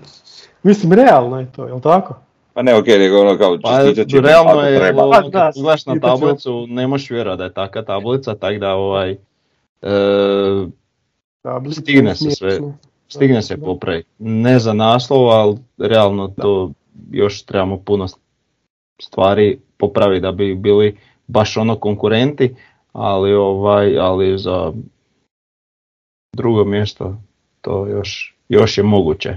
Mislim, 0.63 0.93
realno 0.93 1.41
je 1.41 1.53
to, 1.53 1.67
jel 1.67 1.81
tako? 1.81 2.15
Pa 2.55 2.63
ne, 2.63 2.75
okej, 2.75 2.99
nego 2.99 3.21
ono 3.21 3.39
kao 3.39 3.59
Pa 3.63 3.77
čestitat 3.77 4.09
ćemo 4.09 4.23
realno 4.23 4.51
ako 4.51 4.61
je, 4.61 4.79
treba. 4.79 5.11
Pa 5.11 5.21
da, 5.21 5.53
gledaš 5.55 5.87
na 5.87 6.01
tablicu, 6.01 6.67
ne 6.69 6.87
možeš 6.87 7.11
vjerovati 7.11 7.39
da 7.39 7.45
je 7.45 7.53
takva 7.53 7.83
tablica, 7.83 8.35
tako 8.35 8.59
da 8.59 8.75
ovaj, 8.75 9.11
e, 9.83 10.67
Tablica 11.43 11.81
Stigne 11.81 12.15
se 12.15 12.31
sve. 12.31 12.59
stigne 13.09 13.43
se 13.43 13.57
Da. 13.57 13.65
popraviti. 13.65 14.09
Ne 14.19 14.59
za 14.59 14.73
naslov, 14.73 15.29
ali 15.29 15.57
realno 15.79 16.29
to 16.29 16.71
još 17.11 17.43
trebamo 17.43 17.77
puno 17.79 18.07
stvari 19.03 19.59
popraviti 19.77 20.21
da 20.23 20.33
bi 20.33 20.55
bili 20.55 20.97
baš 21.27 21.57
ono 21.57 21.77
konkurenti, 21.77 22.55
ali 22.93 23.35
ovaj, 23.35 23.99
ali 23.99 24.39
za 24.39 24.73
drugo 26.37 26.65
mjesto 26.65 27.17
to 27.61 27.87
još, 27.87 28.35
još 28.49 28.79
je 28.79 28.85
moguće. 28.85 29.37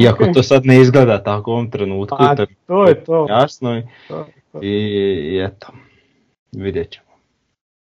Iako 0.00 0.24
Ok. 0.24 0.34
to 0.34 0.42
sad 0.42 0.66
ne 0.66 0.80
izgleda 0.80 1.22
tako 1.22 1.50
u 1.50 1.54
ovom 1.54 1.70
trenutku, 1.70 2.16
A, 2.18 2.36
to 2.36 2.42
je 2.42 2.48
to 2.66 2.86
je 2.86 3.04
to. 3.04 3.26
jasno 3.28 3.78
i, 3.78 3.82
to, 4.08 4.26
to. 4.52 4.58
i, 4.62 4.68
i 5.32 5.44
eto, 5.44 5.66
vidjet 6.52 6.90
ćemo. 6.90 7.06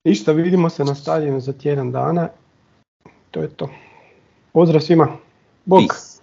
Ništa, 0.05 0.33
vidimo 0.33 0.71
se 0.71 0.85
na 0.85 0.95
stadionu 0.95 1.41
za 1.41 1.53
tjedan 1.53 1.93
dana. 1.93 2.29
To 3.31 3.41
je 3.41 3.49
to. 3.49 3.69
Pozdrav 4.53 4.81
svima. 4.81 5.09
Bok. 5.65 5.81
Peace. 5.81 6.18